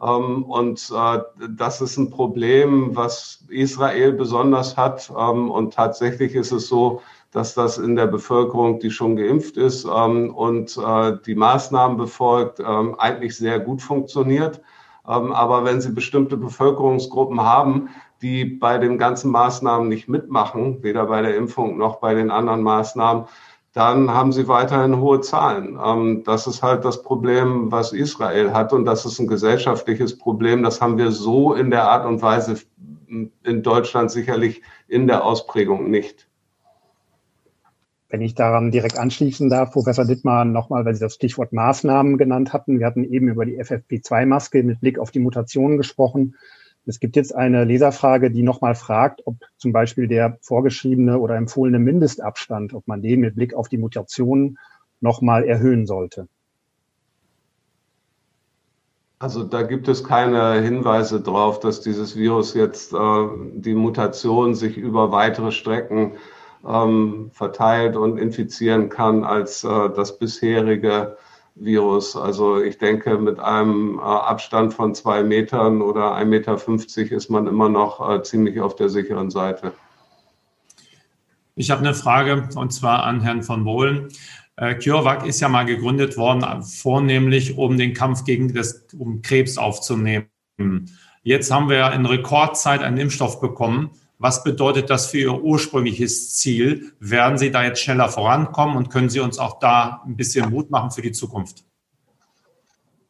Ähm, 0.00 0.44
und 0.44 0.90
äh, 0.94 1.18
das 1.50 1.80
ist 1.80 1.98
ein 1.98 2.10
Problem, 2.10 2.96
was 2.96 3.44
Israel 3.48 4.12
besonders 4.12 4.76
hat. 4.76 5.12
Ähm, 5.16 5.50
und 5.50 5.74
tatsächlich 5.74 6.34
ist 6.34 6.52
es 6.52 6.68
so, 6.68 7.02
dass 7.32 7.54
das 7.54 7.78
in 7.78 7.96
der 7.96 8.06
Bevölkerung, 8.06 8.80
die 8.80 8.90
schon 8.90 9.16
geimpft 9.16 9.56
ist 9.56 9.84
ähm, 9.84 10.34
und 10.34 10.76
äh, 10.76 11.16
die 11.24 11.34
Maßnahmen 11.34 11.96
befolgt, 11.96 12.60
ähm, 12.60 12.96
eigentlich 12.98 13.36
sehr 13.36 13.60
gut 13.60 13.82
funktioniert. 13.82 14.60
Ähm, 15.08 15.32
aber 15.32 15.64
wenn 15.64 15.80
Sie 15.80 15.92
bestimmte 15.92 16.36
Bevölkerungsgruppen 16.36 17.40
haben, 17.40 17.90
die 18.22 18.44
bei 18.44 18.78
den 18.78 18.98
ganzen 18.98 19.30
Maßnahmen 19.30 19.88
nicht 19.88 20.08
mitmachen, 20.08 20.82
weder 20.82 21.06
bei 21.06 21.22
der 21.22 21.36
Impfung 21.36 21.78
noch 21.78 21.96
bei 21.96 22.14
den 22.14 22.30
anderen 22.30 22.62
Maßnahmen, 22.62 23.24
dann 23.72 24.10
haben 24.12 24.32
sie 24.32 24.48
weiterhin 24.48 24.98
hohe 24.98 25.20
Zahlen. 25.20 25.78
Ähm, 25.82 26.24
das 26.24 26.46
ist 26.46 26.62
halt 26.62 26.84
das 26.84 27.02
Problem, 27.02 27.70
was 27.70 27.92
Israel 27.92 28.52
hat 28.52 28.72
und 28.72 28.84
das 28.84 29.06
ist 29.06 29.20
ein 29.20 29.28
gesellschaftliches 29.28 30.18
Problem. 30.18 30.62
Das 30.62 30.80
haben 30.80 30.98
wir 30.98 31.12
so 31.12 31.54
in 31.54 31.70
der 31.70 31.88
Art 31.88 32.04
und 32.04 32.20
Weise 32.20 32.56
in 33.08 33.62
Deutschland 33.62 34.10
sicherlich 34.10 34.62
in 34.88 35.06
der 35.06 35.24
Ausprägung 35.24 35.90
nicht. 35.90 36.29
Wenn 38.10 38.22
ich 38.22 38.34
daran 38.34 38.72
direkt 38.72 38.98
anschließen 38.98 39.48
darf, 39.48 39.70
Professor 39.70 40.04
Dittmann, 40.04 40.50
nochmal, 40.50 40.84
weil 40.84 40.94
Sie 40.94 41.00
das 41.00 41.14
Stichwort 41.14 41.52
Maßnahmen 41.52 42.18
genannt 42.18 42.52
hatten. 42.52 42.80
Wir 42.80 42.86
hatten 42.86 43.04
eben 43.04 43.28
über 43.28 43.46
die 43.46 43.62
FFP2-Maske 43.62 44.64
mit 44.64 44.80
Blick 44.80 44.98
auf 44.98 45.12
die 45.12 45.20
Mutationen 45.20 45.78
gesprochen. 45.78 46.34
Es 46.86 46.98
gibt 46.98 47.14
jetzt 47.14 47.32
eine 47.32 47.62
Leserfrage, 47.62 48.32
die 48.32 48.42
nochmal 48.42 48.74
fragt, 48.74 49.22
ob 49.26 49.36
zum 49.58 49.72
Beispiel 49.72 50.08
der 50.08 50.38
vorgeschriebene 50.40 51.20
oder 51.20 51.36
empfohlene 51.36 51.78
Mindestabstand, 51.78 52.74
ob 52.74 52.88
man 52.88 53.00
den 53.00 53.20
mit 53.20 53.36
Blick 53.36 53.54
auf 53.54 53.68
die 53.68 53.78
Mutationen 53.78 54.58
nochmal 55.00 55.44
erhöhen 55.44 55.86
sollte. 55.86 56.26
Also 59.20 59.44
da 59.44 59.62
gibt 59.62 59.86
es 59.86 60.02
keine 60.02 60.60
Hinweise 60.62 61.20
darauf, 61.20 61.60
dass 61.60 61.80
dieses 61.80 62.16
Virus 62.16 62.54
jetzt 62.54 62.92
äh, 62.92 63.28
die 63.54 63.74
Mutation 63.74 64.54
sich 64.56 64.78
über 64.78 65.12
weitere 65.12 65.52
Strecken 65.52 66.14
ähm, 66.66 67.30
verteilt 67.32 67.96
und 67.96 68.18
infizieren 68.18 68.88
kann 68.88 69.24
als 69.24 69.64
äh, 69.64 69.90
das 69.90 70.18
bisherige 70.18 71.16
Virus. 71.54 72.16
Also 72.16 72.60
ich 72.60 72.78
denke, 72.78 73.18
mit 73.18 73.38
einem 73.38 73.98
äh, 73.98 74.02
Abstand 74.02 74.74
von 74.74 74.94
zwei 74.94 75.22
Metern 75.22 75.82
oder 75.82 76.16
1,50 76.16 76.24
Meter 76.24 77.16
ist 77.16 77.30
man 77.30 77.46
immer 77.46 77.68
noch 77.68 78.08
äh, 78.08 78.22
ziemlich 78.22 78.60
auf 78.60 78.76
der 78.76 78.88
sicheren 78.88 79.30
Seite. 79.30 79.72
Ich 81.56 81.70
habe 81.70 81.80
eine 81.80 81.94
Frage 81.94 82.48
und 82.54 82.72
zwar 82.72 83.04
an 83.04 83.20
Herrn 83.20 83.42
von 83.42 83.64
Bohlen. 83.64 84.08
Äh, 84.56 84.76
CureVac 84.76 85.26
ist 85.26 85.40
ja 85.40 85.48
mal 85.48 85.64
gegründet 85.64 86.16
worden, 86.16 86.62
vornehmlich 86.62 87.58
um 87.58 87.76
den 87.76 87.94
Kampf 87.94 88.24
gegen 88.24 88.52
das, 88.54 88.86
um 88.98 89.22
Krebs 89.22 89.58
aufzunehmen. 89.58 90.26
Jetzt 91.22 91.50
haben 91.50 91.68
wir 91.68 91.92
in 91.92 92.06
Rekordzeit 92.06 92.82
einen 92.82 92.98
Impfstoff 92.98 93.40
bekommen. 93.40 93.90
Was 94.20 94.44
bedeutet 94.44 94.90
das 94.90 95.06
für 95.06 95.18
Ihr 95.18 95.42
ursprüngliches 95.42 96.34
Ziel? 96.36 96.92
Werden 97.00 97.38
Sie 97.38 97.50
da 97.50 97.64
jetzt 97.64 97.80
schneller 97.80 98.10
vorankommen 98.10 98.76
und 98.76 98.90
können 98.90 99.08
Sie 99.08 99.20
uns 99.20 99.38
auch 99.38 99.58
da 99.60 100.02
ein 100.06 100.14
bisschen 100.14 100.50
Mut 100.50 100.70
machen 100.70 100.90
für 100.90 101.00
die 101.00 101.12
Zukunft? 101.12 101.64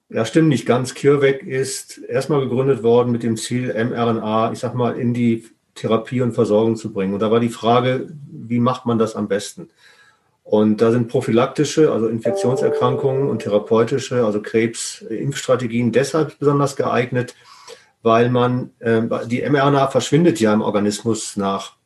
Ja, 0.09 0.25
stimmt 0.25 0.51
nicht 0.51 0.67
ganz. 0.67 0.95
CureVac 0.95 1.43
ist 1.43 1.99
erstmal 1.99 2.43
gegründet 2.43 2.85
worden 2.85 3.11
mit 3.11 3.25
dem 3.25 3.37
Ziel, 3.37 3.75
mRNA, 3.75 4.53
ich 4.53 4.61
sag 4.61 4.77
mal, 4.77 5.01
in 5.01 5.13
die 5.13 5.49
Therapie 5.75 6.21
und 6.21 6.33
Versorgung 6.33 6.77
zu 6.77 6.93
bringen. 6.93 7.13
Und 7.13 7.21
da 7.21 7.31
war 7.33 7.41
die 7.41 7.49
Frage, 7.49 8.09
wie 8.31 8.61
macht 8.61 8.87
man 8.87 9.01
das 9.01 9.17
am 9.17 9.27
besten? 9.27 9.69
Und 10.45 10.81
da 10.81 10.93
sind 10.93 11.09
prophylaktische, 11.09 11.91
also 11.91 12.07
Infektionserkrankungen 12.07 13.29
und 13.29 13.43
therapeutische, 13.43 14.25
also 14.25 14.41
Krebs-Impfstrategien 14.41 15.91
deshalb 15.91 16.39
besonders 16.39 16.77
geeignet, 16.77 17.35
weil 18.03 18.31
man, 18.31 18.71
äh, 18.79 19.03
die 19.27 19.43
mRNA 19.49 19.89
verschwindet 19.89 20.41
ja 20.41 20.53
im 20.53 20.63
Organismus 20.63 21.37
nach 21.37 21.77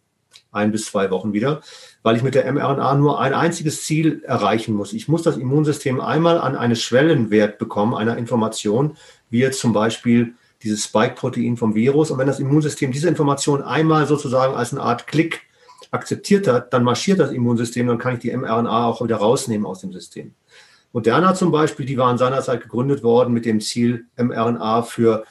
ein 0.52 0.70
bis 0.70 0.86
zwei 0.86 1.10
Wochen 1.10 1.32
wieder, 1.32 1.60
weil 2.02 2.16
ich 2.16 2.22
mit 2.22 2.34
der 2.34 2.50
mRNA 2.50 2.94
nur 2.94 3.20
ein 3.20 3.34
einziges 3.34 3.84
Ziel 3.84 4.22
erreichen 4.24 4.74
muss. 4.74 4.92
Ich 4.92 5.08
muss 5.08 5.22
das 5.22 5.36
Immunsystem 5.36 6.00
einmal 6.00 6.38
an 6.38 6.56
einen 6.56 6.76
Schwellenwert 6.76 7.58
bekommen, 7.58 7.94
einer 7.94 8.16
Information, 8.16 8.96
wie 9.30 9.40
jetzt 9.40 9.58
zum 9.58 9.72
Beispiel 9.72 10.34
dieses 10.62 10.84
Spike-Protein 10.84 11.56
vom 11.56 11.74
Virus. 11.74 12.10
Und 12.10 12.18
wenn 12.18 12.26
das 12.26 12.40
Immunsystem 12.40 12.92
diese 12.92 13.08
Information 13.08 13.62
einmal 13.62 14.06
sozusagen 14.06 14.54
als 14.54 14.72
eine 14.72 14.82
Art 14.82 15.06
Klick 15.06 15.42
akzeptiert 15.90 16.46
hat, 16.48 16.72
dann 16.72 16.84
marschiert 16.84 17.20
das 17.20 17.30
Immunsystem, 17.30 17.86
dann 17.86 17.98
kann 17.98 18.14
ich 18.14 18.20
die 18.20 18.36
mRNA 18.36 18.86
auch 18.86 19.02
wieder 19.02 19.16
rausnehmen 19.16 19.66
aus 19.66 19.80
dem 19.80 19.92
System. 19.92 20.34
Moderna 20.92 21.34
zum 21.34 21.50
Beispiel, 21.50 21.86
die 21.86 21.98
waren 21.98 22.18
seinerzeit 22.18 22.62
gegründet 22.62 23.02
worden 23.02 23.34
mit 23.34 23.44
dem 23.44 23.60
Ziel, 23.60 24.06
mRNA 24.16 24.82
für 24.82 25.24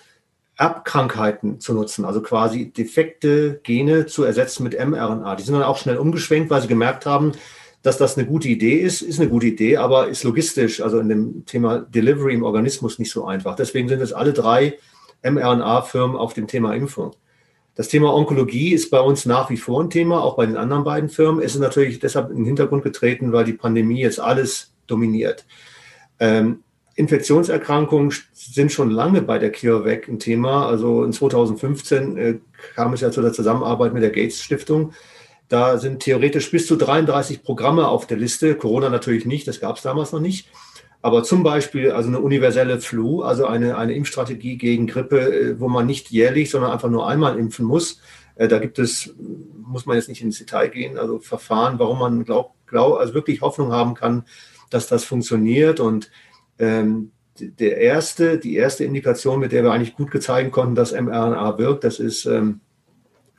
Erbkrankheiten 0.63 1.59
zu 1.59 1.73
nutzen, 1.73 2.05
also 2.05 2.21
quasi 2.21 2.71
defekte 2.71 3.59
Gene 3.63 4.05
zu 4.05 4.23
ersetzen 4.23 4.63
mit 4.63 4.73
mRNA. 4.79 5.35
Die 5.35 5.43
sind 5.43 5.55
dann 5.55 5.63
auch 5.63 5.77
schnell 5.77 5.97
umgeschwenkt, 5.97 6.49
weil 6.49 6.61
sie 6.61 6.69
gemerkt 6.69 7.05
haben, 7.05 7.33
dass 7.81 7.97
das 7.97 8.17
eine 8.17 8.25
gute 8.25 8.47
Idee 8.47 8.77
ist, 8.77 9.01
ist 9.01 9.19
eine 9.19 9.29
gute 9.29 9.47
Idee, 9.47 9.75
aber 9.75 10.07
ist 10.07 10.23
logistisch, 10.23 10.79
also 10.79 10.99
in 10.99 11.09
dem 11.09 11.45
Thema 11.45 11.79
Delivery 11.79 12.33
im 12.33 12.43
Organismus 12.43 12.97
nicht 12.97 13.11
so 13.11 13.25
einfach. 13.25 13.57
Deswegen 13.57 13.89
sind 13.89 14.01
es 14.01 14.13
alle 14.13 14.31
drei 14.31 14.77
mRNA-Firmen 15.21 16.15
auf 16.15 16.33
dem 16.33 16.47
Thema 16.47 16.73
Impfung. 16.73 17.11
Das 17.75 17.89
Thema 17.89 18.13
Onkologie 18.13 18.73
ist 18.73 18.89
bei 18.89 19.01
uns 19.01 19.25
nach 19.25 19.49
wie 19.49 19.57
vor 19.57 19.83
ein 19.83 19.89
Thema, 19.89 20.23
auch 20.23 20.37
bei 20.37 20.45
den 20.45 20.55
anderen 20.55 20.85
beiden 20.85 21.09
Firmen. 21.09 21.43
Es 21.43 21.55
ist 21.55 21.61
natürlich 21.61 21.99
deshalb 21.99 22.29
in 22.29 22.37
den 22.37 22.45
Hintergrund 22.45 22.83
getreten, 22.83 23.33
weil 23.33 23.43
die 23.43 23.51
Pandemie 23.51 23.99
jetzt 23.99 24.21
alles 24.21 24.73
dominiert. 24.87 25.45
Ähm, 26.19 26.63
Infektionserkrankungen 26.95 28.13
sind 28.33 28.71
schon 28.71 28.91
lange 28.91 29.21
bei 29.21 29.39
der 29.39 29.51
CureVac 29.51 30.07
ein 30.07 30.19
Thema. 30.19 30.67
Also 30.67 31.03
in 31.03 31.11
2015 31.11 32.17
äh, 32.17 32.39
kam 32.75 32.93
es 32.93 33.01
ja 33.01 33.11
zu 33.11 33.21
der 33.21 33.33
Zusammenarbeit 33.33 33.93
mit 33.93 34.03
der 34.03 34.11
Gates 34.11 34.41
Stiftung. 34.41 34.93
Da 35.49 35.77
sind 35.77 36.01
theoretisch 36.01 36.51
bis 36.51 36.67
zu 36.67 36.75
33 36.75 37.43
Programme 37.43 37.87
auf 37.87 38.07
der 38.07 38.17
Liste. 38.17 38.55
Corona 38.55 38.89
natürlich 38.89 39.25
nicht, 39.25 39.47
das 39.47 39.59
gab 39.59 39.77
es 39.77 39.83
damals 39.83 40.11
noch 40.11 40.19
nicht. 40.19 40.47
Aber 41.01 41.23
zum 41.23 41.43
Beispiel 41.43 41.91
also 41.91 42.07
eine 42.07 42.21
universelle 42.21 42.79
Flu, 42.79 43.23
also 43.23 43.45
eine, 43.45 43.77
eine 43.77 43.93
Impfstrategie 43.93 44.57
gegen 44.57 44.87
Grippe, 44.87 45.19
äh, 45.19 45.59
wo 45.59 45.67
man 45.67 45.85
nicht 45.85 46.11
jährlich, 46.11 46.49
sondern 46.49 46.71
einfach 46.71 46.89
nur 46.89 47.07
einmal 47.07 47.37
impfen 47.37 47.65
muss. 47.65 47.99
Äh, 48.35 48.47
da 48.47 48.59
gibt 48.59 48.79
es, 48.79 49.13
muss 49.65 49.85
man 49.85 49.97
jetzt 49.97 50.09
nicht 50.09 50.21
ins 50.21 50.37
Detail 50.37 50.69
gehen, 50.69 50.97
also 50.97 51.19
Verfahren, 51.19 51.77
warum 51.79 51.99
man 51.99 52.23
glaub, 52.23 52.53
glaub, 52.67 52.99
also 52.99 53.13
wirklich 53.13 53.41
Hoffnung 53.41 53.71
haben 53.71 53.95
kann, 53.95 54.25
dass 54.69 54.87
das 54.87 55.03
funktioniert. 55.03 55.79
Und 55.79 56.09
ähm, 56.63 57.11
der 57.39 57.77
erste, 57.77 58.37
die 58.37 58.55
erste 58.55 58.83
Indikation, 58.83 59.39
mit 59.39 59.51
der 59.51 59.63
wir 59.63 59.71
eigentlich 59.71 59.95
gut 59.95 60.11
gezeigen 60.11 60.51
konnten, 60.51 60.75
dass 60.75 60.91
mRNA 60.91 61.57
wirkt, 61.57 61.83
das 61.83 61.99
ist 61.99 62.25
ähm, 62.25 62.61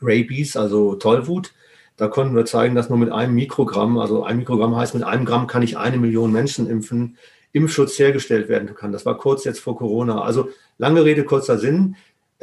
Rabies, 0.00 0.56
also 0.56 0.96
Tollwut. 0.96 1.52
Da 1.96 2.08
konnten 2.08 2.34
wir 2.34 2.44
zeigen, 2.44 2.74
dass 2.74 2.88
nur 2.88 2.98
mit 2.98 3.12
einem 3.12 3.34
Mikrogramm, 3.34 3.98
also 3.98 4.24
ein 4.24 4.38
Mikrogramm 4.38 4.74
heißt, 4.74 4.94
mit 4.94 5.04
einem 5.04 5.24
Gramm 5.24 5.46
kann 5.46 5.62
ich 5.62 5.78
eine 5.78 5.96
Million 5.96 6.32
Menschen 6.32 6.68
impfen 6.68 7.16
Impfschutz 7.52 7.96
hergestellt 8.00 8.48
werden 8.48 8.74
kann. 8.74 8.90
Das 8.90 9.06
war 9.06 9.16
kurz 9.16 9.44
jetzt 9.44 9.60
vor 9.60 9.76
Corona. 9.78 10.22
Also 10.22 10.48
lange 10.76 11.04
Rede, 11.04 11.22
kurzer 11.22 11.56
Sinn. 11.56 11.94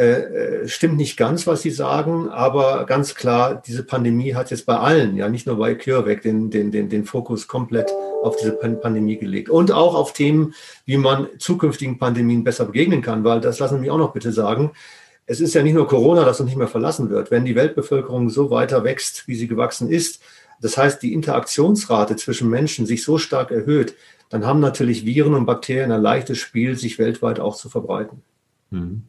Äh, 0.01 0.63
äh, 0.63 0.67
stimmt 0.67 0.97
nicht 0.97 1.15
ganz, 1.15 1.45
was 1.45 1.61
Sie 1.61 1.69
sagen, 1.69 2.27
aber 2.29 2.87
ganz 2.87 3.13
klar, 3.13 3.61
diese 3.63 3.83
Pandemie 3.83 4.33
hat 4.33 4.49
jetzt 4.49 4.65
bei 4.65 4.75
allen, 4.75 5.15
ja 5.15 5.29
nicht 5.29 5.45
nur 5.45 5.57
bei 5.57 5.75
CureVac, 5.75 6.23
den, 6.23 6.49
den, 6.49 6.71
den, 6.71 6.89
den 6.89 7.05
Fokus 7.05 7.47
komplett 7.47 7.91
auf 8.23 8.35
diese 8.35 8.53
Pandemie 8.53 9.17
gelegt. 9.17 9.49
Und 9.49 9.71
auch 9.71 9.93
auf 9.93 10.13
Themen, 10.13 10.55
wie 10.85 10.97
man 10.97 11.27
zukünftigen 11.37 11.99
Pandemien 11.99 12.43
besser 12.43 12.65
begegnen 12.65 13.03
kann, 13.03 13.23
weil 13.23 13.41
das 13.41 13.59
lassen 13.59 13.75
Sie 13.75 13.81
mich 13.81 13.91
auch 13.91 13.99
noch 13.99 14.11
bitte 14.11 14.31
sagen. 14.31 14.71
Es 15.27 15.39
ist 15.39 15.53
ja 15.53 15.61
nicht 15.61 15.75
nur 15.75 15.87
Corona, 15.87 16.25
das 16.25 16.39
uns 16.39 16.47
nicht 16.47 16.57
mehr 16.57 16.67
verlassen 16.67 17.11
wird. 17.11 17.29
Wenn 17.29 17.45
die 17.45 17.55
Weltbevölkerung 17.55 18.31
so 18.31 18.49
weiter 18.49 18.83
wächst, 18.83 19.27
wie 19.27 19.35
sie 19.35 19.47
gewachsen 19.47 19.87
ist, 19.87 20.19
das 20.61 20.77
heißt, 20.77 21.03
die 21.03 21.13
Interaktionsrate 21.13 22.15
zwischen 22.15 22.49
Menschen 22.49 22.87
sich 22.87 23.03
so 23.03 23.19
stark 23.19 23.51
erhöht, 23.51 23.93
dann 24.29 24.47
haben 24.47 24.61
natürlich 24.61 25.05
Viren 25.05 25.35
und 25.35 25.45
Bakterien 25.45 25.91
ein 25.91 26.01
leichtes 26.01 26.39
Spiel, 26.39 26.75
sich 26.75 26.97
weltweit 26.97 27.39
auch 27.39 27.55
zu 27.55 27.69
verbreiten. 27.69 28.23
Mhm. 28.71 29.03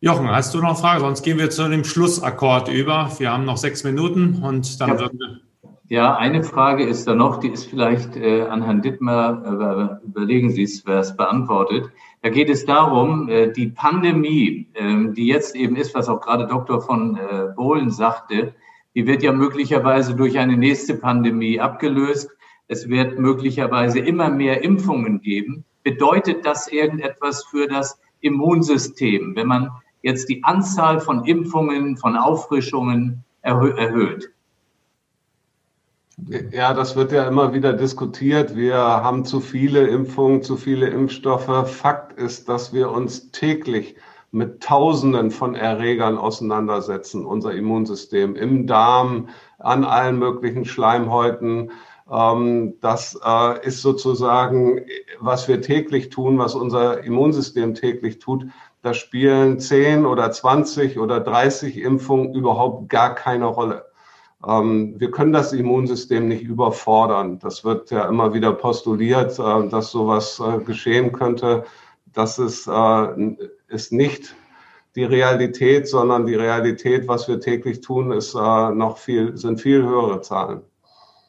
Jochen, 0.00 0.30
hast 0.30 0.54
du 0.54 0.58
noch 0.58 0.68
eine 0.68 0.76
Frage? 0.76 1.00
Sonst 1.00 1.22
gehen 1.22 1.38
wir 1.38 1.50
zu 1.50 1.68
dem 1.68 1.82
Schlussakkord 1.82 2.68
über. 2.68 3.10
Wir 3.18 3.32
haben 3.32 3.44
noch 3.44 3.56
sechs 3.56 3.82
Minuten 3.82 4.44
und 4.44 4.80
dann 4.80 4.90
ja. 4.90 5.00
würden 5.00 5.18
wir. 5.18 5.40
Ja, 5.88 6.16
eine 6.16 6.44
Frage 6.44 6.84
ist 6.84 7.08
da 7.08 7.16
noch, 7.16 7.40
die 7.40 7.48
ist 7.48 7.64
vielleicht 7.64 8.14
äh, 8.16 8.42
an 8.42 8.62
Herrn 8.62 8.80
Dittmer, 8.80 9.98
äh, 10.04 10.06
überlegen 10.06 10.50
Sie 10.50 10.62
es, 10.62 10.86
wer 10.86 11.00
es 11.00 11.16
beantwortet. 11.16 11.90
Da 12.22 12.28
geht 12.28 12.48
es 12.48 12.64
darum, 12.64 13.28
äh, 13.28 13.50
die 13.50 13.68
Pandemie, 13.68 14.68
äh, 14.74 15.12
die 15.14 15.26
jetzt 15.26 15.56
eben 15.56 15.74
ist, 15.74 15.96
was 15.96 16.08
auch 16.08 16.20
gerade 16.20 16.46
Dr. 16.46 16.80
von 16.80 17.16
äh, 17.16 17.48
Bohlen 17.56 17.90
sagte, 17.90 18.54
die 18.94 19.04
wird 19.04 19.24
ja 19.24 19.32
möglicherweise 19.32 20.14
durch 20.14 20.38
eine 20.38 20.56
nächste 20.56 20.94
Pandemie 20.94 21.58
abgelöst. 21.58 22.30
Es 22.68 22.88
wird 22.88 23.18
möglicherweise 23.18 23.98
immer 23.98 24.30
mehr 24.30 24.62
Impfungen 24.62 25.22
geben. 25.22 25.64
Bedeutet 25.82 26.46
das 26.46 26.68
irgendetwas 26.68 27.44
für 27.46 27.66
das 27.66 27.98
Immunsystem, 28.20 29.34
wenn 29.34 29.48
man 29.48 29.70
jetzt 30.02 30.28
die 30.28 30.44
Anzahl 30.44 31.00
von 31.00 31.24
Impfungen, 31.24 31.96
von 31.96 32.16
Auffrischungen 32.16 33.24
erhö 33.42 33.70
erhöht? 33.76 34.30
Ja, 36.50 36.74
das 36.74 36.96
wird 36.96 37.12
ja 37.12 37.28
immer 37.28 37.54
wieder 37.54 37.72
diskutiert. 37.72 38.56
Wir 38.56 38.76
haben 38.76 39.24
zu 39.24 39.40
viele 39.40 39.86
Impfungen, 39.86 40.42
zu 40.42 40.56
viele 40.56 40.88
Impfstoffe. 40.88 41.70
Fakt 41.70 42.18
ist, 42.18 42.48
dass 42.48 42.72
wir 42.72 42.90
uns 42.90 43.30
täglich 43.30 43.94
mit 44.30 44.62
Tausenden 44.62 45.30
von 45.30 45.54
Erregern 45.54 46.18
auseinandersetzen, 46.18 47.24
unser 47.24 47.52
Immunsystem 47.52 48.34
im 48.34 48.66
Darm, 48.66 49.28
an 49.58 49.84
allen 49.84 50.18
möglichen 50.18 50.64
Schleimhäuten. 50.64 51.70
Ähm, 52.10 52.74
das 52.80 53.18
äh, 53.24 53.66
ist 53.66 53.80
sozusagen, 53.80 54.80
was 55.20 55.48
wir 55.48 55.62
täglich 55.62 56.10
tun, 56.10 56.38
was 56.38 56.54
unser 56.54 57.04
Immunsystem 57.04 57.74
täglich 57.74 58.18
tut. 58.18 58.46
Da 58.88 58.94
spielen 58.94 59.60
10 59.60 60.06
oder 60.06 60.30
20 60.30 60.98
oder 60.98 61.20
30 61.20 61.76
Impfungen 61.76 62.32
überhaupt 62.32 62.88
gar 62.88 63.14
keine 63.14 63.44
Rolle. 63.44 63.84
Ähm, 64.46 64.94
wir 64.96 65.10
können 65.10 65.34
das 65.34 65.52
Immunsystem 65.52 66.26
nicht 66.26 66.42
überfordern. 66.42 67.38
Das 67.38 67.64
wird 67.64 67.90
ja 67.90 68.08
immer 68.08 68.32
wieder 68.32 68.50
postuliert, 68.54 69.38
äh, 69.38 69.68
dass 69.68 69.90
sowas 69.90 70.40
äh, 70.40 70.64
geschehen 70.64 71.12
könnte. 71.12 71.64
Das 72.14 72.38
ist, 72.38 72.66
äh, 72.66 73.36
ist 73.68 73.92
nicht 73.92 74.34
die 74.96 75.04
Realität, 75.04 75.86
sondern 75.86 76.24
die 76.24 76.36
Realität, 76.36 77.08
was 77.08 77.28
wir 77.28 77.40
täglich 77.40 77.82
tun, 77.82 78.10
ist 78.10 78.34
noch 78.34 78.96
viel, 78.96 79.36
sind 79.36 79.60
viel 79.60 79.82
höhere 79.82 80.22
Zahlen. 80.22 80.62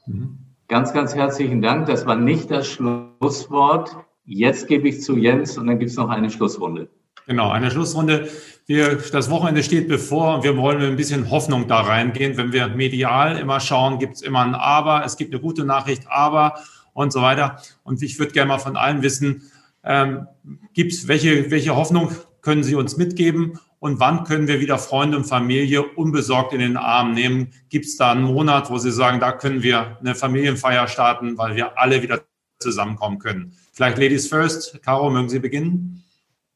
Mhm. 0.05 0.37
Ganz, 0.69 0.93
ganz 0.93 1.13
herzlichen 1.13 1.61
Dank. 1.61 1.87
Das 1.87 2.05
war 2.05 2.15
nicht 2.15 2.51
das 2.51 2.67
Schlusswort. 2.67 3.97
Jetzt 4.23 4.69
gebe 4.69 4.87
ich 4.87 5.01
zu 5.01 5.17
Jens 5.17 5.57
und 5.57 5.67
dann 5.67 5.77
gibt 5.77 5.91
es 5.91 5.97
noch 5.97 6.07
eine 6.07 6.29
Schlussrunde. 6.29 6.87
Genau, 7.29 7.51
eine 7.51 7.69
Schlussrunde. 7.69 8.27
Wir, 8.65 8.95
das 8.95 9.29
Wochenende 9.29 9.61
steht 9.61 9.87
bevor 9.87 10.37
und 10.37 10.43
wir 10.43 10.57
wollen 10.57 10.81
ein 10.81 10.95
bisschen 10.95 11.29
Hoffnung 11.29 11.67
da 11.67 11.81
reingehen. 11.81 12.37
Wenn 12.37 12.53
wir 12.53 12.69
medial 12.69 13.37
immer 13.37 13.59
schauen, 13.59 13.99
gibt 13.99 14.15
es 14.15 14.23
immer 14.23 14.39
ein 14.39 14.55
Aber, 14.55 15.05
es 15.05 15.15
gibt 15.15 15.31
eine 15.31 15.39
gute 15.39 15.63
Nachricht, 15.63 16.07
aber 16.09 16.55
und 16.93 17.13
so 17.13 17.21
weiter. 17.21 17.61
Und 17.83 18.01
ich 18.01 18.17
würde 18.17 18.31
gerne 18.31 18.47
mal 18.47 18.57
von 18.57 18.75
allen 18.75 19.03
wissen, 19.03 19.43
ähm, 19.83 20.25
gibt's 20.73 21.07
welche, 21.07 21.51
welche 21.51 21.75
Hoffnung 21.75 22.09
können 22.41 22.63
Sie 22.63 22.73
uns 22.73 22.97
mitgeben 22.97 23.59
und 23.77 23.99
wann 23.99 24.23
können 24.23 24.47
wir 24.47 24.59
wieder 24.59 24.79
Freunde 24.79 25.15
und 25.15 25.25
Familie 25.25 25.83
unbesorgt 25.83 26.53
in 26.53 26.61
den 26.61 26.77
Arm 26.77 27.13
nehmen? 27.13 27.49
Gibt 27.69 27.85
es 27.85 27.95
da 27.95 28.11
einen 28.11 28.23
Monat, 28.23 28.71
wo 28.71 28.79
Sie 28.79 28.91
sagen, 28.91 29.19
da 29.19 29.33
können 29.33 29.61
wir 29.61 29.99
eine 29.99 30.15
Familienfeier 30.15 30.87
starten, 30.87 31.37
weil 31.37 31.55
wir 31.55 31.77
alle 31.77 32.01
wieder 32.01 32.21
zusammenkommen 32.57 33.19
können? 33.19 33.53
Vielleicht 33.71 33.99
Ladies 33.99 34.27
First. 34.27 34.81
Caro, 34.81 35.11
mögen 35.11 35.29
Sie 35.29 35.37
beginnen? 35.37 36.03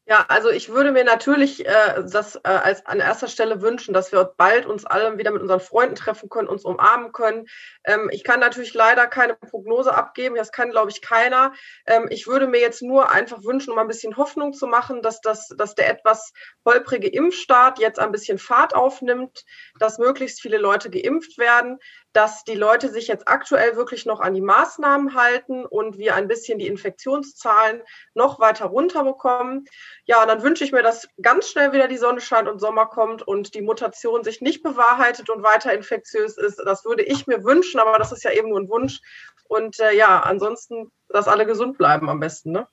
Ja, 0.05 0.25
also 0.27 0.49
ich 0.49 0.67
würde 0.67 0.91
mir 0.91 1.05
natürlich 1.05 1.65
äh, 1.65 2.03
das 2.05 2.35
äh, 2.35 2.41
als 2.43 2.85
an 2.85 2.99
erster 2.99 3.29
Stelle 3.29 3.61
wünschen, 3.61 3.93
dass 3.93 4.11
wir 4.11 4.33
bald 4.35 4.65
uns 4.65 4.83
alle 4.83 5.17
wieder 5.17 5.31
mit 5.31 5.41
unseren 5.41 5.61
Freunden 5.61 5.95
treffen 5.95 6.27
können, 6.27 6.49
uns 6.49 6.65
umarmen 6.65 7.13
können. 7.13 7.45
Ähm, 7.85 8.09
ich 8.11 8.25
kann 8.25 8.41
natürlich 8.41 8.73
leider 8.73 9.07
keine 9.07 9.35
Prognose 9.35 9.95
abgeben, 9.95 10.35
das 10.35 10.51
kann, 10.51 10.71
glaube 10.71 10.91
ich, 10.91 11.01
keiner. 11.01 11.53
Ähm, 11.85 12.07
ich 12.09 12.27
würde 12.27 12.47
mir 12.47 12.59
jetzt 12.59 12.81
nur 12.81 13.11
einfach 13.11 13.45
wünschen, 13.45 13.71
um 13.71 13.79
ein 13.79 13.87
bisschen 13.87 14.17
Hoffnung 14.17 14.51
zu 14.51 14.67
machen, 14.67 15.01
dass, 15.01 15.21
das, 15.21 15.47
dass 15.57 15.73
der 15.73 15.89
etwas 15.89 16.33
holprige 16.65 17.07
Impfstart 17.07 17.79
jetzt 17.79 17.99
ein 17.99 18.11
bisschen 18.11 18.39
Fahrt 18.39 18.75
aufnimmt, 18.75 19.45
dass 19.79 19.97
möglichst 19.97 20.41
viele 20.41 20.57
Leute 20.57 20.89
geimpft 20.89 21.37
werden, 21.37 21.79
dass 22.13 22.43
die 22.43 22.55
Leute 22.55 22.89
sich 22.89 23.07
jetzt 23.07 23.27
aktuell 23.27 23.75
wirklich 23.75 24.05
noch 24.05 24.19
an 24.19 24.33
die 24.33 24.41
Maßnahmen 24.41 25.15
halten 25.15 25.65
und 25.65 25.97
wir 25.97 26.15
ein 26.15 26.27
bisschen 26.27 26.59
die 26.59 26.67
Infektionszahlen 26.67 27.81
noch 28.13 28.39
weiter 28.39 28.65
runterbekommen. 28.65 29.65
Ja, 30.05 30.21
und 30.21 30.27
dann 30.27 30.43
wünsche 30.43 30.63
ich 30.63 30.71
mir, 30.71 30.83
dass 30.83 31.07
ganz 31.21 31.49
schnell 31.49 31.73
wieder 31.73 31.87
die 31.87 31.97
Sonne 31.97 32.21
scheint 32.21 32.47
und 32.47 32.59
Sommer 32.59 32.85
kommt 32.85 33.27
und 33.27 33.55
die 33.55 33.61
Mutation 33.61 34.23
sich 34.23 34.41
nicht 34.41 34.63
bewahrheitet 34.63 35.29
und 35.29 35.43
weiter 35.43 35.73
infektiös 35.73 36.37
ist. 36.37 36.61
Das 36.65 36.85
würde 36.85 37.03
ich 37.03 37.27
mir 37.27 37.43
wünschen, 37.43 37.79
aber 37.79 37.97
das 37.97 38.11
ist 38.11 38.23
ja 38.23 38.31
eben 38.31 38.49
nur 38.49 38.59
ein 38.59 38.69
Wunsch. 38.69 38.99
Und 39.47 39.79
äh, 39.79 39.95
ja, 39.95 40.19
ansonsten, 40.19 40.91
dass 41.09 41.27
alle 41.27 41.45
gesund 41.45 41.77
bleiben 41.77 42.09
am 42.09 42.19
besten. 42.19 42.51
Ne? 42.51 42.67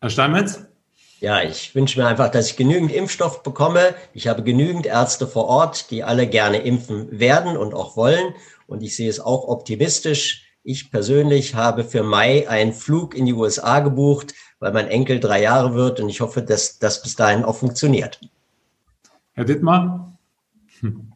Herr 0.00 0.10
Steinmetz? 0.10 0.66
Ja, 1.20 1.42
ich 1.42 1.74
wünsche 1.74 1.98
mir 1.98 2.06
einfach, 2.06 2.30
dass 2.30 2.50
ich 2.50 2.56
genügend 2.56 2.92
Impfstoff 2.92 3.42
bekomme. 3.42 3.94
Ich 4.12 4.28
habe 4.28 4.42
genügend 4.42 4.84
Ärzte 4.84 5.26
vor 5.26 5.46
Ort, 5.46 5.90
die 5.90 6.04
alle 6.04 6.26
gerne 6.26 6.58
impfen 6.58 7.18
werden 7.18 7.56
und 7.56 7.72
auch 7.72 7.96
wollen. 7.96 8.34
Und 8.66 8.82
ich 8.82 8.96
sehe 8.96 9.08
es 9.08 9.20
auch 9.20 9.48
optimistisch. 9.48 10.44
Ich 10.62 10.90
persönlich 10.90 11.54
habe 11.54 11.84
für 11.84 12.02
Mai 12.02 12.48
einen 12.48 12.74
Flug 12.74 13.14
in 13.14 13.24
die 13.24 13.32
USA 13.32 13.80
gebucht, 13.80 14.34
weil 14.58 14.72
mein 14.72 14.88
Enkel 14.88 15.20
drei 15.20 15.40
Jahre 15.40 15.74
wird 15.74 16.00
und 16.00 16.08
ich 16.08 16.20
hoffe, 16.20 16.42
dass 16.42 16.78
das 16.78 17.02
bis 17.02 17.16
dahin 17.16 17.44
auch 17.44 17.56
funktioniert. 17.56 18.20
Herr 19.32 19.44
Dittmar? 19.44 20.18
Hm. 20.80 21.12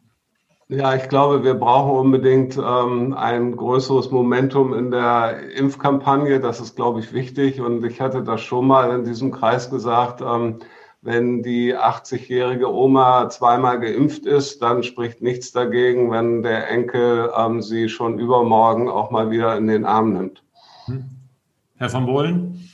Ja, 0.71 0.95
ich 0.95 1.09
glaube, 1.09 1.43
wir 1.43 1.55
brauchen 1.55 1.99
unbedingt 1.99 2.57
ähm, 2.57 3.13
ein 3.13 3.57
größeres 3.57 4.09
Momentum 4.09 4.73
in 4.73 4.89
der 4.89 5.51
Impfkampagne. 5.51 6.39
Das 6.39 6.61
ist, 6.61 6.77
glaube 6.77 7.01
ich, 7.01 7.11
wichtig. 7.11 7.59
Und 7.59 7.83
ich 7.83 7.99
hatte 7.99 8.23
das 8.23 8.39
schon 8.39 8.67
mal 8.67 8.95
in 8.95 9.03
diesem 9.03 9.31
Kreis 9.31 9.69
gesagt, 9.69 10.21
ähm, 10.21 10.59
wenn 11.01 11.43
die 11.43 11.75
80-jährige 11.75 12.73
Oma 12.73 13.27
zweimal 13.27 13.81
geimpft 13.81 14.25
ist, 14.25 14.61
dann 14.61 14.83
spricht 14.83 15.21
nichts 15.21 15.51
dagegen, 15.51 16.09
wenn 16.09 16.41
der 16.41 16.69
Enkel 16.69 17.29
ähm, 17.35 17.61
sie 17.61 17.89
schon 17.89 18.17
übermorgen 18.17 18.87
auch 18.87 19.11
mal 19.11 19.29
wieder 19.29 19.57
in 19.57 19.67
den 19.67 19.83
Arm 19.83 20.13
nimmt. 20.13 20.41
Hm. 20.85 21.03
Herr 21.75 21.91
van 21.91 22.05
Bohlen? 22.05 22.69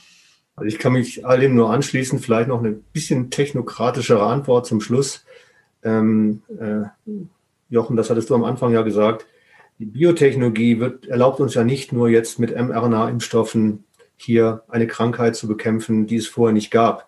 Also 0.55 0.67
ich 0.67 0.77
kann 0.77 0.93
mich 0.93 1.25
all 1.25 1.39
dem 1.39 1.55
nur 1.55 1.71
anschließen. 1.71 2.19
Vielleicht 2.19 2.49
noch 2.49 2.59
eine 2.59 2.73
bisschen 2.73 3.31
technokratischere 3.31 4.23
Antwort 4.23 4.67
zum 4.67 4.81
Schluss. 4.81 5.25
Ähm, 5.81 6.43
äh, 6.59 7.11
Jochen, 7.69 7.95
das 7.95 8.09
hattest 8.09 8.29
du 8.29 8.35
am 8.35 8.43
Anfang 8.43 8.73
ja 8.73 8.81
gesagt, 8.81 9.25
die 9.79 9.85
Biotechnologie 9.85 10.79
wird, 10.79 11.07
erlaubt 11.07 11.39
uns 11.39 11.53
ja 11.53 11.63
nicht 11.63 11.93
nur 11.93 12.09
jetzt 12.09 12.39
mit 12.39 12.55
mRNA-Impfstoffen 12.55 13.83
hier 14.15 14.63
eine 14.67 14.87
Krankheit 14.87 15.35
zu 15.35 15.47
bekämpfen, 15.47 16.07
die 16.07 16.15
es 16.15 16.27
vorher 16.27 16.53
nicht 16.53 16.71
gab. 16.71 17.07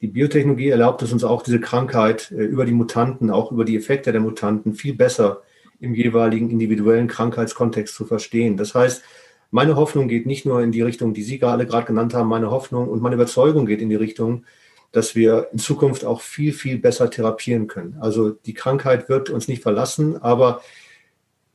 Die 0.00 0.08
Biotechnologie 0.08 0.68
erlaubt 0.68 1.02
es 1.02 1.12
uns 1.12 1.24
auch, 1.24 1.42
diese 1.42 1.60
Krankheit 1.60 2.30
äh, 2.32 2.44
über 2.44 2.64
die 2.64 2.72
Mutanten, 2.72 3.30
auch 3.30 3.52
über 3.52 3.64
die 3.64 3.76
Effekte 3.76 4.12
der 4.12 4.20
Mutanten 4.20 4.74
viel 4.74 4.94
besser 4.94 5.42
im 5.80 5.94
jeweiligen 5.94 6.50
individuellen 6.50 7.06
Krankheitskontext 7.06 7.94
zu 7.94 8.04
verstehen. 8.04 8.56
Das 8.56 8.74
heißt, 8.74 9.02
meine 9.50 9.76
Hoffnung 9.76 10.08
geht 10.08 10.26
nicht 10.26 10.44
nur 10.44 10.60
in 10.62 10.72
die 10.72 10.82
Richtung, 10.82 11.14
die 11.14 11.22
Sie 11.22 11.42
alle 11.42 11.66
gerade 11.66 11.86
genannt 11.86 12.14
haben, 12.14 12.28
meine 12.28 12.50
Hoffnung 12.50 12.88
und 12.88 13.00
meine 13.00 13.14
Überzeugung 13.14 13.64
geht 13.64 13.80
in 13.80 13.88
die 13.88 13.96
Richtung, 13.96 14.44
dass 14.92 15.14
wir 15.14 15.48
in 15.52 15.58
Zukunft 15.58 16.04
auch 16.04 16.20
viel, 16.20 16.52
viel 16.52 16.78
besser 16.78 17.10
therapieren 17.10 17.66
können. 17.66 17.96
Also 18.00 18.30
die 18.30 18.54
Krankheit 18.54 19.08
wird 19.08 19.30
uns 19.30 19.48
nicht 19.48 19.62
verlassen, 19.62 20.20
aber 20.22 20.62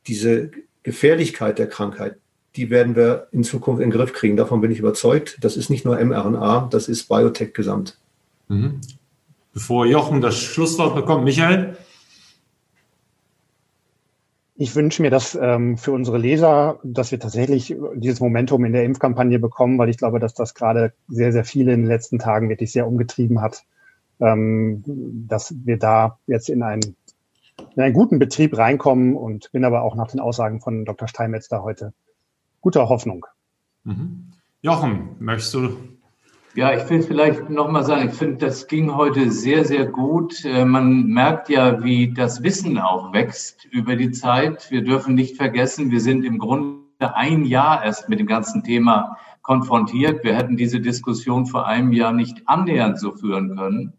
diese 0.06 0.50
Gefährlichkeit 0.82 1.58
der 1.58 1.68
Krankheit, 1.68 2.16
die 2.56 2.70
werden 2.70 2.94
wir 2.94 3.28
in 3.32 3.42
Zukunft 3.42 3.82
in 3.82 3.90
den 3.90 3.96
Griff 3.96 4.12
kriegen. 4.12 4.36
Davon 4.36 4.60
bin 4.60 4.70
ich 4.70 4.78
überzeugt. 4.78 5.38
Das 5.40 5.56
ist 5.56 5.70
nicht 5.70 5.84
nur 5.84 5.96
mRNA, 5.98 6.68
das 6.70 6.88
ist 6.88 7.08
Biotech 7.08 7.52
gesamt. 7.52 7.98
Mhm. 8.48 8.80
Bevor 9.52 9.86
Jochen 9.86 10.20
das 10.20 10.38
Schlusswort 10.38 10.94
bekommt, 10.94 11.24
Michael? 11.24 11.76
Ich 14.56 14.76
wünsche 14.76 15.02
mir 15.02 15.10
das 15.10 15.36
ähm, 15.40 15.76
für 15.76 15.90
unsere 15.90 16.16
Leser, 16.16 16.78
dass 16.84 17.10
wir 17.10 17.18
tatsächlich 17.18 17.74
dieses 17.96 18.20
Momentum 18.20 18.64
in 18.64 18.72
der 18.72 18.84
Impfkampagne 18.84 19.40
bekommen, 19.40 19.78
weil 19.78 19.88
ich 19.88 19.98
glaube, 19.98 20.20
dass 20.20 20.34
das 20.34 20.54
gerade 20.54 20.92
sehr, 21.08 21.32
sehr 21.32 21.44
viele 21.44 21.72
in 21.72 21.82
den 21.82 21.88
letzten 21.88 22.20
Tagen 22.20 22.48
wirklich 22.48 22.70
sehr 22.70 22.86
umgetrieben 22.86 23.40
hat, 23.40 23.64
ähm, 24.20 24.84
dass 25.28 25.54
wir 25.64 25.78
da 25.78 26.18
jetzt 26.26 26.48
in 26.48 26.62
einen, 26.62 26.94
in 27.74 27.82
einen 27.82 27.94
guten 27.94 28.20
Betrieb 28.20 28.56
reinkommen 28.56 29.16
und 29.16 29.50
bin 29.50 29.64
aber 29.64 29.82
auch 29.82 29.96
nach 29.96 30.08
den 30.08 30.20
Aussagen 30.20 30.60
von 30.60 30.84
Dr. 30.84 31.08
Steinmetz 31.08 31.48
da 31.48 31.62
heute 31.62 31.92
guter 32.60 32.88
Hoffnung. 32.88 33.26
Mhm. 33.82 34.30
Jochen, 34.62 35.16
möchtest 35.18 35.52
du 35.54 35.76
ja, 36.54 36.72
ich 36.72 36.88
will 36.88 37.02
vielleicht 37.02 37.50
nochmal 37.50 37.84
sagen, 37.84 38.08
ich 38.08 38.14
finde, 38.14 38.36
das 38.46 38.68
ging 38.68 38.94
heute 38.94 39.30
sehr, 39.30 39.64
sehr 39.64 39.86
gut. 39.86 40.44
Äh, 40.44 40.64
man 40.64 41.06
merkt 41.06 41.48
ja, 41.48 41.82
wie 41.82 42.12
das 42.12 42.42
Wissen 42.42 42.78
auch 42.78 43.12
wächst 43.12 43.64
über 43.66 43.96
die 43.96 44.12
Zeit. 44.12 44.70
Wir 44.70 44.82
dürfen 44.82 45.14
nicht 45.14 45.36
vergessen, 45.36 45.90
wir 45.90 46.00
sind 46.00 46.24
im 46.24 46.38
Grunde 46.38 46.84
ein 47.00 47.44
Jahr 47.44 47.84
erst 47.84 48.08
mit 48.08 48.20
dem 48.20 48.26
ganzen 48.26 48.62
Thema 48.62 49.18
konfrontiert. 49.42 50.22
Wir 50.22 50.36
hätten 50.36 50.56
diese 50.56 50.80
Diskussion 50.80 51.46
vor 51.46 51.66
einem 51.66 51.92
Jahr 51.92 52.12
nicht 52.12 52.42
annähernd 52.46 52.98
so 52.98 53.12
führen 53.12 53.56
können. 53.56 53.92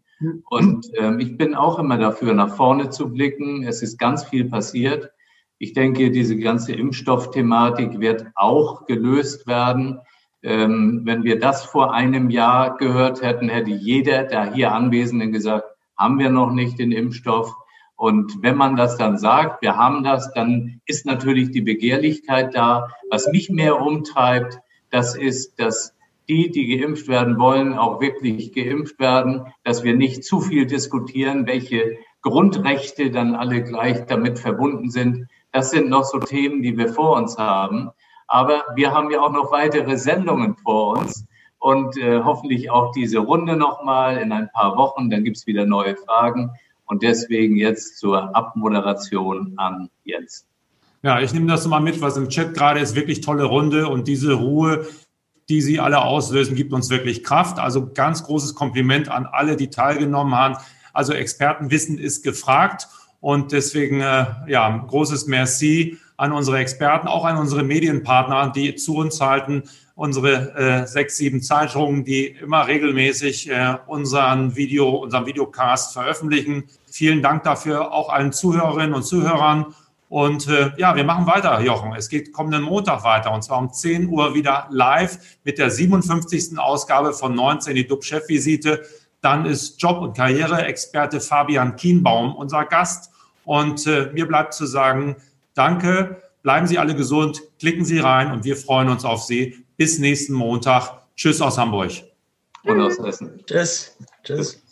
Und 0.48 0.90
ähm, 0.94 1.20
ich 1.20 1.36
bin 1.36 1.54
auch 1.54 1.78
immer 1.78 1.98
dafür, 1.98 2.32
nach 2.32 2.56
vorne 2.56 2.88
zu 2.88 3.12
blicken. 3.12 3.64
Es 3.64 3.82
ist 3.82 3.98
ganz 3.98 4.24
viel 4.24 4.46
passiert. 4.46 5.10
Ich 5.58 5.72
denke, 5.72 6.10
diese 6.10 6.36
ganze 6.36 6.72
Impfstoffthematik 6.72 8.00
wird 8.00 8.26
auch 8.34 8.86
gelöst 8.86 9.46
werden. 9.46 10.00
Ähm, 10.46 11.00
wenn 11.02 11.24
wir 11.24 11.40
das 11.40 11.64
vor 11.64 11.92
einem 11.92 12.30
Jahr 12.30 12.76
gehört 12.76 13.20
hätten, 13.20 13.48
hätte 13.48 13.70
jeder 13.70 14.22
der 14.22 14.54
hier 14.54 14.70
Anwesenden 14.70 15.32
gesagt, 15.32 15.66
haben 15.98 16.20
wir 16.20 16.30
noch 16.30 16.52
nicht 16.52 16.78
den 16.78 16.92
Impfstoff. 16.92 17.52
Und 17.96 18.42
wenn 18.42 18.56
man 18.56 18.76
das 18.76 18.96
dann 18.96 19.18
sagt, 19.18 19.60
wir 19.60 19.76
haben 19.76 20.04
das, 20.04 20.32
dann 20.34 20.80
ist 20.86 21.04
natürlich 21.04 21.50
die 21.50 21.62
Begehrlichkeit 21.62 22.54
da. 22.54 22.90
Was 23.10 23.26
mich 23.32 23.50
mehr 23.50 23.80
umtreibt, 23.80 24.60
das 24.90 25.16
ist, 25.16 25.58
dass 25.58 25.96
die, 26.28 26.48
die 26.52 26.78
geimpft 26.78 27.08
werden 27.08 27.40
wollen, 27.40 27.74
auch 27.74 28.00
wirklich 28.00 28.52
geimpft 28.52 29.00
werden, 29.00 29.46
dass 29.64 29.82
wir 29.82 29.96
nicht 29.96 30.22
zu 30.22 30.40
viel 30.40 30.66
diskutieren, 30.66 31.48
welche 31.48 31.96
Grundrechte 32.22 33.10
dann 33.10 33.34
alle 33.34 33.64
gleich 33.64 34.06
damit 34.06 34.38
verbunden 34.38 34.90
sind. 34.90 35.26
Das 35.50 35.70
sind 35.70 35.88
noch 35.88 36.04
so 36.04 36.20
Themen, 36.20 36.62
die 36.62 36.78
wir 36.78 36.88
vor 36.88 37.16
uns 37.16 37.36
haben. 37.36 37.90
Aber 38.26 38.64
wir 38.74 38.92
haben 38.92 39.10
ja 39.10 39.20
auch 39.20 39.32
noch 39.32 39.52
weitere 39.52 39.96
Sendungen 39.96 40.56
vor 40.56 40.98
uns 40.98 41.24
und 41.58 41.96
äh, 41.96 42.22
hoffentlich 42.22 42.70
auch 42.70 42.92
diese 42.92 43.18
Runde 43.18 43.56
nochmal 43.56 44.18
in 44.18 44.32
ein 44.32 44.50
paar 44.52 44.76
Wochen. 44.76 45.10
Dann 45.10 45.24
gibt's 45.24 45.46
wieder 45.46 45.66
neue 45.66 45.96
Fragen. 45.96 46.50
Und 46.86 47.02
deswegen 47.02 47.56
jetzt 47.56 47.98
zur 47.98 48.36
Abmoderation 48.36 49.54
an 49.56 49.90
Jens. 50.04 50.46
Ja, 51.02 51.20
ich 51.20 51.32
nehme 51.32 51.46
das 51.46 51.66
mal 51.66 51.80
mit, 51.80 52.00
was 52.00 52.16
im 52.16 52.28
Chat 52.28 52.54
gerade 52.54 52.80
ist. 52.80 52.94
Wirklich 52.94 53.20
tolle 53.20 53.44
Runde 53.44 53.88
und 53.88 54.08
diese 54.08 54.34
Ruhe, 54.34 54.86
die 55.48 55.60
Sie 55.60 55.80
alle 55.80 56.02
auslösen, 56.02 56.56
gibt 56.56 56.72
uns 56.72 56.90
wirklich 56.90 57.24
Kraft. 57.24 57.58
Also 57.58 57.92
ganz 57.92 58.24
großes 58.24 58.54
Kompliment 58.54 59.08
an 59.08 59.26
alle, 59.26 59.56
die 59.56 59.70
teilgenommen 59.70 60.34
haben. 60.34 60.56
Also 60.92 61.12
Expertenwissen 61.12 61.98
ist 61.98 62.22
gefragt 62.22 62.88
und 63.20 63.52
deswegen 63.52 64.00
äh, 64.00 64.26
ja 64.46 64.84
großes 64.86 65.26
Merci 65.26 65.98
an 66.16 66.32
unsere 66.32 66.58
Experten, 66.58 67.08
auch 67.08 67.24
an 67.24 67.36
unsere 67.36 67.62
Medienpartner, 67.62 68.50
die 68.50 68.74
zu 68.74 68.96
uns 68.96 69.20
halten, 69.20 69.64
unsere 69.94 70.54
äh, 70.54 70.86
sechs, 70.86 71.16
sieben 71.16 71.42
Zeitungen, 71.42 72.04
die 72.04 72.26
immer 72.26 72.66
regelmäßig 72.66 73.50
äh, 73.50 73.76
unseren 73.86 74.54
Video, 74.56 74.90
unseren 74.90 75.26
Videocast 75.26 75.92
veröffentlichen. 75.92 76.64
Vielen 76.90 77.22
Dank 77.22 77.44
dafür 77.44 77.92
auch 77.92 78.10
allen 78.10 78.32
Zuhörerinnen 78.32 78.94
und 78.94 79.04
Zuhörern. 79.04 79.74
Und 80.08 80.48
äh, 80.48 80.70
ja, 80.76 80.94
wir 80.94 81.04
machen 81.04 81.26
weiter, 81.26 81.60
Jochen. 81.60 81.94
Es 81.94 82.08
geht 82.08 82.32
kommenden 82.32 82.62
Montag 82.62 83.02
weiter 83.04 83.32
und 83.32 83.42
zwar 83.42 83.58
um 83.58 83.72
10 83.72 84.08
Uhr 84.08 84.34
wieder 84.34 84.68
live 84.70 85.18
mit 85.44 85.58
der 85.58 85.70
57. 85.70 86.58
Ausgabe 86.58 87.12
von 87.12 87.34
19, 87.34 87.74
die 87.74 87.86
DUB-Chefvisite. 87.86 88.82
Dann 89.20 89.46
ist 89.46 89.80
Job- 89.82 90.00
und 90.00 90.16
Karriereexperte 90.16 91.20
Fabian 91.20 91.74
Kienbaum 91.74 92.36
unser 92.36 92.66
Gast. 92.66 93.10
Und 93.44 93.86
äh, 93.86 94.10
mir 94.12 94.28
bleibt 94.28 94.54
zu 94.54 94.66
sagen, 94.66 95.16
Danke, 95.56 96.22
bleiben 96.42 96.66
Sie 96.66 96.78
alle 96.78 96.94
gesund, 96.94 97.42
klicken 97.58 97.84
Sie 97.86 97.98
rein 97.98 98.30
und 98.30 98.44
wir 98.44 98.56
freuen 98.56 98.90
uns 98.90 99.04
auf 99.06 99.22
Sie. 99.22 99.64
Bis 99.78 99.98
nächsten 99.98 100.34
Montag. 100.34 101.00
Tschüss 101.16 101.40
aus 101.40 101.56
Hamburg. 101.56 101.92
Und 102.64 102.80
aus 102.80 102.98
Essen. 102.98 103.40
Tschüss. 103.46 103.96
Tschüss. 104.22 104.62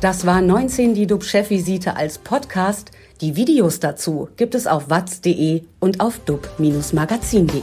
Das 0.00 0.26
war 0.26 0.40
19 0.40 0.94
die 0.94 1.06
DUB-Chefvisite 1.06 1.96
als 1.96 2.18
Podcast. 2.18 2.92
Die 3.20 3.34
Videos 3.34 3.80
dazu 3.80 4.28
gibt 4.36 4.54
es 4.54 4.66
auf 4.66 4.88
watz.de 4.88 5.62
und 5.80 6.00
auf 6.00 6.20
dub-magazin.de. 6.20 7.62